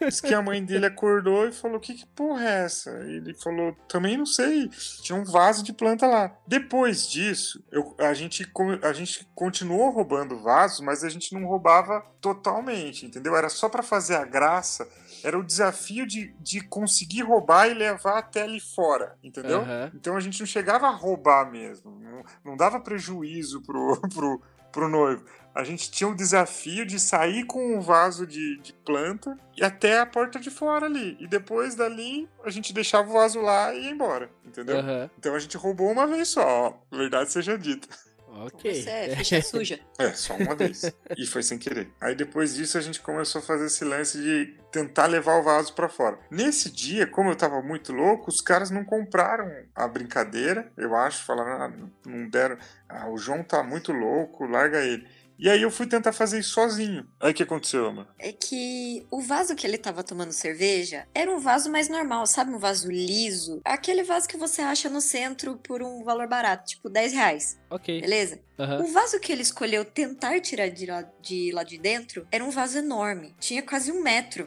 Diz 0.00 0.20
que 0.20 0.32
a 0.34 0.42
mãe 0.42 0.64
dele 0.64 0.86
acordou 0.86 1.46
e 1.48 1.52
falou: 1.52 1.80
Que, 1.80 1.94
que 1.94 2.06
porra 2.06 2.44
é 2.44 2.64
essa? 2.64 2.90
Ele 3.06 3.34
falou: 3.34 3.74
Também 3.88 4.16
não 4.16 4.26
sei. 4.26 4.68
Tinha 5.02 5.18
um 5.18 5.24
vaso 5.24 5.62
de 5.62 5.72
planta 5.72 6.06
lá. 6.06 6.34
Depois 6.46 7.08
disso, 7.08 7.62
eu- 7.70 7.94
a, 7.98 8.12
gente, 8.14 8.46
a 8.82 8.92
gente 8.92 9.28
continuou 9.34 9.90
roubando 9.90 10.40
vasos, 10.42 10.80
mas 10.80 11.02
a 11.04 11.08
gente 11.08 11.32
não 11.34 11.46
roubava 11.46 12.00
totalmente, 12.20 13.06
entendeu? 13.06 13.34
Era 13.36 13.48
só 13.48 13.68
pra 13.68 13.82
fazer 13.82 14.16
a 14.16 14.24
graça. 14.24 14.88
Era 15.22 15.38
o 15.38 15.44
desafio 15.44 16.06
de, 16.06 16.34
de 16.40 16.62
conseguir 16.62 17.22
roubar 17.22 17.68
e 17.68 17.74
levar 17.74 18.18
até 18.18 18.42
ali 18.42 18.58
fora, 18.60 19.16
entendeu? 19.22 19.60
Aham. 19.60 19.90
Então 19.94 20.16
a 20.16 20.20
gente 20.20 20.40
não 20.40 20.46
chegava 20.46 20.86
a 20.86 20.90
roubar 20.90 21.50
mesmo. 21.50 21.90
Não, 22.00 22.22
não 22.44 22.56
dava 22.56 22.80
prejuízo 22.80 23.60
pro, 23.62 24.00
pro, 24.14 24.40
pro 24.72 24.88
noivo. 24.88 25.22
A 25.54 25.64
gente 25.64 25.90
tinha 25.90 26.08
o 26.08 26.14
desafio 26.14 26.86
de 26.86 26.98
sair 26.98 27.44
com 27.44 27.76
um 27.76 27.80
vaso 27.80 28.26
de, 28.26 28.58
de 28.58 28.72
planta 28.72 29.36
e 29.56 29.64
até 29.64 29.98
a 29.98 30.06
porta 30.06 30.38
de 30.38 30.50
fora 30.50 30.86
ali. 30.86 31.16
E 31.20 31.26
depois 31.26 31.74
dali 31.74 32.28
a 32.44 32.50
gente 32.50 32.72
deixava 32.72 33.08
o 33.10 33.12
vaso 33.12 33.40
lá 33.40 33.74
e 33.74 33.84
ia 33.84 33.90
embora. 33.90 34.30
Entendeu? 34.44 34.78
Aham. 34.78 35.10
Então 35.18 35.34
a 35.34 35.38
gente 35.38 35.56
roubou 35.56 35.90
uma 35.90 36.06
vez 36.06 36.28
só, 36.28 36.46
ó. 36.46 36.96
Verdade 36.96 37.32
seja 37.32 37.58
dita. 37.58 37.88
Ok. 38.32 38.72
Você 38.72 38.88
é 38.88 39.16
ficha 39.16 39.42
suja. 39.42 39.80
É, 39.98 40.12
só 40.12 40.34
uma 40.36 40.54
vez. 40.54 40.82
e 41.16 41.26
foi 41.26 41.42
sem 41.42 41.58
querer. 41.58 41.90
Aí 42.00 42.14
depois 42.14 42.54
disso 42.54 42.78
a 42.78 42.80
gente 42.80 43.00
começou 43.00 43.40
a 43.40 43.44
fazer 43.44 43.66
esse 43.66 43.84
lance 43.84 44.18
de 44.18 44.54
tentar 44.70 45.06
levar 45.06 45.38
o 45.38 45.42
vaso 45.42 45.74
pra 45.74 45.88
fora. 45.88 46.18
Nesse 46.30 46.70
dia, 46.70 47.06
como 47.06 47.30
eu 47.30 47.36
tava 47.36 47.60
muito 47.60 47.92
louco, 47.92 48.30
os 48.30 48.40
caras 48.40 48.70
não 48.70 48.84
compraram 48.84 49.50
a 49.74 49.88
brincadeira, 49.88 50.70
eu 50.76 50.94
acho, 50.94 51.24
falaram, 51.24 51.64
ah, 51.64 51.72
não 52.06 52.28
deram. 52.28 52.56
Ah, 52.88 53.08
o 53.08 53.18
João 53.18 53.42
tá 53.42 53.62
muito 53.62 53.92
louco, 53.92 54.46
larga 54.46 54.80
ele. 54.80 55.06
E 55.40 55.48
aí 55.48 55.62
eu 55.62 55.70
fui 55.70 55.86
tentar 55.86 56.12
fazer 56.12 56.38
isso 56.38 56.50
sozinho. 56.50 57.06
Aí 57.18 57.30
o 57.30 57.34
que 57.34 57.42
aconteceu, 57.42 57.90
mano? 57.90 58.06
É 58.18 58.30
que 58.30 59.06
o 59.10 59.22
vaso 59.22 59.54
que 59.56 59.66
ele 59.66 59.78
tava 59.78 60.04
tomando 60.04 60.32
cerveja 60.32 61.06
era 61.14 61.30
um 61.34 61.38
vaso 61.40 61.70
mais 61.70 61.88
normal, 61.88 62.26
sabe? 62.26 62.52
Um 62.52 62.58
vaso 62.58 62.90
liso. 62.90 63.60
Aquele 63.64 64.02
vaso 64.02 64.28
que 64.28 64.36
você 64.36 64.60
acha 64.60 64.90
no 64.90 65.00
centro 65.00 65.56
por 65.56 65.82
um 65.82 66.04
valor 66.04 66.28
barato, 66.28 66.66
tipo 66.66 66.90
10 66.90 67.12
reais, 67.14 67.58
Ok. 67.70 68.02
beleza? 68.02 68.38
Aham. 68.58 68.82
O 68.82 68.86
vaso 68.88 69.18
que 69.18 69.32
ele 69.32 69.40
escolheu 69.42 69.82
tentar 69.84 70.38
tirar 70.40 70.68
de 70.68 70.84
lá, 70.84 71.02
de 71.22 71.50
lá 71.52 71.62
de 71.62 71.78
dentro 71.78 72.26
era 72.30 72.44
um 72.44 72.50
vaso 72.50 72.76
enorme. 72.76 73.34
Tinha 73.40 73.62
quase 73.62 73.90
um 73.90 74.02
metro. 74.02 74.46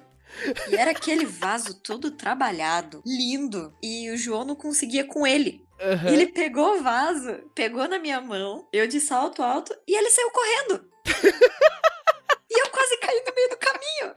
E 0.69 0.75
era 0.75 0.91
aquele 0.91 1.25
vaso 1.25 1.75
todo 1.75 2.09
trabalhado, 2.11 3.01
lindo. 3.05 3.73
E 3.81 4.09
o 4.11 4.17
João 4.17 4.43
não 4.43 4.55
conseguia 4.55 5.03
com 5.05 5.25
ele. 5.27 5.63
Aham. 5.83 6.09
Ele 6.09 6.27
pegou 6.27 6.77
o 6.77 6.81
vaso, 6.81 7.51
pegou 7.53 7.87
na 7.87 7.99
minha 7.99 8.21
mão, 8.21 8.67
eu 8.71 8.87
de 8.87 9.01
salto 9.01 9.43
alto, 9.43 9.75
e 9.85 9.95
ele 9.95 10.09
saiu 10.09 10.31
correndo. 10.31 10.89
e 12.49 12.59
eu 12.59 12.69
quase 12.69 12.97
caí 12.97 13.23
no 13.27 13.35
meio 13.35 13.49
do 13.49 13.57
caminho. 13.57 14.15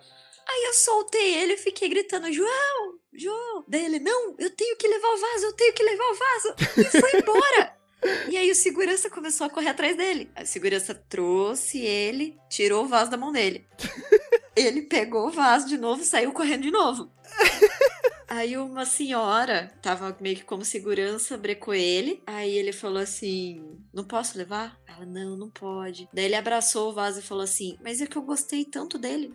Aí 0.49 0.65
eu 0.67 0.75
soltei 0.75 1.35
ele 1.35 1.55
e 1.55 1.59
fiquei 1.59 1.89
gritando: 1.89 2.33
João, 2.33 2.95
João. 3.13 3.65
Daí 3.67 3.85
ele: 3.85 3.99
Não, 3.99 4.37
eu 4.39 4.51
tenho 4.51 4.77
que 4.77 4.87
levar 4.87 5.09
o 5.09 5.19
vaso, 5.19 5.47
eu 5.47 5.53
tenho 5.55 5.73
que 5.73 5.83
levar 5.83 6.05
o 6.05 6.15
vaso. 6.15 6.55
E 6.79 7.01
foi 7.01 7.19
embora. 7.19 7.77
E 8.29 8.37
aí 8.37 8.51
o 8.51 8.55
segurança 8.55 9.11
começou 9.11 9.47
a 9.47 9.51
correr 9.51 9.71
atrás 9.71 9.97
dele. 9.97 10.31
A 10.37 10.45
segurança 10.45 10.95
trouxe 10.95 11.81
ele, 11.81 12.39
tirou 12.49 12.85
o 12.85 12.89
vaso 12.89 13.11
da 13.11 13.17
mão 13.17 13.33
dele. 13.33 13.67
Ele 14.57 14.81
pegou 14.81 15.27
o 15.27 15.31
vaso 15.31 15.69
de 15.69 15.77
novo 15.77 16.01
e 16.01 16.05
saiu 16.07 16.33
correndo 16.33 16.63
de 16.63 16.71
novo. 16.71 17.13
Aí 18.29 18.57
uma 18.57 18.85
senhora, 18.85 19.73
tava 19.81 20.17
meio 20.21 20.37
que 20.37 20.45
como 20.45 20.65
segurança, 20.65 21.39
brecou 21.39 21.75
ele. 21.75 22.23
Aí 22.27 22.53
ele 22.53 22.73
falou 22.73 22.99
assim: 22.99 23.79
Não 23.93 24.05
posso 24.05 24.37
levar? 24.37 24.81
Ela, 24.87 25.07
não, 25.07 25.37
não 25.37 25.49
pode. 25.49 26.09
Daí 26.13 26.25
ele 26.25 26.35
abraçou 26.35 26.91
o 26.91 26.93
vaso 26.93 27.21
e 27.21 27.23
falou 27.23 27.45
assim: 27.45 27.79
Mas 27.83 28.01
é 28.01 28.07
que 28.07 28.17
eu 28.17 28.23
gostei 28.23 28.65
tanto 28.65 28.99
dele. 28.99 29.33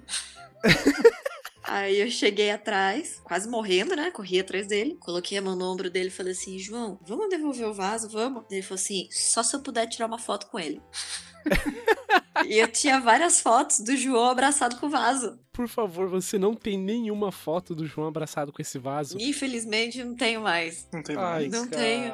Aí 1.63 1.99
eu 1.99 2.09
cheguei 2.09 2.51
atrás, 2.51 3.21
quase 3.23 3.47
morrendo, 3.47 3.95
né? 3.95 4.11
Corri 4.11 4.39
atrás 4.39 4.67
dele. 4.67 4.97
Coloquei 4.99 5.37
a 5.37 5.41
mão 5.41 5.55
no 5.55 5.71
ombro 5.71 5.89
dele 5.89 6.09
e 6.09 6.11
falei 6.11 6.33
assim: 6.33 6.59
João, 6.59 6.99
vamos 7.01 7.29
devolver 7.29 7.67
o 7.67 7.73
vaso? 7.73 8.09
Vamos? 8.09 8.43
Ele 8.51 8.61
falou 8.61 8.81
assim: 8.81 9.07
Só 9.09 9.41
se 9.41 9.55
eu 9.55 9.61
puder 9.61 9.87
tirar 9.87 10.07
uma 10.07 10.19
foto 10.19 10.47
com 10.47 10.59
ele. 10.59 10.81
E 12.47 12.57
eu 12.57 12.67
tinha 12.67 12.99
várias 12.99 13.39
fotos 13.39 13.79
do 13.79 13.95
João 13.95 14.29
abraçado 14.29 14.77
com 14.77 14.87
o 14.87 14.89
vaso. 14.89 15.37
Por 15.53 15.67
favor, 15.67 16.07
você 16.07 16.39
não 16.39 16.53
tem 16.53 16.77
nenhuma 16.77 17.31
foto 17.31 17.75
do 17.75 17.85
João 17.85 18.07
abraçado 18.07 18.51
com 18.51 18.61
esse 18.61 18.79
vaso? 18.79 19.17
Infelizmente, 19.19 20.03
não 20.03 20.15
tenho 20.15 20.41
mais. 20.41 20.87
Não 20.91 21.03
tem 21.03 21.15
Ai, 21.15 21.23
mais. 21.23 21.51
Não 21.51 21.67
tenho. 21.67 22.11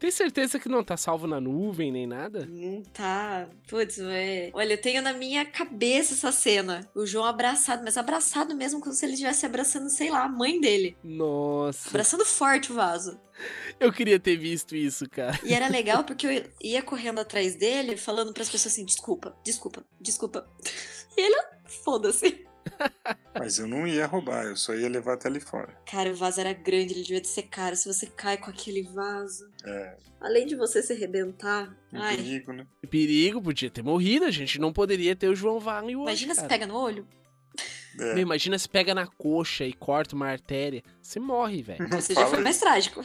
Tem 0.00 0.10
certeza 0.10 0.58
que 0.58 0.66
não 0.66 0.82
tá 0.82 0.96
salvo 0.96 1.26
na 1.26 1.38
nuvem 1.38 1.92
nem 1.92 2.06
nada? 2.06 2.46
Não 2.46 2.82
tá. 2.84 3.46
Putz, 3.68 3.98
é. 3.98 4.50
Olha, 4.54 4.72
eu 4.72 4.80
tenho 4.80 5.02
na 5.02 5.12
minha 5.12 5.44
cabeça 5.44 6.14
essa 6.14 6.32
cena. 6.32 6.88
O 6.94 7.04
João 7.04 7.26
abraçado, 7.26 7.82
mas 7.84 7.98
abraçado 7.98 8.56
mesmo 8.56 8.80
como 8.80 8.94
se 8.94 9.04
ele 9.04 9.12
estivesse 9.12 9.44
abraçando, 9.44 9.90
sei 9.90 10.10
lá, 10.10 10.24
a 10.24 10.28
mãe 10.28 10.58
dele. 10.58 10.96
Nossa, 11.04 11.90
Abraçando 11.90 12.24
forte 12.24 12.72
o 12.72 12.74
vaso. 12.74 13.20
eu 13.78 13.92
queria 13.92 14.18
ter 14.18 14.38
visto 14.38 14.74
isso, 14.74 15.04
cara. 15.10 15.38
E 15.44 15.52
era 15.52 15.68
legal 15.68 16.02
porque 16.02 16.26
eu 16.26 16.50
ia 16.62 16.82
correndo 16.82 17.18
atrás 17.18 17.54
dele, 17.54 17.94
falando 17.98 18.32
pras 18.32 18.48
pessoas 18.48 18.72
assim: 18.72 18.86
desculpa, 18.86 19.36
desculpa, 19.44 19.84
desculpa. 20.00 20.48
E 21.16 21.20
ele, 21.22 21.36
foda-se. 21.84 22.46
Mas 23.38 23.58
eu 23.58 23.66
não 23.66 23.86
ia 23.86 24.06
roubar, 24.06 24.44
eu 24.44 24.56
só 24.56 24.74
ia 24.74 24.88
levar 24.88 25.14
até 25.14 25.28
ali 25.28 25.40
fora. 25.40 25.74
Cara, 25.90 26.10
o 26.10 26.14
vaso 26.14 26.40
era 26.40 26.52
grande, 26.52 26.94
ele 26.94 27.02
devia 27.02 27.22
ser 27.24 27.44
caro. 27.44 27.76
Se 27.76 27.86
você 27.86 28.06
cai 28.06 28.36
com 28.36 28.50
aquele 28.50 28.82
vaso. 28.82 29.48
É, 29.64 29.96
Além 30.20 30.46
de 30.46 30.54
você 30.54 30.82
se 30.82 30.92
arrebentar. 30.92 31.74
um 31.92 32.00
Ai, 32.00 32.16
perigo, 32.16 32.52
né? 32.52 32.66
Perigo, 32.90 33.40
podia 33.40 33.70
ter 33.70 33.82
morrido, 33.82 34.26
a 34.26 34.30
gente 34.30 34.58
não 34.58 34.72
poderia 34.72 35.16
ter 35.16 35.28
o 35.28 35.34
João 35.34 35.58
Wagner 35.58 35.96
hoje, 35.96 36.02
imagina 36.02 36.34
se 36.34 36.40
cara. 36.40 36.48
pega 36.48 36.66
no 36.66 36.76
olho. 36.76 37.06
É. 37.98 38.14
Meu, 38.14 38.18
imagina 38.18 38.58
se 38.58 38.68
pega 38.68 38.94
na 38.94 39.06
coxa 39.06 39.64
e 39.64 39.72
corta 39.72 40.14
uma 40.14 40.28
artéria. 40.28 40.82
Você 41.02 41.18
morre, 41.18 41.62
velho. 41.62 41.88
Você 41.88 42.14
já 42.14 42.26
foi 42.26 42.40
mais 42.40 42.58
trágico. 42.58 43.02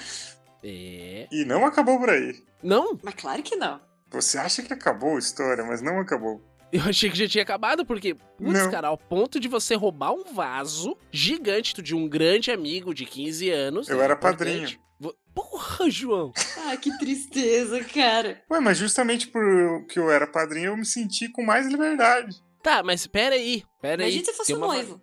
É. 0.63 1.27
E 1.31 1.45
não 1.45 1.65
acabou 1.65 1.99
por 1.99 2.09
aí. 2.09 2.35
Não, 2.61 2.97
Mas 3.03 3.15
claro 3.15 3.41
que 3.43 3.55
não. 3.55 3.79
Você 4.09 4.37
acha 4.37 4.61
que 4.63 4.73
acabou 4.73 5.15
a 5.15 5.19
história, 5.19 5.63
mas 5.63 5.81
não 5.81 5.99
acabou. 5.99 6.41
Eu 6.77 6.83
achei 6.89 7.09
que 7.09 7.17
já 7.17 7.27
tinha 7.27 7.43
acabado, 7.43 7.85
porque, 7.85 8.13
putz, 8.15 8.53
Não. 8.63 8.71
cara, 8.71 8.87
ao 8.89 8.97
ponto 8.97 9.39
de 9.39 9.47
você 9.47 9.75
roubar 9.75 10.11
um 10.13 10.23
vaso 10.33 10.97
gigante 11.11 11.81
de 11.81 11.95
um 11.95 12.07
grande 12.07 12.51
amigo 12.51 12.93
de 12.93 13.05
15 13.05 13.49
anos. 13.49 13.87
Eu 13.89 13.99
é 14.01 14.03
era 14.05 14.13
importante. 14.13 14.77
padrinho. 14.77 14.85
Porra, 15.33 15.89
João! 15.89 16.31
Ah, 16.65 16.77
que 16.77 16.97
tristeza, 16.97 17.83
cara. 17.83 18.41
Ué, 18.49 18.59
mas 18.61 18.77
justamente 18.77 19.27
por 19.27 19.85
que 19.85 19.99
eu 19.99 20.09
era 20.09 20.25
padrinho, 20.25 20.67
eu 20.67 20.77
me 20.77 20.85
senti 20.85 21.27
com 21.27 21.43
mais 21.43 21.67
liberdade. 21.67 22.41
Tá, 22.63 22.81
mas 22.81 23.05
pera 23.05 23.35
aí, 23.35 23.63
pera 23.81 24.03
aí. 24.03 24.11
Imagina 24.13 24.25
se 24.31 24.33
fosse 24.37 24.53
uma 24.53 24.67
va- 24.67 24.73
noivo. 24.73 25.01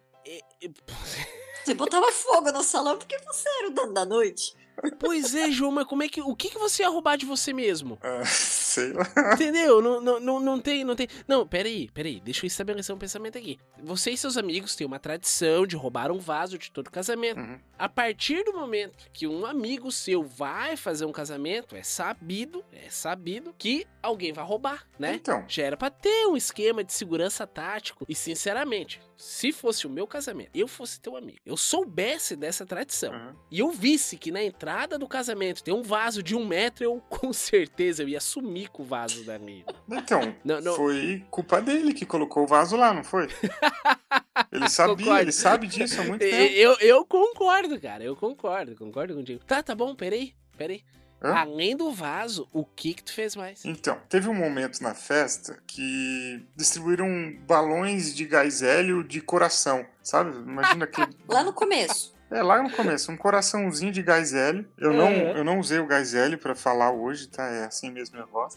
Você 1.64 1.74
botava 1.74 2.10
fogo 2.12 2.50
no 2.50 2.62
salão 2.62 2.96
porque 2.98 3.16
você 3.18 3.48
era 3.60 3.68
o 3.68 3.74
dono 3.74 3.92
da 3.92 4.04
noite. 4.04 4.54
Pois 4.98 5.34
é, 5.34 5.50
João, 5.50 5.70
mas 5.70 5.86
como 5.86 6.02
é 6.02 6.08
que. 6.08 6.20
O 6.20 6.34
que, 6.34 6.50
que 6.50 6.58
você 6.58 6.82
ia 6.82 6.88
roubar 6.88 7.16
de 7.16 7.26
você 7.26 7.52
mesmo? 7.52 7.98
Ah, 8.02 8.24
sei 8.26 8.92
lá. 8.92 9.06
Entendeu? 9.34 9.80
Não, 9.82 10.00
não, 10.00 10.20
não, 10.20 10.40
não 10.40 10.60
tem, 10.60 10.84
não 10.84 10.96
tem. 10.96 11.08
Não, 11.28 11.46
peraí, 11.46 11.88
peraí, 11.92 12.20
deixa 12.20 12.44
eu 12.44 12.48
estabelecer 12.48 12.94
um 12.94 12.98
pensamento 12.98 13.38
aqui. 13.38 13.58
Você 13.82 14.10
e 14.10 14.16
seus 14.16 14.36
amigos 14.36 14.74
têm 14.74 14.86
uma 14.86 14.98
tradição 14.98 15.66
de 15.66 15.76
roubar 15.76 16.10
um 16.10 16.18
vaso 16.18 16.58
de 16.58 16.70
todo 16.70 16.90
casamento. 16.90 17.38
Uhum. 17.38 17.58
A 17.78 17.88
partir 17.88 18.44
do 18.44 18.52
momento 18.52 19.10
que 19.12 19.26
um 19.26 19.44
amigo 19.44 19.90
seu 19.92 20.22
vai 20.22 20.76
fazer 20.76 21.04
um 21.04 21.12
casamento, 21.12 21.76
é 21.76 21.82
sabido, 21.82 22.64
é 22.72 22.88
sabido 22.88 23.54
que 23.58 23.86
alguém 24.02 24.32
vai 24.32 24.44
roubar, 24.44 24.86
né? 24.98 25.14
Então, 25.14 25.44
Já 25.48 25.64
era 25.64 25.76
pra 25.76 25.90
ter 25.90 26.26
um 26.26 26.36
esquema 26.36 26.82
de 26.82 26.92
segurança 26.92 27.46
tático. 27.46 28.04
E 28.08 28.14
sinceramente, 28.14 29.00
se 29.16 29.52
fosse 29.52 29.86
o 29.86 29.90
meu 29.90 30.06
casamento, 30.06 30.50
eu 30.54 30.66
fosse 30.66 31.00
teu 31.00 31.16
amigo, 31.16 31.38
eu 31.44 31.56
soubesse 31.56 32.34
dessa 32.34 32.66
tradição 32.66 33.12
uhum. 33.12 33.34
e 33.50 33.60
eu 33.60 33.70
visse 33.70 34.16
que 34.16 34.32
na 34.32 34.42
entrada 34.42 34.61
do 34.98 35.08
casamento 35.08 35.62
tem 35.62 35.74
um 35.74 35.82
vaso 35.82 36.22
de 36.22 36.36
um 36.36 36.46
metro, 36.46 36.84
eu 36.84 37.02
com 37.10 37.32
certeza 37.32 38.02
eu 38.02 38.08
ia 38.08 38.20
sumir 38.20 38.68
com 38.70 38.82
o 38.82 38.86
vaso 38.86 39.24
da 39.24 39.38
minha. 39.38 39.64
então 39.90 40.34
Não, 40.44 40.60
não. 40.60 40.74
foi 40.76 41.24
culpa 41.30 41.60
dele 41.60 41.92
que 41.92 42.06
colocou 42.06 42.44
o 42.44 42.46
vaso 42.46 42.76
lá, 42.76 42.94
não 42.94 43.02
foi? 43.04 43.28
Ele 44.52 44.68
sabia, 44.70 44.96
Concordo. 44.96 45.20
ele 45.22 45.32
sabe 45.32 45.66
disso 45.66 46.00
há 46.00 46.04
muito 46.04 46.22
Eu, 46.22 46.30
tempo. 46.30 46.54
eu, 46.54 46.76
eu 46.88 47.04
concordo, 47.04 47.80
cara, 47.80 48.04
eu 48.04 48.14
concordo, 48.14 48.76
concordo 48.76 49.14
contigo. 49.14 49.44
Tá, 49.44 49.62
tá 49.62 49.74
bom, 49.74 49.94
peraí, 49.94 50.34
peraí. 50.56 50.82
Hã? 51.24 51.34
Além 51.36 51.76
do 51.76 51.92
vaso, 51.92 52.48
o 52.52 52.64
que 52.64 52.94
que 52.94 53.02
tu 53.04 53.12
fez 53.12 53.36
mais? 53.36 53.64
Então, 53.64 53.96
teve 54.08 54.28
um 54.28 54.34
momento 54.34 54.80
na 54.82 54.92
festa 54.92 55.56
que 55.68 56.44
distribuíram 56.56 57.06
balões 57.46 58.12
de 58.12 58.24
gás 58.24 58.60
hélio 58.60 59.04
de 59.04 59.20
coração, 59.20 59.86
sabe? 60.02 60.36
Imagina 60.36 60.84
que 60.88 61.00
Lá 61.28 61.44
no 61.44 61.52
começo. 61.52 62.11
É, 62.32 62.42
lá 62.42 62.62
no 62.62 62.70
começo, 62.70 63.12
um 63.12 63.16
coraçãozinho 63.16 63.92
de 63.92 64.02
gás 64.02 64.32
hélio. 64.32 64.66
Eu 64.78 64.92
não, 64.92 65.06
Uhum. 65.08 65.36
eu 65.36 65.44
não 65.44 65.58
usei 65.58 65.78
o 65.78 65.86
gás 65.86 66.14
hélio 66.14 66.38
pra 66.38 66.54
falar 66.54 66.90
hoje, 66.90 67.28
tá? 67.28 67.46
É 67.48 67.64
assim 67.64 67.90
mesmo 67.90 68.14
minha 68.16 68.26
voz. 68.26 68.56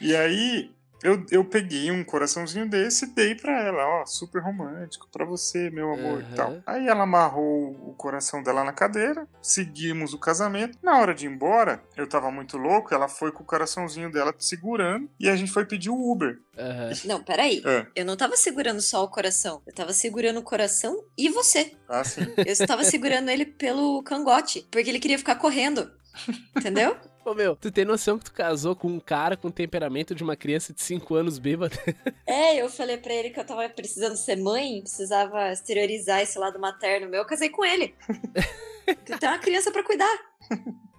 e 0.00 0.16
aí, 0.16 0.70
eu, 1.02 1.24
eu 1.30 1.44
peguei 1.44 1.90
um 1.90 2.04
coraçãozinho 2.04 2.68
desse 2.68 3.04
e 3.04 3.08
dei 3.14 3.34
pra 3.34 3.60
ela, 3.62 3.84
ó, 4.02 4.06
super 4.06 4.42
romântico, 4.42 5.08
pra 5.12 5.24
você, 5.24 5.70
meu 5.70 5.92
amor 5.92 6.20
e 6.20 6.24
Uhum. 6.24 6.34
tal. 6.34 6.62
Aí 6.66 6.86
ela 6.88 7.02
amarrou 7.04 7.70
o 7.88 7.94
coração 7.94 8.42
dela 8.42 8.62
na 8.64 8.72
cadeira, 8.72 9.26
seguimos 9.40 10.12
o 10.14 10.18
casamento. 10.18 10.78
Na 10.82 10.98
hora 10.98 11.14
de 11.14 11.26
ir 11.26 11.30
embora, 11.30 11.82
eu 11.96 12.08
tava 12.08 12.30
muito 12.30 12.56
louco, 12.56 12.94
ela 12.94 13.08
foi 13.08 13.32
com 13.32 13.42
o 13.42 13.46
coraçãozinho 13.46 14.10
dela 14.10 14.34
segurando 14.38 15.08
e 15.18 15.28
a 15.28 15.36
gente 15.36 15.50
foi 15.52 15.64
pedir 15.64 15.90
o 15.90 16.10
Uber. 16.12 16.38
Aham. 16.58 16.90
Não, 17.04 17.22
peraí. 17.22 17.62
É, 17.64 17.86
Eu 17.96 18.04
não 18.04 18.16
tava 18.16 18.36
segurando 18.36 18.80
só 18.80 19.02
o 19.04 19.08
coração. 19.08 19.62
Eu 19.66 19.74
tava 19.74 19.92
segurando 19.92 20.38
o 20.38 20.42
coração 20.42 21.02
e 21.16 21.28
você. 21.30 21.72
ah, 21.88 22.04
sim. 22.04 22.20
Eu 22.36 22.44
estava 22.52 22.84
segurando 22.84 23.28
ele 23.30 23.44
pelo 23.46 24.02
cangote. 24.02 24.66
Porque 24.70 24.88
ele 24.90 25.00
queria 25.00 25.18
ficar 25.18 25.36
correndo. 25.36 25.90
Entendeu? 26.56 26.96
Ô 27.24 27.34
meu, 27.34 27.54
tu 27.54 27.70
tem 27.70 27.84
noção 27.84 28.18
que 28.18 28.24
tu 28.24 28.32
casou 28.32 28.74
com 28.74 28.88
um 28.88 28.98
cara 29.00 29.36
com 29.36 29.46
o 29.48 29.52
temperamento 29.52 30.14
de 30.14 30.24
uma 30.24 30.34
criança 30.36 30.72
de 30.72 30.82
5 30.82 31.14
anos 31.14 31.38
bêbada? 31.38 31.76
É, 32.26 32.56
eu 32.56 32.68
falei 32.70 32.96
pra 32.96 33.12
ele 33.12 33.30
que 33.30 33.38
eu 33.38 33.44
tava 33.44 33.68
precisando 33.68 34.16
ser 34.16 34.36
mãe, 34.36 34.80
precisava 34.80 35.52
exteriorizar 35.52 36.20
esse 36.22 36.38
lado 36.38 36.58
materno 36.58 37.08
meu. 37.08 37.20
Eu 37.20 37.26
casei 37.26 37.50
com 37.50 37.64
ele. 37.64 37.94
Eu 38.86 39.18
tenho 39.18 39.32
uma 39.32 39.38
criança 39.38 39.70
pra 39.70 39.84
cuidar. 39.84 40.10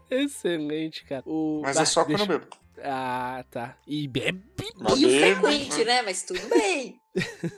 Excelente, 0.09 1.03
cara. 1.05 1.23
O... 1.25 1.61
Mas 1.63 1.75
Ah, 1.77 1.81
é 1.81 1.85
só 1.85 2.03
deixa- 2.05 2.23
quando 2.25 2.31
eu 2.33 2.39
bebo. 2.39 2.57
Ah, 2.81 3.43
tá. 3.51 3.77
E 3.85 4.07
bebe? 4.07 4.41
Mas 4.77 5.01
e 5.01 5.19
frequente, 5.19 5.83
né? 5.85 6.01
Mas 6.01 6.23
tudo 6.23 6.39
bem. 6.49 7.01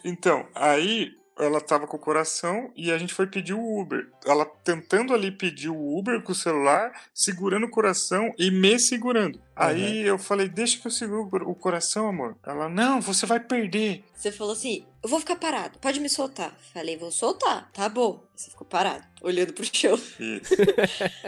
Então, 0.04 0.48
aí 0.56 1.12
ela 1.38 1.60
tava 1.60 1.86
com 1.86 1.98
o 1.98 2.00
coração 2.00 2.72
e 2.76 2.92
a 2.92 2.98
gente 2.98 3.14
foi 3.14 3.28
pedir 3.28 3.54
o 3.54 3.80
Uber. 3.80 4.10
Ela 4.26 4.46
tentando 4.46 5.14
ali 5.14 5.32
pedir 5.32 5.70
o 5.70 5.98
Uber 5.98 6.22
com 6.22 6.32
o 6.32 6.36
celular, 6.36 6.94
segurando 7.14 7.66
o 7.66 7.70
coração 7.70 8.34
e 8.38 8.50
me 8.50 8.80
segurando. 8.80 9.40
Aí 9.56 10.02
eu 10.02 10.18
falei, 10.18 10.50
deixa 10.50 10.78
que 10.78 10.88
eu 10.88 10.92
seguro 10.92 11.50
o 11.50 11.56
coração, 11.56 12.08
amor. 12.08 12.38
Ela, 12.46 12.68
não, 12.68 13.02
você 13.02 13.26
vai 13.26 13.40
perder. 13.40 14.04
Você 14.16 14.32
falou 14.32 14.54
assim: 14.54 14.86
eu 15.04 15.10
vou 15.10 15.20
ficar 15.20 15.36
parado, 15.36 15.80
pode 15.80 16.00
me 16.00 16.10
soltar. 16.10 16.58
Falei, 16.74 16.98
vou 16.98 17.12
soltar. 17.12 17.70
Tá 17.72 17.88
bom. 17.88 18.24
Você 18.36 18.50
ficou 18.50 18.68
parado, 18.68 19.06
olhando 19.22 19.54
pro 19.54 19.64
chão. 19.64 19.98
E... 20.20 20.42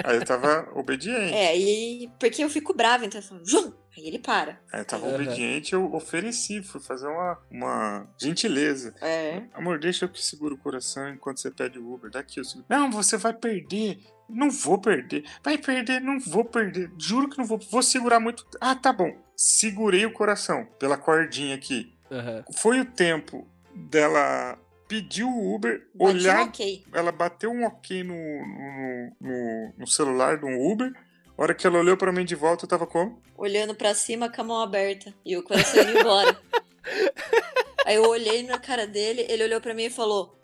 aí 0.03 0.15
eu 0.17 0.25
tava 0.25 0.69
obediente. 0.73 1.33
É, 1.33 1.57
e 1.57 2.09
porque 2.19 2.43
eu 2.43 2.49
fico 2.49 2.73
brava, 2.73 3.05
então 3.05 3.19
eu 3.21 3.25
falo, 3.25 3.45
João! 3.45 3.73
Aí 3.97 4.07
ele 4.07 4.19
para. 4.19 4.59
Eu 4.71 4.85
tava 4.85 5.07
obediente, 5.07 5.73
eu 5.73 5.91
ofereci, 5.93 6.61
fui 6.61 6.79
fazer 6.79 7.07
uma, 7.07 7.39
uma 7.49 8.07
gentileza. 8.17 8.93
É. 9.01 9.41
Amor, 9.53 9.79
deixa 9.79 10.05
eu 10.05 10.09
que 10.09 10.23
seguro 10.23 10.53
o 10.53 10.57
coração 10.57 11.09
enquanto 11.09 11.39
você 11.39 11.49
pede 11.49 11.79
o 11.79 11.93
Uber. 11.93 12.11
Daqui 12.11 12.39
eu 12.39 12.45
seguro. 12.45 12.65
Não, 12.69 12.91
você 12.91 13.17
vai 13.17 13.33
perder. 13.33 13.99
Não 14.29 14.51
vou 14.51 14.77
perder. 14.77 15.25
Vai 15.43 15.57
perder, 15.57 15.99
não 15.99 16.19
vou 16.19 16.45
perder. 16.45 16.91
Juro 16.97 17.27
que 17.27 17.37
não 17.39 17.45
vou. 17.45 17.57
Vou 17.57 17.81
segurar 17.81 18.19
muito. 18.19 18.45
Ah, 18.61 18.75
tá 18.75 18.93
bom. 18.93 19.11
Segurei 19.35 20.05
o 20.05 20.13
coração 20.13 20.67
pela 20.77 20.97
cordinha 20.97 21.55
aqui. 21.55 21.95
Aham. 22.11 22.45
Foi 22.55 22.79
o 22.79 22.85
tempo 22.85 23.47
dela 23.73 24.59
pedir 24.87 25.23
o 25.23 25.55
Uber, 25.55 25.79
Bati 25.93 25.97
um 25.99 26.05
olhar. 26.05 26.41
ok. 26.41 26.85
Ela 26.93 27.11
bateu 27.11 27.51
um 27.51 27.65
ok 27.65 28.03
no, 28.03 28.13
no, 28.13 29.11
no, 29.21 29.73
no 29.79 29.87
celular 29.87 30.37
do 30.37 30.47
Uber. 30.47 30.93
A 31.37 31.43
hora 31.43 31.53
que 31.53 31.67
ela 31.67 31.77
olhou 31.77 31.95
pra 31.95 32.11
mim 32.11 32.25
de 32.25 32.33
volta, 32.33 32.65
eu 32.65 32.69
tava 32.69 32.87
como? 32.87 33.21
Olhando 33.37 33.75
pra 33.75 33.93
cima 33.93 34.27
com 34.27 34.41
a 34.41 34.43
mão 34.43 34.59
aberta. 34.59 35.13
E 35.23 35.37
o 35.37 35.43
coração 35.43 35.83
indo 35.83 35.99
embora. 35.99 36.41
Aí 37.85 37.95
eu 37.95 38.09
olhei 38.09 38.41
na 38.41 38.57
cara 38.57 38.87
dele, 38.87 39.25
ele 39.29 39.43
olhou 39.43 39.61
pra 39.61 39.73
mim 39.73 39.83
e 39.83 39.89
falou: 39.89 40.35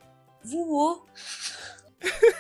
Voou. 0.44 1.04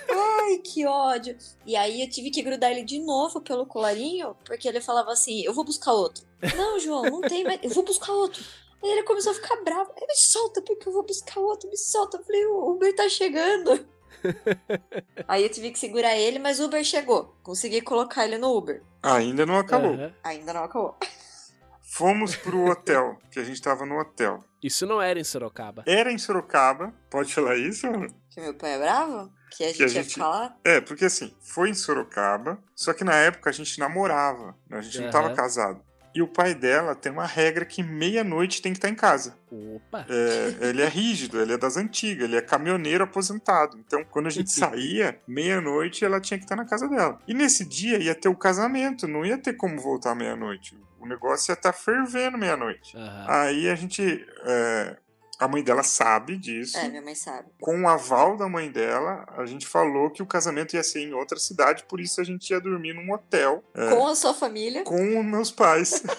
Ai, 0.09 0.57
que 0.59 0.85
ódio. 0.85 1.37
E 1.65 1.75
aí 1.75 2.01
eu 2.01 2.09
tive 2.09 2.29
que 2.29 2.41
grudar 2.41 2.71
ele 2.71 2.83
de 2.83 2.99
novo 2.99 3.41
pelo 3.41 3.65
colarinho, 3.65 4.35
porque 4.45 4.67
ele 4.67 4.79
falava 4.79 5.11
assim: 5.11 5.41
Eu 5.43 5.53
vou 5.53 5.65
buscar 5.65 5.91
outro. 5.91 6.23
Não, 6.55 6.79
João, 6.79 7.03
não 7.03 7.21
tem 7.21 7.43
mais. 7.43 7.59
Eu 7.63 7.71
vou 7.71 7.83
buscar 7.83 8.13
outro. 8.13 8.43
Aí 8.81 8.89
ele 8.91 9.03
começou 9.03 9.31
a 9.31 9.35
ficar 9.35 9.55
bravo. 9.63 9.91
Me 9.99 10.15
solta, 10.15 10.61
porque 10.61 10.87
eu 10.87 10.93
vou 10.93 11.03
buscar 11.03 11.39
outro, 11.39 11.69
me 11.69 11.77
solta. 11.77 12.17
Eu 12.17 12.23
falei: 12.23 12.45
O 12.45 12.71
Uber 12.71 12.95
tá 12.95 13.09
chegando. 13.09 13.85
aí 15.27 15.43
eu 15.43 15.49
tive 15.49 15.71
que 15.71 15.79
segurar 15.79 16.15
ele, 16.15 16.39
mas 16.39 16.59
o 16.59 16.65
Uber 16.65 16.83
chegou. 16.83 17.35
Consegui 17.43 17.81
colocar 17.81 18.25
ele 18.25 18.37
no 18.37 18.55
Uber. 18.55 18.81
Ainda 19.01 19.45
não 19.45 19.57
acabou. 19.57 19.93
Aham. 19.93 20.13
Ainda 20.23 20.53
não 20.53 20.63
acabou. 20.63 20.97
Fomos 21.81 22.35
pro 22.35 22.65
hotel, 22.71 23.19
que 23.29 23.39
a 23.39 23.43
gente 23.43 23.61
tava 23.61 23.85
no 23.85 23.99
hotel. 23.99 24.39
Isso 24.63 24.85
não 24.87 24.99
era 25.01 25.19
em 25.19 25.23
Sorocaba. 25.23 25.83
Era 25.85 26.11
em 26.11 26.17
Sorocaba. 26.17 26.91
Pode 27.09 27.33
falar 27.33 27.55
isso? 27.57 27.85
Que 28.31 28.41
meu 28.41 28.55
pai 28.55 28.73
é 28.73 28.79
bravo? 28.79 29.31
Que 29.51 29.63
a 29.65 29.67
gente 29.67 29.83
a 29.83 29.85
ia 29.85 29.89
gente- 29.89 30.19
lá? 30.19 30.55
É, 30.63 30.81
porque 30.81 31.05
assim, 31.05 31.35
foi 31.41 31.69
em 31.69 31.75
Sorocaba, 31.75 32.57
só 32.75 32.93
que 32.93 33.03
na 33.03 33.13
época 33.13 33.51
a 33.51 33.53
gente 33.53 33.77
namorava, 33.77 34.55
né? 34.67 34.79
a 34.79 34.81
gente 34.81 34.99
não 35.01 35.11
tava 35.11 35.35
casado. 35.35 35.83
E 36.15 36.21
o 36.21 36.27
pai 36.27 36.53
dela 36.53 36.93
tem 36.93 37.11
uma 37.11 37.25
regra 37.25 37.65
que 37.65 37.81
meia-noite 37.81 38.61
tem 38.61 38.71
que 38.71 38.77
estar 38.77 38.89
em 38.89 38.95
casa. 38.95 39.35
Opa! 39.51 40.05
É, 40.07 40.69
ele 40.69 40.81
é 40.81 40.87
rígido, 40.87 41.41
ele 41.41 41.53
é 41.53 41.57
das 41.57 41.75
antigas, 41.75 42.25
ele 42.25 42.35
é 42.35 42.41
caminhoneiro 42.41 43.03
aposentado. 43.03 43.77
Então, 43.77 44.03
quando 44.05 44.27
a 44.27 44.29
gente 44.29 44.49
saía, 44.53 45.19
meia-noite 45.27 46.05
ela 46.05 46.21
tinha 46.21 46.37
que 46.37 46.45
estar 46.45 46.55
na 46.55 46.65
casa 46.65 46.87
dela. 46.87 47.19
E 47.27 47.33
nesse 47.33 47.65
dia 47.65 47.97
ia 47.97 48.13
ter 48.13 48.29
o 48.29 48.35
casamento, 48.35 49.07
não 49.07 49.25
ia 49.25 49.37
ter 49.37 49.53
como 49.53 49.79
voltar 49.79 50.13
meia-noite. 50.13 50.77
O 50.99 51.07
negócio 51.07 51.51
ia 51.51 51.55
estar 51.55 51.73
fervendo 51.73 52.37
meia-noite. 52.37 52.95
Aham. 52.95 53.25
Aí 53.27 53.69
a 53.69 53.75
gente. 53.75 54.25
é, 54.45 54.97
a 55.39 55.47
mãe 55.47 55.63
dela 55.63 55.83
sabe 55.83 56.37
disso. 56.37 56.77
É, 56.77 56.87
minha 56.87 57.01
mãe 57.01 57.15
sabe. 57.15 57.49
Com 57.59 57.81
o 57.81 57.87
aval 57.87 58.37
da 58.37 58.47
mãe 58.47 58.71
dela, 58.71 59.25
a 59.37 59.45
gente 59.45 59.65
falou 59.67 60.09
que 60.09 60.21
o 60.21 60.25
casamento 60.25 60.75
ia 60.75 60.83
ser 60.83 61.01
em 61.01 61.13
outra 61.13 61.39
cidade, 61.39 61.83
por 61.87 61.99
isso 61.99 62.21
a 62.21 62.23
gente 62.23 62.49
ia 62.49 62.59
dormir 62.59 62.93
num 62.93 63.11
hotel 63.11 63.63
é, 63.73 63.89
Com 63.89 64.07
a 64.07 64.15
sua 64.15 64.33
família. 64.33 64.83
com 64.83 65.19
os 65.19 65.25
meus 65.25 65.51
pais. 65.51 66.03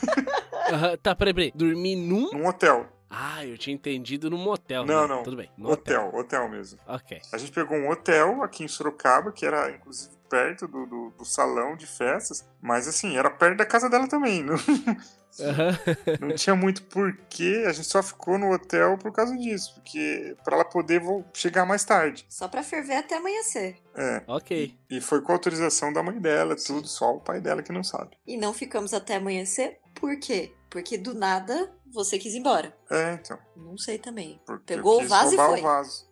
Tá, 1.03 1.15
peraí, 1.15 1.35
peraí. 1.35 1.53
Dormir 1.55 1.95
num. 1.95 2.31
num 2.33 2.47
hotel. 2.47 2.87
Ah, 3.11 3.45
eu 3.45 3.57
tinha 3.59 3.75
entendido 3.75 4.31
no 4.31 4.39
motel. 4.39 4.85
Não, 4.87 5.03
né? 5.03 5.15
não. 5.15 5.23
Tudo 5.23 5.37
bem. 5.37 5.51
No 5.57 5.71
Hotel, 5.71 6.11
hotel 6.15 6.49
mesmo. 6.49 6.81
Ok. 6.87 7.21
A 7.33 7.39
gente 7.39 7.53
pegou 7.53 7.77
um 7.77 7.91
hotel 7.91 8.43
aqui 8.43 8.65
em 8.65 8.69
Sorocaba, 8.69 9.31
que 9.31 9.45
era 9.45 9.71
inclusive 9.71 10.15
perto 10.35 10.67
do, 10.67 10.85
do, 10.85 11.11
do 11.11 11.25
salão 11.25 11.77
de 11.77 11.87
festas, 11.87 12.45
mas 12.61 12.89
assim, 12.89 13.17
era 13.17 13.31
perto 13.31 13.59
da 13.59 13.65
casa 13.65 13.89
dela 13.89 14.09
também. 14.09 14.43
Não, 14.43 14.57
Aham. 14.57 15.79
não 16.21 16.35
tinha 16.35 16.57
muito 16.57 16.83
porquê, 16.83 17.65
a 17.69 17.73
gente 17.73 17.87
só 17.87 18.03
ficou 18.03 18.37
no 18.37 18.53
hotel 18.53 18.99
por 18.99 19.13
causa 19.13 19.37
disso, 19.37 19.75
porque 19.75 20.37
para 20.43 20.57
ela 20.57 20.65
poder 20.65 21.01
chegar 21.33 21.65
mais 21.65 21.85
tarde. 21.85 22.27
Só 22.29 22.49
pra 22.49 22.65
ferver 22.65 22.97
até 22.97 23.17
amanhecer. 23.17 23.77
É, 23.95 24.25
ok. 24.27 24.77
e 24.91 25.01
foi 25.01 25.23
com 25.23 25.31
autorização 25.31 25.93
da 25.93 26.03
mãe 26.03 26.19
dela, 26.19 26.57
tudo, 26.57 26.89
só 26.89 27.15
o 27.15 27.21
pai 27.21 27.41
dela 27.41 27.63
que 27.63 27.73
não 27.73 27.85
sabe. 27.85 28.17
E 28.27 28.37
não 28.37 28.53
ficamos 28.53 28.93
até 28.93 29.15
amanhecer. 29.15 29.79
Por 29.95 30.19
quê? 30.19 30.53
Porque 30.69 30.99
do 30.99 31.15
nada 31.15 31.73
você 31.95 32.19
quis 32.19 32.35
ir 32.35 32.39
embora. 32.39 32.77
É, 32.91 33.15
então. 33.15 33.39
Não 33.57 33.79
sei 33.79 33.99
também. 33.99 34.41
Porque 34.45 34.75
Pegou 34.75 35.03
o 35.03 35.07
vaso 35.09 35.33
e 35.35 35.37
roubar 35.37 35.51
foi. 35.53 35.61
o 35.61 35.63
vaso. 35.63 36.07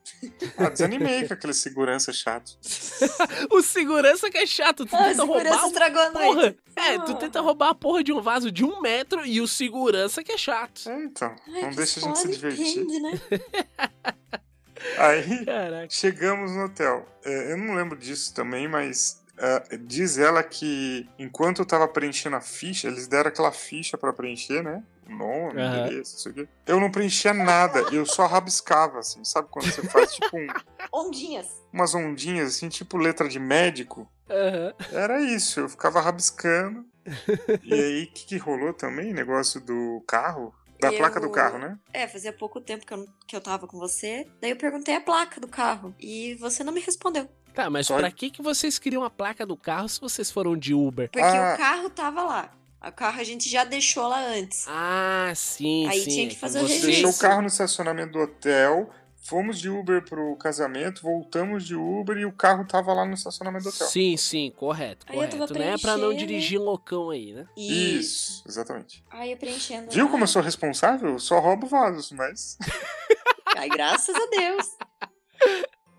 Ah, 0.57 0.69
desanimei 0.71 1.27
com 1.27 1.35
aquele 1.35 1.53
segurança 1.55 2.13
chato. 2.13 2.57
O 3.51 3.61
segurança 3.63 4.31
que 4.31 4.39
é 4.39 4.47
chato. 4.47 4.87
Tu 4.87 4.95
Ah, 4.97 5.05
tenta 5.09 5.25
roubar. 5.25 5.65
o- 5.65 5.67
estragou 5.67 6.01
a 6.01 6.11
noite. 6.11 6.35
Porra! 6.35 6.57
É, 6.77 6.99
tu 7.01 7.13
Ah. 7.13 7.17
tenta 7.17 7.41
roubar 7.41 7.71
a 7.71 7.75
porra 7.75 8.03
de 8.05 8.13
um 8.13 8.21
vaso 8.23 8.51
de 8.51 8.65
um 8.65 8.81
metro 8.81 9.25
e 9.27 9.41
o 9.41 9.49
segurança 9.49 10.23
que 10.23 10.33
é 10.33 10.39
chato. 10.39 10.89
É, 10.89 11.05
então. 11.05 11.35
Ai, 11.49 11.63
não 11.63 11.71
deixa 11.71 12.01
a 12.01 12.03
gente 12.05 12.19
se 12.19 12.29
divertir. 12.29 12.87
depende, 12.87 13.01
né? 13.01 13.21
Aí. 14.99 15.45
Caraca. 15.45 15.89
Chegamos 15.91 16.53
no 16.53 16.65
hotel. 16.65 17.07
É, 17.25 17.53
eu 17.53 17.57
não 17.57 17.75
lembro 17.75 17.97
disso 17.97 18.35
também, 18.35 18.67
mas 18.69 19.23
é, 19.39 19.77
diz 19.77 20.19
ela 20.19 20.43
que 20.43 21.09
enquanto 21.19 21.61
eu 21.61 21.67
tava 21.67 21.87
preenchendo 21.87 22.37
a 22.37 22.41
ficha, 22.41 22.89
eles 22.89 23.07
deram 23.07 23.29
aquela 23.29 23.53
ficha 23.53 23.97
pra 23.97 24.13
preencher, 24.13 24.63
né? 24.63 24.83
Nome, 25.09 25.61
Aham. 25.61 25.87
endereço, 25.87 26.17
isso 26.17 26.29
aqui. 26.29 26.49
Eu 26.67 26.81
não 26.81 26.91
preenchia 26.91 27.35
nada, 27.35 27.81
eu 27.93 28.07
só 28.07 28.27
rabiscava, 28.27 29.01
assim. 29.01 29.23
Sabe 29.25 29.49
quando 29.51 29.71
você 29.71 29.83
faz 29.89 30.15
tipo 30.15 30.37
um- 30.37 30.47
Ondinhas. 30.93 31.47
umas 31.73 31.95
ondinhas, 31.95 32.49
assim, 32.57 32.69
tipo 32.69 32.97
letra 32.97 33.29
de 33.29 33.39
médico? 33.39 34.11
Aham. 34.31 34.73
Era 34.93 35.21
isso, 35.21 35.61
eu 35.61 35.69
ficava 35.69 36.01
rabiscando. 36.01 36.85
E 37.65 37.75
aí, 37.75 38.05
o 38.05 38.13
que, 38.13 38.27
que 38.27 38.37
rolou 38.39 38.73
também? 38.73 39.13
Negócio 39.13 39.61
do 39.61 40.03
carro? 40.07 40.55
Da 40.81 40.93
Eu- 40.93 40.99
placa 40.99 41.21
do 41.21 41.31
carro, 41.31 41.59
né? 41.59 41.79
É, 41.93 42.09
fazia 42.09 42.33
pouco 42.33 42.61
tempo 42.61 42.85
que 42.87 42.93
eu, 42.95 43.07
que 43.27 43.37
eu 43.37 43.41
tava 43.41 43.67
com 43.69 43.79
você. 43.79 44.27
Daí 44.41 44.51
eu 44.51 44.57
perguntei 44.57 44.95
a 44.97 45.01
placa 45.01 45.41
do 45.41 45.47
carro. 45.49 45.95
E 45.99 46.35
você 46.37 46.65
não 46.65 46.73
me 46.73 46.81
respondeu. 46.81 47.29
Tá, 47.55 47.69
mas 47.69 47.87
Só- 47.87 47.99
pra 47.99 48.11
que, 48.11 48.31
que 48.31 48.41
vocês 48.43 48.79
queriam 48.79 49.05
a 49.05 49.11
placa 49.11 49.45
do 49.47 49.57
carro 49.57 49.89
se 49.89 50.01
vocês 50.01 50.31
foram 50.31 50.57
de 50.57 50.73
Uber? 50.75 51.09
Porque 51.11 51.25
Ah. 51.25 51.55
o 51.55 51.59
carro 51.59 51.91
tava 51.91 52.23
lá. 52.25 52.51
O 52.87 52.93
carro 52.93 53.21
a 53.21 53.25
gente 53.25 53.49
já 53.49 53.65
deixou 53.65 54.09
lá 54.09 54.21
antes. 54.27 54.65
Ah, 54.69 55.33
sim, 55.35 55.87
Aí 55.89 56.01
sim. 56.01 56.11
tinha 56.11 56.29
que 56.29 56.37
fazer 56.39 56.59
o 56.59 56.63
Vocês- 56.63 56.83
Deixou 56.83 57.01
o 57.01 57.07
registro. 57.07 57.29
carro 57.29 57.41
no 57.43 57.47
estacionamento 57.49 58.13
do 58.13 58.19
hotel, 58.19 58.91
fomos 59.25 59.61
de 59.61 59.69
Uber 59.71 60.05
pro 60.05 60.35
casamento, 60.37 61.01
voltamos 61.03 61.65
de 61.65 61.77
Uber 61.77 62.17
e 62.17 62.25
o 62.27 62.33
carro 62.33 62.67
tava 62.67 62.93
lá 62.93 63.05
no 63.07 63.15
estacionamento 63.15 63.65
do 63.65 63.69
hotel. 63.71 63.87
Sim, 63.87 64.17
sim, 64.17 64.51
correto, 64.57 65.07
Aí 65.09 65.17
eu 65.17 65.23
tava 65.31 65.47
correto. 65.47 65.55
Não 65.65 65.75
é 65.75 65.79
pra 65.79 65.97
não 65.97 66.13
dirigir 66.13 66.59
loucão 66.61 67.11
aí, 67.11 67.33
né? 67.33 67.47
Isso, 67.57 68.43
exatamente. 68.49 69.05
Aí 69.11 69.31
eu 69.31 69.37
preenchendo. 69.37 69.91
Viu 69.93 70.07
lá. 70.07 70.11
como 70.11 70.25
eu 70.25 70.29
sou 70.29 70.43
responsável? 70.43 71.11
Eu 71.11 71.19
só 71.21 71.39
roubo 71.39 71.67
vasos, 71.69 72.11
mas. 72.11 72.59
Ai, 73.57 73.69
graças 73.69 74.15
a 74.17 74.27
Deus. 74.27 74.67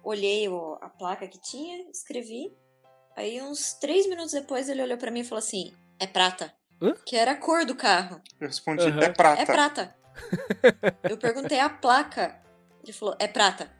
Olhei 0.03 0.49
o- 0.49 0.77
a 0.81 0.89
placa 0.89 1.27
que 1.27 1.39
tinha, 1.39 1.89
escrevi. 1.89 2.51
Aí, 3.15 3.41
uns 3.41 3.73
três 3.75 4.07
minutos 4.07 4.33
depois, 4.33 4.67
ele 4.67 4.81
olhou 4.81 4.97
pra 4.97 5.11
mim 5.11 5.21
e 5.21 5.23
falou 5.23 5.39
assim: 5.39 5.71
É 5.99 6.05
prata. 6.07 6.53
Hã? 6.81 6.93
Que 7.05 7.15
era 7.15 7.31
a 7.31 7.35
cor 7.35 7.65
do 7.65 7.75
carro. 7.75 8.21
Eu 8.39 8.47
respondi, 8.47 8.83
Aham. 8.87 9.01
é 9.01 9.09
prata. 9.09 9.41
É 9.41 9.45
prata. 9.45 9.95
eu 11.09 11.17
perguntei 11.17 11.59
a 11.59 11.69
placa. 11.69 12.35
Ele 12.83 12.93
falou: 12.93 13.15
É 13.19 13.27
prata. 13.27 13.71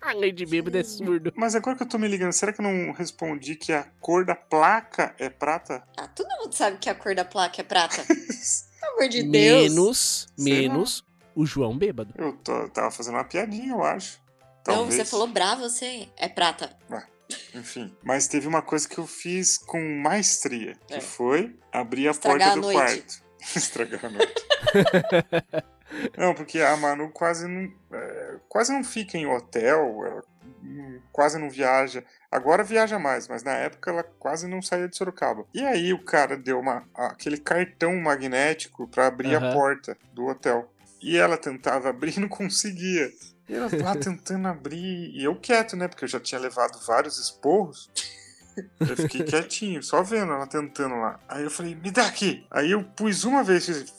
A 0.00 0.12
lei 0.14 0.32
de 0.32 0.46
bêbado 0.46 0.76
é 0.78 0.82
surdo. 0.82 1.32
Mas 1.36 1.54
agora 1.54 1.76
que 1.76 1.82
eu 1.82 1.88
tô 1.88 1.98
me 1.98 2.08
ligando, 2.08 2.32
será 2.32 2.52
que 2.52 2.60
eu 2.60 2.64
não 2.64 2.92
respondi 2.92 3.54
que 3.54 3.72
a 3.72 3.84
cor 4.00 4.24
da 4.24 4.34
placa 4.34 5.14
é 5.18 5.28
prata? 5.28 5.82
Ah, 5.98 6.08
todo 6.08 6.28
mundo 6.40 6.52
sabe 6.54 6.78
que 6.78 6.88
a 6.88 6.94
cor 6.94 7.14
da 7.14 7.24
placa 7.24 7.60
é 7.60 7.64
prata. 7.64 8.02
Pelo 8.80 8.92
amor 8.94 9.08
de 9.08 9.22
Deus. 9.22 9.62
Menos, 9.70 10.26
menos 10.38 11.04
o 11.34 11.44
João 11.44 11.76
bêbado. 11.76 12.14
Eu 12.16 12.32
tô- 12.38 12.68
tava 12.70 12.90
fazendo 12.90 13.14
uma 13.14 13.24
piadinha, 13.24 13.72
eu 13.72 13.82
acho. 13.84 14.18
Não, 14.66 14.74
Talvez. 14.76 14.94
você 14.94 15.04
falou 15.04 15.26
bravo, 15.26 15.62
você 15.62 16.08
é 16.16 16.28
prata. 16.28 16.70
Enfim. 17.54 17.94
Mas 18.02 18.26
teve 18.28 18.46
uma 18.46 18.62
coisa 18.62 18.88
que 18.88 18.98
eu 18.98 19.06
fiz 19.06 19.58
com 19.58 19.80
maestria, 20.00 20.76
que 20.86 20.94
É. 20.94 21.00
foi 21.00 21.56
abrir 21.72 22.08
a 22.08 22.10
Estragar 22.12 22.38
porta 22.38 22.52
a 22.52 22.54
do 22.54 22.60
noite. 22.60 22.76
quarto. 22.76 23.22
Estragar 23.56 24.04
a 24.04 24.08
noite. 24.10 24.44
não, 26.16 26.34
porque 26.34 26.60
a 26.60 26.76
Manu 26.76 27.10
quase 27.10 27.46
não, 27.48 27.72
é, 27.92 28.36
quase 28.48 28.72
não 28.72 28.84
fica 28.84 29.16
em 29.18 29.26
hotel, 29.26 30.04
ela 30.06 30.22
quase 31.12 31.38
não 31.38 31.48
viaja. 31.50 32.04
Agora 32.30 32.62
viaja 32.62 32.98
mais, 32.98 33.26
mas 33.26 33.42
na 33.42 33.52
época 33.52 33.90
ela 33.90 34.02
quase 34.02 34.46
não 34.46 34.60
saía 34.62 34.88
de 34.88 34.96
Sorocaba. 34.96 35.44
E 35.54 35.64
aí 35.64 35.92
o 35.92 36.04
cara 36.04 36.36
deu 36.36 36.60
uma, 36.60 36.86
aquele 36.94 37.38
cartão 37.38 37.96
magnético 37.96 38.86
pra 38.88 39.06
abrir 39.06 39.34
Aham. 39.34 39.50
a 39.50 39.52
porta 39.54 39.96
do 40.12 40.26
hotel. 40.26 40.72
E 41.02 41.16
ela 41.16 41.38
tentava 41.38 41.88
abrir 41.88 42.16
e 42.16 42.20
não 42.20 42.28
conseguia. 42.28 43.10
E 43.50 43.54
ela 43.56 43.68
lá 43.82 43.96
tentando 43.96 44.46
abrir, 44.46 45.10
e 45.12 45.24
eu 45.24 45.34
quieto, 45.34 45.74
né? 45.74 45.88
Porque 45.88 46.04
eu 46.04 46.08
já 46.08 46.20
tinha 46.20 46.40
levado 46.40 46.78
vários 46.86 47.18
esporros. 47.18 47.90
Eu 48.78 48.96
fiquei 48.96 49.24
quietinho, 49.24 49.82
só 49.82 50.04
vendo 50.04 50.32
ela 50.32 50.46
tentando 50.46 50.94
lá. 50.94 51.18
Aí 51.28 51.42
eu 51.42 51.50
falei, 51.50 51.74
me 51.74 51.90
dá 51.90 52.06
aqui. 52.06 52.46
Aí 52.48 52.70
eu 52.70 52.84
pus 52.84 53.24
uma 53.24 53.42
vez, 53.42 53.66
fiz, 53.66 53.92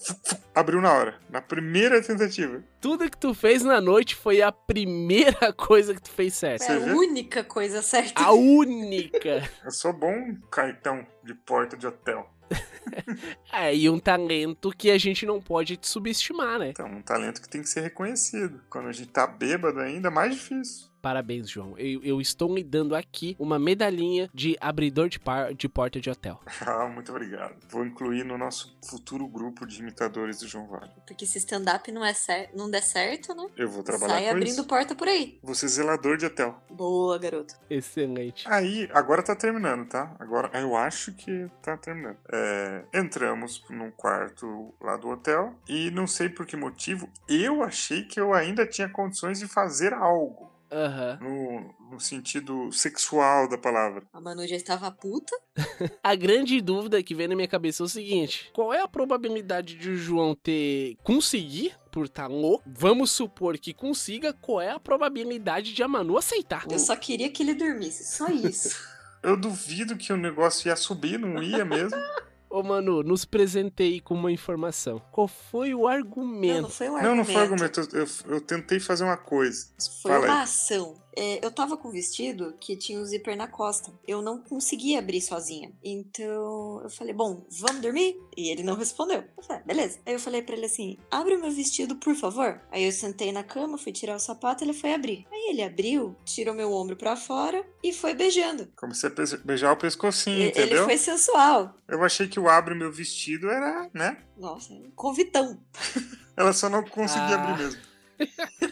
abriu 0.56 0.80
na 0.80 0.94
hora, 0.94 1.20
na 1.30 1.42
primeira 1.42 2.02
tentativa. 2.02 2.64
Tudo 2.80 3.10
que 3.10 3.18
tu 3.18 3.34
fez 3.34 3.62
na 3.62 3.82
noite 3.82 4.16
foi 4.16 4.42
a 4.42 4.54
primeira 4.54 5.52
coisa 5.54 5.94
que 5.94 6.02
tu 6.02 6.12
fez 6.12 6.34
certo. 6.34 6.66
Foi 6.66 6.76
a 6.76 6.96
única 6.96 7.44
coisa 7.44 7.82
certa. 7.82 8.22
A 8.22 8.32
única. 8.32 9.50
Eu 9.66 9.72
sou 9.72 9.92
bom 9.92 10.34
cartão 10.50 11.06
de 11.26 11.34
porta 11.34 11.76
de 11.76 11.86
hotel. 11.86 12.26
É, 13.54 13.76
e 13.76 13.90
um 13.90 14.00
talento 14.00 14.72
que 14.72 14.90
a 14.90 14.98
gente 14.98 15.26
não 15.26 15.42
pode 15.42 15.78
subestimar, 15.82 16.58
né? 16.58 16.70
Então, 16.70 16.88
um 16.88 17.02
talento 17.02 17.42
que 17.42 17.50
tem 17.50 17.62
que 17.62 17.70
ser 17.70 17.82
reconhecido. 17.82 18.62
Quando 18.70 18.88
a 18.88 18.92
gente 18.92 19.10
tá 19.10 19.28
bêbado 19.28 19.80
ainda, 19.80 20.08
é 20.08 20.12
mais 20.12 20.34
difícil. 20.34 20.91
Parabéns, 21.02 21.50
João. 21.50 21.78
Eu, 21.78 22.04
eu 22.04 22.22
estou 22.22 22.54
lhe 22.56 22.64
dando 22.64 22.96
aqui 22.96 23.36
uma 23.40 23.58
medalhinha 23.58 24.30
de 24.34 24.56
abridor 24.62 25.10
de, 25.10 25.20
par- 25.20 25.54
de 25.54 25.68
porta 25.68 26.00
de 26.00 26.10
hotel. 26.10 26.40
Ah, 26.66 26.88
muito 26.88 27.12
obrigado. 27.12 27.56
Vou 27.70 27.84
incluir 27.86 28.24
no 28.24 28.38
nosso 28.38 28.78
futuro 28.88 29.28
grupo 29.28 29.66
de 29.66 29.80
imitadores 29.82 30.40
do 30.40 30.48
João 30.48 30.68
Vale. 30.68 30.92
Porque 31.08 31.26
se 31.26 31.38
stand-up 31.40 31.92
não, 31.92 32.04
é 32.06 32.14
cer 32.14 32.50
não 32.56 32.70
der 32.70 32.82
certo, 32.84 33.34
né? 33.36 33.48
Eu 33.58 33.68
vou 33.70 33.84
trabalhar 33.84 34.14
Sai 34.14 34.24
com 34.26 34.30
abrindo 34.32 34.48
isso. 34.50 34.64
porta 34.68 34.96
por 34.96 35.08
aí. 35.08 35.40
Vou 35.44 35.54
ser 35.56 35.68
zelador 35.68 36.18
de 36.18 36.26
hotel. 36.28 36.56
Boa, 36.70 37.18
garoto. 37.18 37.56
Excelente. 37.70 38.48
Aí, 38.48 38.90
agora 38.94 39.22
tá 39.24 39.36
terminando, 39.36 39.88
tá? 39.88 40.16
Agora, 40.20 40.50
eu 40.60 40.76
acho 40.76 41.14
que 41.14 41.48
tá 41.62 41.76
terminando. 41.76 42.18
É, 42.32 42.84
entramos 42.94 43.64
num 43.70 43.92
quarto 43.92 44.74
lá 44.80 44.96
do 44.98 45.10
hotel 45.10 45.56
e 45.68 45.90
não 45.92 46.06
sei 46.08 46.30
por 46.30 46.46
que 46.46 46.56
motivo, 46.56 47.10
eu 47.28 47.64
achei 47.64 48.04
que 48.04 48.20
eu 48.20 48.34
ainda 48.34 48.66
tinha 48.68 48.88
condições 48.88 49.40
de 49.40 49.48
fazer 49.48 49.94
algo. 49.94 50.51
Aham. 50.72 51.20
No, 51.22 51.92
no 51.92 52.00
sentido 52.00 52.72
sexual 52.72 53.50
da 53.50 53.58
palavra. 53.58 54.04
A 54.14 54.22
Manu 54.22 54.48
já 54.48 54.56
estava 54.56 54.90
puta. 54.90 55.36
A 56.02 56.16
grande 56.16 56.62
dúvida 56.62 57.04
que 57.04 57.14
vem 57.14 57.28
na 57.28 57.36
minha 57.36 57.48
cabeça 57.48 57.84
é 57.84 57.86
o 57.86 57.90
seguinte: 57.90 58.50
qual 58.54 58.74
é 58.74 58.82
a 58.82 58.88
probabilidade 58.88 59.76
de 59.76 59.90
o 59.90 59.98
João 59.98 60.34
ter 60.34 60.96
conseguir 61.04 61.76
por 61.92 62.06
estar 62.06 62.28
louco? 62.28 62.64
Vamos 62.66 63.12
supor 63.12 63.58
que 63.58 63.74
consiga, 63.74 64.32
qual 64.32 64.62
é 64.62 64.72
a 64.72 64.80
probabilidade 64.80 65.74
de 65.74 65.84
a 65.84 65.88
Manu 65.88 66.18
aceitar? 66.18 66.66
Eu 66.72 66.80
só 66.80 66.96
queria 66.96 67.30
que 67.30 67.44
ele 67.44 67.54
dormisse. 67.54 68.06
Só 68.06 68.28
isso. 68.30 68.90
Eu 69.22 69.38
duvido 69.38 69.96
que 69.98 70.12
o 70.12 70.18
negócio 70.18 70.68
ia 70.68 70.76
subir, 70.76 71.20
não 71.20 71.44
ia 71.44 71.64
mesmo. 71.64 71.96
Ô, 72.52 72.62
Manu, 72.62 73.02
nos 73.02 73.24
presentei 73.24 74.02
com 74.02 74.14
uma 74.14 74.32
informação. 74.32 75.02
Qual 75.12 75.28
foi 75.28 75.74
o 75.74 75.80
Não, 75.84 75.88
argumento? 75.88 76.62
não 76.64 76.70
foi 76.70 76.90
um 76.90 76.92
não, 76.92 76.98
argumento. 76.98 77.18
não 77.18 77.26
foi 77.26 77.42
argumento. 77.42 77.80
Eu, 77.80 78.00
eu, 78.02 78.08
eu 78.36 78.42
tentei 78.42 78.78
fazer 78.80 79.06
uma 79.06 79.16
coisa. 79.16 79.68
Foi 80.02 80.12
Fala 80.12 80.26
aí. 80.26 80.32
uma 80.32 80.42
ação. 80.44 81.01
É, 81.16 81.46
eu 81.46 81.52
tava 81.52 81.76
com 81.78 81.90
um 81.90 81.92
vestido 81.92 82.56
que 82.60 82.76
tinha 82.76 83.00
um 83.00 83.06
zíper 83.06 83.36
na 83.36 83.48
costa. 83.48 83.92
Eu 84.08 84.22
não 84.22 84.38
conseguia 84.42 85.00
abrir 85.00 85.22
sozinha. 85.22 85.72
Então 85.84 86.82
eu 86.84 86.90
falei, 86.90 87.14
bom, 87.14 87.46
vamos 87.50 87.82
dormir? 87.82 88.16
E 88.38 88.50
ele 88.50 88.64
não 88.64 88.76
respondeu. 88.76 89.24
Eu 89.38 89.44
falei, 89.44 89.62
"Ah, 89.62 89.66
beleza. 89.68 90.00
Aí 90.06 90.14
eu 90.14 90.20
falei 90.20 90.42
pra 90.42 90.56
ele 90.56 90.66
assim: 90.66 90.98
abre 91.10 91.36
o 91.36 91.42
meu 91.42 91.52
vestido, 91.52 91.96
por 91.98 92.16
favor. 92.16 92.62
Aí 92.72 92.84
eu 92.86 92.92
sentei 92.92 93.32
na 93.32 93.44
cama, 93.44 93.78
fui 93.78 93.92
tirar 93.92 94.16
o 94.16 94.20
sapato, 94.20 94.64
ele 94.64 94.74
foi 94.74 94.94
abrir. 94.94 95.26
Aí 95.32 95.50
ele 95.50 95.62
abriu, 95.64 96.16
tirou 96.24 96.54
meu 96.54 96.72
ombro 96.72 96.96
pra 96.96 97.16
fora 97.16 97.66
e 97.84 97.92
foi 97.92 98.14
beijando. 98.14 98.68
Comecei 98.76 99.10
a 99.10 99.12
pe- 99.12 99.38
beijar 99.44 99.74
o 99.74 99.78
pescocinho, 99.78 100.38
E- 100.38 100.42
ele 100.42 100.50
entendeu? 100.50 100.86
foi 100.86 100.98
sensual. 100.98 101.76
Eu 101.88 102.04
achei 102.04 102.28
que 102.28 102.40
o 102.40 102.48
abre 102.48 102.74
meu 102.74 102.92
vestido 102.92 103.50
era, 103.50 103.90
né? 103.94 104.18
Nossa, 104.38 104.74
um 104.74 104.90
convitão. 104.96 105.60
Ela 106.38 106.54
só 106.54 106.70
não 106.70 106.84
conseguia 106.84 107.36
Ah. 107.36 107.52
abrir 107.52 107.64
mesmo. 107.64 107.82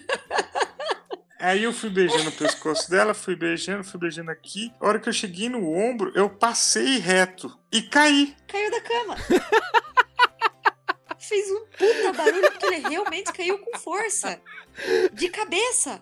Aí 1.39 1.63
eu 1.63 1.71
fui 1.71 1.89
beijando 1.89 2.29
o 2.29 2.33
pescoço 2.33 2.89
dela, 2.91 3.13
fui 3.13 3.33
beijando, 3.33 3.81
fui 3.83 3.97
beijando 3.97 4.29
aqui. 4.29 4.73
A 4.79 4.85
hora 4.87 4.99
que 4.99 5.07
eu 5.07 5.13
cheguei 5.13 5.47
no 5.47 5.71
ombro, 5.71 6.11
eu 6.13 6.29
passei 6.29 6.97
reto 6.97 7.57
e 7.71 7.81
caí. 7.81 8.35
Caiu 8.45 8.69
da 8.69 8.81
cama. 8.81 9.15
Fez 11.17 11.49
um 11.51 11.65
puta 11.77 12.13
barulho 12.13 12.51
porque 12.51 12.65
ele 12.65 12.89
realmente 12.89 13.31
caiu 13.31 13.57
com 13.59 13.77
força. 13.77 14.41
De 15.13 15.29
cabeça. 15.29 16.01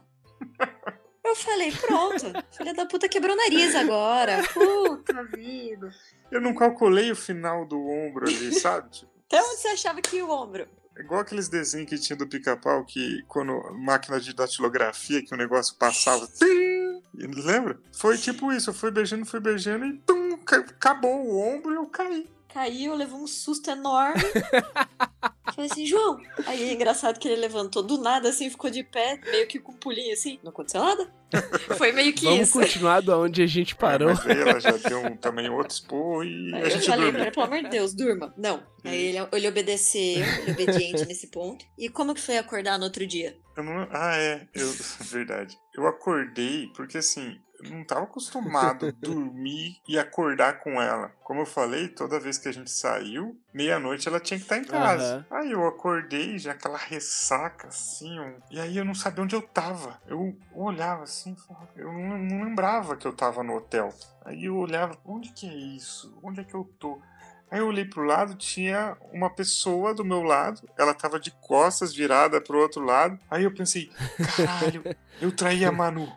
Eu 1.23 1.35
falei, 1.35 1.71
pronto. 1.71 2.25
Filha 2.55 2.73
da 2.73 2.85
puta 2.85 3.07
quebrou 3.07 3.33
o 3.33 3.37
nariz 3.37 3.75
agora. 3.75 4.41
Puta 4.53 5.23
vida. 5.35 5.91
Eu 6.31 6.41
não 6.41 6.55
calculei 6.55 7.11
o 7.11 7.15
final 7.15 7.65
do 7.65 7.77
ombro 7.79 8.25
ali, 8.27 8.53
sabe? 8.59 8.89
Tipo, 8.89 9.11
Até 9.27 9.41
onde 9.41 9.57
você 9.57 9.67
achava 9.67 10.01
que 10.01 10.15
ia 10.15 10.25
o 10.25 10.31
ombro? 10.31 10.67
É 10.97 11.01
igual 11.01 11.21
aqueles 11.21 11.47
desenhos 11.47 11.87
que 11.89 11.97
tinha 11.99 12.17
do 12.17 12.27
pica-pau, 12.27 12.83
que 12.83 13.21
quando 13.27 13.53
máquina 13.73 14.19
de 14.19 14.33
datilografia, 14.33 15.23
que 15.23 15.33
o 15.33 15.37
negócio 15.37 15.75
passava. 15.75 16.27
tim, 16.27 17.01
Lembra? 17.13 17.79
Foi 17.93 18.17
tipo 18.17 18.51
isso, 18.51 18.69
eu 18.71 18.73
fui 18.73 18.89
beijando, 18.91 19.25
fui 19.25 19.39
beijando 19.39 19.85
e 19.85 19.93
tum, 19.99 20.37
ca- 20.39 20.57
acabou 20.57 21.23
o 21.25 21.37
ombro 21.39 21.71
e 21.71 21.75
eu 21.75 21.85
caí. 21.87 22.27
Caiu, 22.53 22.95
levou 22.95 23.21
um 23.21 23.27
susto 23.27 23.69
enorme. 23.69 24.21
Falei 25.57 25.71
assim, 25.71 25.87
João. 25.87 26.21
Aí 26.45 26.69
é 26.69 26.73
engraçado 26.73 27.19
que 27.19 27.27
ele 27.27 27.41
levantou 27.41 27.81
do 27.81 27.97
nada, 27.97 28.29
assim, 28.29 28.47
ficou 28.47 28.69
de 28.69 28.83
pé, 28.83 29.19
meio 29.31 29.47
que 29.47 29.57
com 29.59 29.71
um 29.71 29.75
pulinho 29.75 30.13
assim. 30.13 30.39
Não 30.43 30.51
aconteceu 30.51 30.81
nada. 30.83 31.11
Foi 31.77 31.91
meio 31.91 32.13
que 32.13 32.25
Vamos 32.25 32.41
isso. 32.49 32.53
continuar 32.59 33.01
da 33.01 33.17
onde 33.17 33.41
a 33.41 33.47
gente 33.47 33.75
parou. 33.75 34.09
Mas 34.09 34.25
aí 34.27 34.39
ela 34.39 34.59
já 34.59 34.71
deu 34.71 34.99
um, 35.03 35.17
também 35.17 35.49
outro 35.49 35.73
expor 35.73 36.23
e 36.25 36.53
Aí 36.53 36.61
a 36.61 36.65
eu 36.65 36.69
gente 36.69 36.85
falei 36.85 37.05
pra 37.11 37.17
dormiu. 37.17 37.31
pelo 37.33 37.45
amor 37.47 37.63
de 37.63 37.69
Deus, 37.69 37.93
durma. 37.95 38.33
Não. 38.37 38.63
Aí 38.85 39.01
ele, 39.07 39.17
ele 39.33 39.47
obedeceu, 39.47 39.99
ele 40.01 40.23
é 40.47 40.51
obediente 40.51 41.03
nesse 41.09 41.27
ponto. 41.27 41.65
E 41.77 41.89
como 41.89 42.13
que 42.13 42.21
foi 42.21 42.37
acordar 42.37 42.77
no 42.77 42.85
outro 42.85 43.05
dia? 43.07 43.35
Eu 43.57 43.63
não- 43.63 43.87
ah, 43.91 44.15
é, 44.15 44.47
eu, 44.53 44.71
verdade. 45.01 45.57
Eu 45.75 45.87
acordei 45.87 46.67
porque 46.75 46.99
assim, 46.99 47.35
eu 47.63 47.69
não 47.71 47.83
tava 47.83 48.03
acostumado 48.03 48.85
a 48.87 48.91
dormir 48.91 49.77
e 49.87 49.97
acordar 49.97 50.59
com 50.59 50.81
ela. 50.81 51.09
Como 51.23 51.41
eu 51.41 51.45
falei, 51.45 51.87
toda 51.87 52.19
vez 52.19 52.37
que 52.37 52.47
a 52.47 52.51
gente 52.51 52.69
saiu, 52.71 53.39
meia-noite 53.53 54.07
ela 54.07 54.19
tinha 54.19 54.37
que 54.37 54.43
estar 54.45 54.57
em 54.57 54.63
casa. 54.63 55.25
Aí 55.29 55.51
eu 55.51 55.65
acordei, 55.67 56.37
já 56.37 56.51
aquela 56.51 56.77
ressaca 56.77 57.67
assim, 57.67 58.19
um- 58.19 58.39
e 58.51 58.59
aí 58.59 58.77
eu 58.77 58.85
não 58.85 58.93
sabia 58.95 59.23
onde 59.23 59.35
eu 59.35 59.41
tava. 59.41 59.99
Eu 60.05 60.37
olhava 60.53 61.03
assim, 61.03 61.35
eu 61.75 61.91
não, 61.91 62.17
não 62.17 62.43
lembrava 62.43 62.95
que 62.95 63.05
eu 63.07 63.13
tava 63.13 63.43
no 63.43 63.55
hotel. 63.55 63.93
Aí 64.23 64.45
eu 64.45 64.55
olhava, 64.55 64.97
onde 65.05 65.29
que 65.31 65.47
é 65.47 65.53
isso? 65.53 66.17
Onde 66.21 66.41
é 66.41 66.43
que 66.43 66.53
eu 66.53 66.63
tô? 66.79 67.01
Aí 67.49 67.59
eu 67.59 67.67
olhei 67.67 67.85
pro 67.85 68.03
lado, 68.03 68.35
tinha 68.35 68.97
uma 69.13 69.29
pessoa 69.29 69.93
do 69.93 70.03
meu 70.03 70.21
lado, 70.21 70.67
ela 70.77 70.93
tava 70.93 71.17
de 71.17 71.31
costas 71.31 71.93
virada 71.93 72.41
pro 72.41 72.59
outro 72.59 72.83
lado. 72.83 73.17
Aí 73.31 73.45
eu 73.45 73.53
pensei, 73.53 73.89
caralho, 74.35 74.83
eu 75.21 75.31
traí 75.31 75.63
a 75.63 75.71
Manu. 75.71 76.11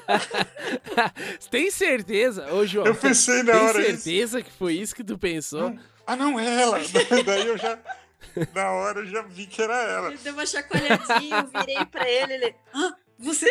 Tem 1.48 1.70
certeza? 1.70 2.52
Ô, 2.52 2.66
João, 2.66 2.86
Eu 2.86 2.94
pensei 2.96 3.42
na 3.44 3.52
tem 3.52 3.60
hora 3.62 3.80
isso. 3.82 4.02
certeza 4.02 4.42
que 4.42 4.50
foi 4.50 4.74
isso 4.74 4.94
que 4.96 5.04
tu 5.04 5.16
pensou? 5.16 5.78
Ah, 6.06 6.16
não, 6.16 6.38
é 6.40 6.62
ela. 6.62 6.80
Daí 7.24 7.46
eu 7.46 7.56
já, 7.56 7.78
na 8.52 8.70
hora 8.72 9.00
eu 9.00 9.06
já 9.06 9.22
vi 9.22 9.46
que 9.46 9.62
era 9.62 9.76
ela. 9.80 10.08
Ele 10.08 10.18
deu 10.18 10.32
uma 10.32 10.44
chacoalhadinha, 10.46 11.38
eu 11.38 11.60
virei 11.60 11.84
pra 11.86 12.08
ele, 12.10 12.32
ele... 12.34 12.54
Ah, 12.74 12.94
você? 13.18 13.50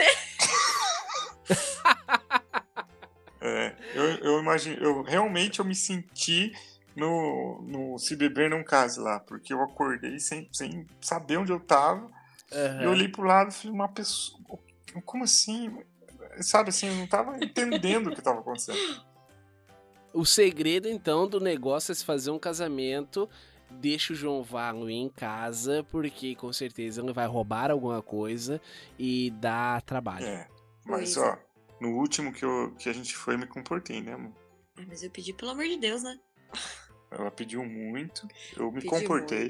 É, 3.46 3.76
eu, 3.94 4.04
eu 4.04 4.40
imagino, 4.40 4.84
eu 4.84 5.02
realmente 5.04 5.60
eu 5.60 5.66
me 5.66 5.76
senti 5.76 6.52
no, 6.96 7.62
no 7.62 8.00
Se 8.00 8.16
Beber 8.16 8.50
Não 8.50 8.64
Case 8.64 9.00
lá, 9.00 9.20
porque 9.20 9.54
eu 9.54 9.62
acordei 9.62 10.20
sem, 10.20 10.48
sem 10.52 10.88
saber 11.02 11.38
onde 11.38 11.52
eu 11.52 11.60
tava. 11.60 12.10
Aham. 12.52 12.82
E 12.82 12.84
eu 12.86 12.92
olhei 12.92 13.08
pro 13.08 13.24
lado 13.24 13.52
e 13.52 13.54
falei, 13.54 13.72
uma 13.72 13.90
pessoa. 13.90 14.40
Como 15.04 15.24
assim? 15.24 15.78
Sabe 16.40 16.70
assim, 16.70 16.88
eu 16.88 16.96
não 16.96 17.08
tava 17.08 17.38
entendendo 17.38 18.08
o 18.08 18.16
que 18.16 18.22
tava 18.22 18.40
acontecendo. 18.40 19.04
O 20.14 20.26
segredo, 20.26 20.88
então, 20.88 21.28
do 21.28 21.42
negócio 21.42 21.92
é 21.92 21.96
se 21.96 22.06
fazer 22.06 22.32
um 22.32 22.40
casamento. 22.40 23.30
Deixa 23.70 24.14
o 24.14 24.16
João 24.16 24.42
Valo 24.42 24.90
em 24.90 25.10
casa, 25.10 25.86
porque 25.92 26.36
com 26.36 26.54
certeza 26.54 27.02
ele 27.02 27.12
vai 27.12 27.28
roubar 27.28 27.72
alguma 27.72 28.02
coisa 28.02 28.62
e 28.98 29.32
dar 29.32 29.82
trabalho. 29.82 30.26
É. 30.26 30.48
Mas, 30.86 31.16
Pois 31.16 31.18
ó, 31.18 31.38
no 31.86 31.98
último 31.98 32.34
que, 32.34 32.44
eu, 32.44 32.74
que 32.78 32.90
a 32.90 32.94
gente 32.94 33.16
foi, 33.16 33.38
me 33.38 33.46
comportei, 33.46 34.02
né, 34.02 34.14
amor? 34.14 34.34
Ah, 34.78 34.84
mas 34.88 35.04
eu 35.04 35.10
pedi, 35.12 35.34
pelo 35.34 35.52
amor 35.52 35.66
de 35.66 35.78
Deus, 35.78 36.04
né? 36.04 36.20
Ela 37.12 37.32
pediu 37.32 37.64
muito, 37.64 38.28
eu 38.58 38.72
me 38.72 38.82
Pedi 38.82 38.88
comportei. 38.88 39.50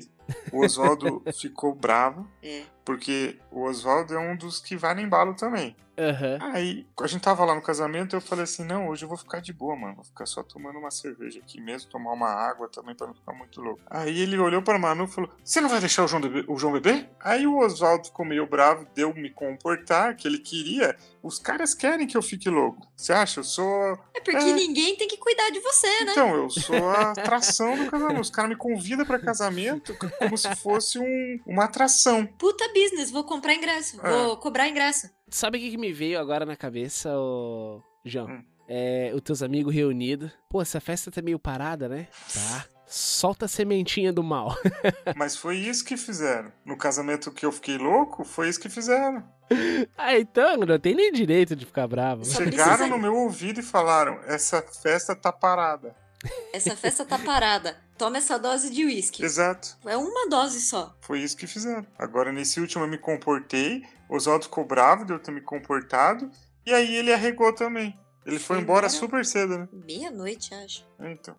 O 0.52 0.64
Oswaldo 0.64 1.22
ficou 1.40 1.74
bravo, 1.76 2.28
É. 2.42 2.64
porque 2.84 3.38
o 3.52 3.64
Oswaldo 3.64 4.14
é 4.14 4.20
um 4.20 4.36
dos 4.36 4.60
que 4.60 4.76
vai 4.76 4.94
no 4.96 5.02
embalo 5.02 5.36
também. 5.36 5.76
Aham. 5.98 6.38
Aí, 6.54 6.86
a 7.00 7.08
gente 7.08 7.22
tava 7.22 7.46
lá 7.46 7.56
no 7.56 7.62
casamento, 7.62 8.18
eu 8.18 8.20
falei 8.22 8.44
assim, 8.44 8.66
não, 8.66 8.90
hoje 8.90 9.06
eu 9.06 9.08
vou 9.08 9.18
ficar 9.18 9.40
de 9.40 9.54
boa, 9.54 9.78
mano. 9.78 9.96
Vou 9.96 10.04
ficar 10.04 10.26
só 10.26 10.44
tomando 10.44 10.78
uma 10.78 10.92
cerveja 10.92 11.40
aqui 11.40 11.62
mesmo, 11.62 11.90
tomar 11.90 12.12
uma 12.12 12.28
água 12.28 12.68
também 12.68 12.94
pra 12.94 13.08
não 13.08 13.14
ficar 13.14 13.32
muito 13.32 13.62
louco. 13.62 13.80
Aí 13.90 14.20
ele 14.20 14.38
olhou 14.38 14.62
pra 14.62 14.78
Manu 14.78 15.06
e 15.06 15.08
falou, 15.08 15.30
você 15.42 15.62
não 15.62 15.70
vai 15.70 15.80
deixar 15.80 16.04
o 16.04 16.08
João, 16.08 16.22
beber, 16.22 16.44
o 16.50 16.58
João 16.58 16.74
beber? 16.74 17.10
Aí 17.18 17.48
o 17.48 17.60
Oswaldo 17.60 18.08
ficou 18.08 18.26
meio 18.26 18.46
bravo, 18.46 18.86
deu 18.94 19.14
me 19.14 19.30
comportar, 19.30 20.18
que 20.18 20.28
ele 20.28 20.40
queria. 20.40 20.98
Os 21.24 21.40
caras 21.40 21.74
querem 21.74 22.06
que 22.06 22.18
eu 22.18 22.22
fique 22.22 22.50
louco. 22.50 22.86
Você 22.96 23.14
acha? 23.14 23.40
Eu 23.40 23.44
sou... 23.46 23.98
É 24.14 24.20
porque 24.20 24.36
É. 24.38 24.54
ninguém 24.54 24.98
tem 24.98 25.08
que 25.08 25.16
cuidar 25.18 25.50
de 25.50 25.62
você, 25.62 25.88
né? 26.04 26.12
Então, 26.12 26.36
eu 26.36 26.50
sou 26.50 26.90
a 26.90 27.12
atração 27.12 27.78
do 27.78 27.90
casamento. 27.90 28.20
Os 28.22 28.30
caras 28.30 28.50
me 28.50 28.58
convidam 28.58 29.06
pra 29.06 29.18
casamento 29.18 29.96
como 30.20 30.38
se 30.38 30.56
fosse 30.56 31.00
um- 31.00 31.40
uma 31.46 31.66
atração. 31.66 32.26
Puta 32.26 32.68
business, 32.74 33.12
vou 33.12 33.24
comprar 33.24 33.54
ingresso, 33.56 34.00
É. 34.04 34.10
vou 34.10 34.38
cobrar 34.38 34.68
ingresso. 34.68 35.10
Sabe 35.30 35.58
o 35.58 35.62
que, 35.62 35.72
que 35.72 35.78
me 35.78 35.92
veio 35.92 36.20
agora 36.20 36.46
na 36.46 36.56
cabeça, 36.56 37.10
ô... 37.18 37.82
João? 38.04 38.28
Hum. 38.28 38.44
É, 38.68 39.12
os 39.14 39.22
teus 39.22 39.42
amigos 39.44 39.74
reunidos. 39.74 40.32
Pô, 40.50 40.62
essa 40.62 40.80
festa 40.80 41.12
tá 41.12 41.22
meio 41.22 41.38
parada, 41.40 41.88
né? 41.90 42.08
Tá. 42.34 42.66
Solta 42.88 43.46
a 43.46 43.48
sementinha 43.48 44.14
do 44.14 44.24
mal. 44.24 44.56
Mas 45.16 45.36
foi 45.36 45.58
isso 45.58 45.84
que 45.84 45.98
fizeram. 45.98 46.52
No 46.64 46.78
casamento 46.78 47.32
que 47.32 47.46
eu 47.46 47.52
fiquei 47.52 47.78
louco, 47.78 48.24
foi 48.24 48.48
isso 48.50 48.60
que 48.60 48.70
fizeram. 48.70 49.24
ah, 49.98 50.18
então 50.18 50.58
não 50.58 50.80
tem 50.80 50.96
nem 50.96 51.12
direito 51.12 51.56
de 51.56 51.66
ficar 51.66 51.88
bravo. 51.88 52.26
Chegaram 52.26 52.88
no 52.88 52.98
meu 52.98 53.16
ouvido 53.16 53.60
e 53.60 53.64
falaram: 53.64 54.20
essa 54.26 54.62
festa 54.62 55.16
tá 55.16 55.32
parada. 55.32 55.96
Essa 56.54 56.76
festa 56.76 57.06
tá 57.06 57.18
parada. 57.20 57.78
Toma 57.98 58.18
essa 58.18 58.38
dose 58.38 58.70
de 58.70 58.84
uísque. 58.86 59.24
Exato. 59.24 59.78
É 59.86 59.96
uma 59.96 60.28
dose 60.30 60.60
só. 60.62 60.96
Foi 61.02 61.20
isso 61.22 61.38
que 61.38 61.48
fizeram. 61.48 61.86
Agora, 61.98 62.32
nesse 62.32 62.60
último, 62.60 62.84
eu 62.84 62.88
me 62.88 62.98
comportei. 62.98 63.84
Oswaldo 64.10 64.46
ficou 64.46 64.66
bravo 64.66 65.06
de 65.06 65.14
eu 65.14 65.20
ter 65.20 65.32
me 65.32 65.42
comportado. 65.42 66.30
E 66.66 66.74
aí 66.74 66.96
ele 66.96 67.14
arregou 67.14 67.54
também. 67.54 67.98
Ele 68.26 68.40
foi 68.40 68.56
Foi 68.56 68.58
embora 68.58 68.88
embora? 68.88 68.90
super 68.90 69.26
cedo, 69.26 69.58
né? 69.60 69.68
Meia-noite, 69.72 70.54
acho. 70.54 70.86
Então. 71.00 71.36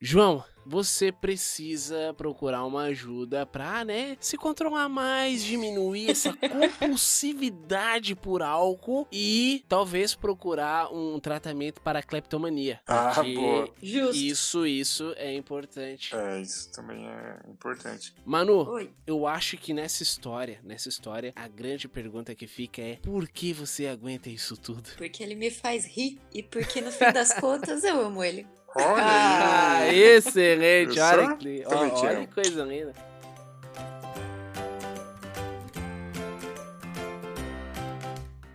João, 0.00 0.44
você 0.66 1.12
precisa 1.12 2.12
procurar 2.14 2.64
uma 2.64 2.82
ajuda 2.84 3.46
pra, 3.46 3.84
né, 3.84 4.16
se 4.20 4.36
controlar 4.36 4.88
mais, 4.88 5.42
diminuir 5.42 6.10
essa 6.10 6.32
compulsividade 6.36 8.14
por 8.14 8.42
álcool 8.42 9.06
e 9.12 9.64
talvez 9.68 10.14
procurar 10.14 10.92
um 10.92 11.20
tratamento 11.20 11.80
para 11.80 12.00
a 12.00 12.02
cleptomania. 12.02 12.80
Ah, 12.86 13.22
boa. 13.22 13.68
Justo. 13.82 14.16
Isso, 14.16 14.66
isso 14.66 15.14
é 15.16 15.34
importante. 15.34 16.14
É, 16.14 16.40
isso 16.40 16.70
também 16.72 17.06
é 17.06 17.40
importante. 17.48 18.14
Manu, 18.24 18.68
Oi. 18.68 18.90
eu 19.06 19.26
acho 19.26 19.56
que 19.56 19.72
nessa 19.72 20.02
história, 20.02 20.60
nessa 20.64 20.88
história, 20.88 21.32
a 21.36 21.46
grande 21.46 21.88
pergunta 21.88 22.34
que 22.34 22.46
fica 22.46 22.82
é: 22.82 22.96
por 22.96 23.28
que 23.28 23.52
você 23.52 23.86
aguenta 23.86 24.28
isso 24.28 24.56
tudo? 24.56 24.90
Porque 24.96 25.22
ele 25.22 25.34
me 25.34 25.50
faz 25.50 25.86
rir 25.86 26.18
e 26.32 26.42
porque 26.42 26.80
no 26.80 26.90
fim 26.90 27.12
das 27.12 27.32
contas 27.38 27.84
eu 27.84 28.00
amo 28.00 28.22
ele. 28.24 28.46
Olha 28.78 29.02
Ah, 29.02 29.78
aí. 29.80 29.98
excelente! 29.98 30.98
Olha 31.00 31.36
que, 31.36 31.64
olha 31.66 32.26
que 32.26 32.34
coisa 32.34 32.62
linda. 32.64 32.92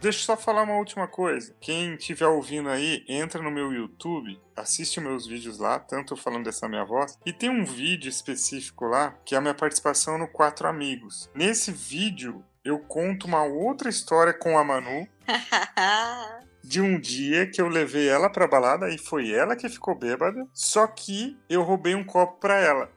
Deixa 0.02 0.20
eu 0.20 0.24
só 0.26 0.38
falar 0.38 0.64
uma 0.64 0.78
última 0.78 1.08
coisa. 1.08 1.56
Quem 1.62 1.94
estiver 1.94 2.26
ouvindo 2.26 2.70
aí, 2.70 3.06
entra 3.08 3.40
no 3.42 3.52
meu 3.52 3.72
YouTube, 3.72 4.40
assiste 4.56 5.00
meus 5.00 5.28
vídeos 5.28 5.60
lá, 5.60 5.78
tanto 5.80 6.16
falando 6.18 6.46
dessa 6.46 6.68
minha 6.68 6.84
voz. 6.84 7.20
E 7.24 7.32
tem 7.32 7.52
um 7.52 7.64
vídeo 7.64 8.10
específico 8.10 8.86
lá, 8.86 9.14
que 9.24 9.36
é 9.36 9.38
a 9.38 9.42
minha 9.42 9.54
participação 9.54 10.18
no 10.18 10.28
Quatro 10.28 10.68
Amigos. 10.68 11.30
Nesse 11.36 11.72
vídeo, 11.72 12.44
eu 12.66 12.80
conto 12.80 13.28
uma 13.28 13.44
outra 13.44 13.90
história 13.90 14.34
com 14.34 14.58
a 14.58 14.64
Manu 14.64 15.08
de 16.64 16.82
um 16.82 17.00
dia 17.00 17.48
que 17.48 17.62
eu 17.62 17.68
levei 17.68 18.08
ela 18.08 18.30
pra 18.30 18.48
balada 18.48 18.90
e 18.90 18.98
foi 18.98 19.32
ela 19.32 19.56
que 19.56 19.70
ficou 19.70 19.96
bêbada, 19.96 20.48
só 20.54 20.88
que 20.88 21.38
eu 21.50 21.62
roubei 21.64 21.96
um 21.96 22.04
copo 22.04 22.40
pra 22.40 22.60
ela. 22.60 22.90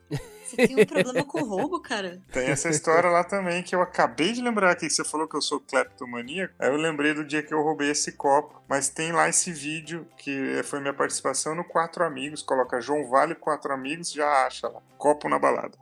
Você 0.44 0.68
tem 0.68 0.82
um 0.82 0.86
problema 0.86 1.24
com 1.24 1.42
roubo, 1.42 1.80
cara? 1.80 2.20
Tem 2.30 2.48
essa 2.48 2.68
história 2.68 3.10
lá 3.10 3.24
também 3.24 3.62
que 3.62 3.74
eu 3.74 3.80
acabei 3.80 4.32
de 4.32 4.42
lembrar 4.42 4.70
aqui, 4.70 4.86
que 4.86 4.92
você 4.92 5.04
falou 5.04 5.26
que 5.26 5.36
eu 5.36 5.42
sou 5.42 5.58
cleptomaníaco. 5.58 6.54
Aí 6.58 6.68
eu 6.68 6.76
lembrei 6.76 7.14
do 7.14 7.24
dia 7.24 7.42
que 7.42 7.52
eu 7.52 7.62
roubei 7.62 7.90
esse 7.90 8.12
copo, 8.12 8.62
mas 8.68 8.88
tem 8.88 9.10
lá 9.10 9.28
esse 9.28 9.50
vídeo 9.52 10.06
que 10.16 10.62
foi 10.64 10.80
minha 10.80 10.94
participação 10.94 11.54
no 11.54 11.64
Quatro 11.64 12.04
Amigos. 12.04 12.42
Coloca 12.42 12.80
João 12.80 13.08
Vale 13.08 13.34
Quatro 13.34 13.72
Amigos, 13.72 14.12
já 14.12 14.46
acha 14.46 14.68
lá. 14.68 14.80
Copo 14.98 15.28
na 15.28 15.38
balada. 15.38 15.76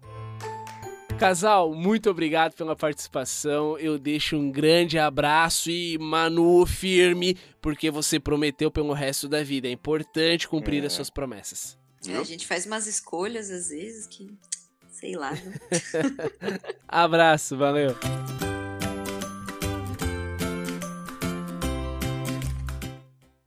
Casal, 1.22 1.74
muito 1.74 2.10
obrigado 2.10 2.54
pela 2.54 2.74
participação. 2.76 3.78
Eu 3.78 3.98
deixo 3.98 4.36
um 4.36 4.50
grande 4.50 4.98
abraço 4.98 5.70
e 5.70 5.96
Manu 5.98 6.64
firme, 6.66 7.36
porque 7.60 7.90
você 7.90 8.18
prometeu 8.20 8.70
pelo 8.70 8.92
resto 8.92 9.28
da 9.28 9.42
vida. 9.42 9.68
É 9.68 9.70
importante 9.70 10.48
cumprir 10.48 10.82
É. 10.82 10.86
as 10.86 10.92
suas 10.92 11.10
promessas. 11.10 11.78
É, 12.08 12.16
a 12.16 12.24
gente 12.24 12.46
faz 12.46 12.66
umas 12.66 12.86
escolhas 12.86 13.50
às 13.50 13.68
vezes 13.68 14.06
que. 14.06 14.36
Sei 14.90 15.14
lá. 15.16 15.32
né? 15.32 15.40
Abraço, 16.88 17.56
valeu. 17.56 17.96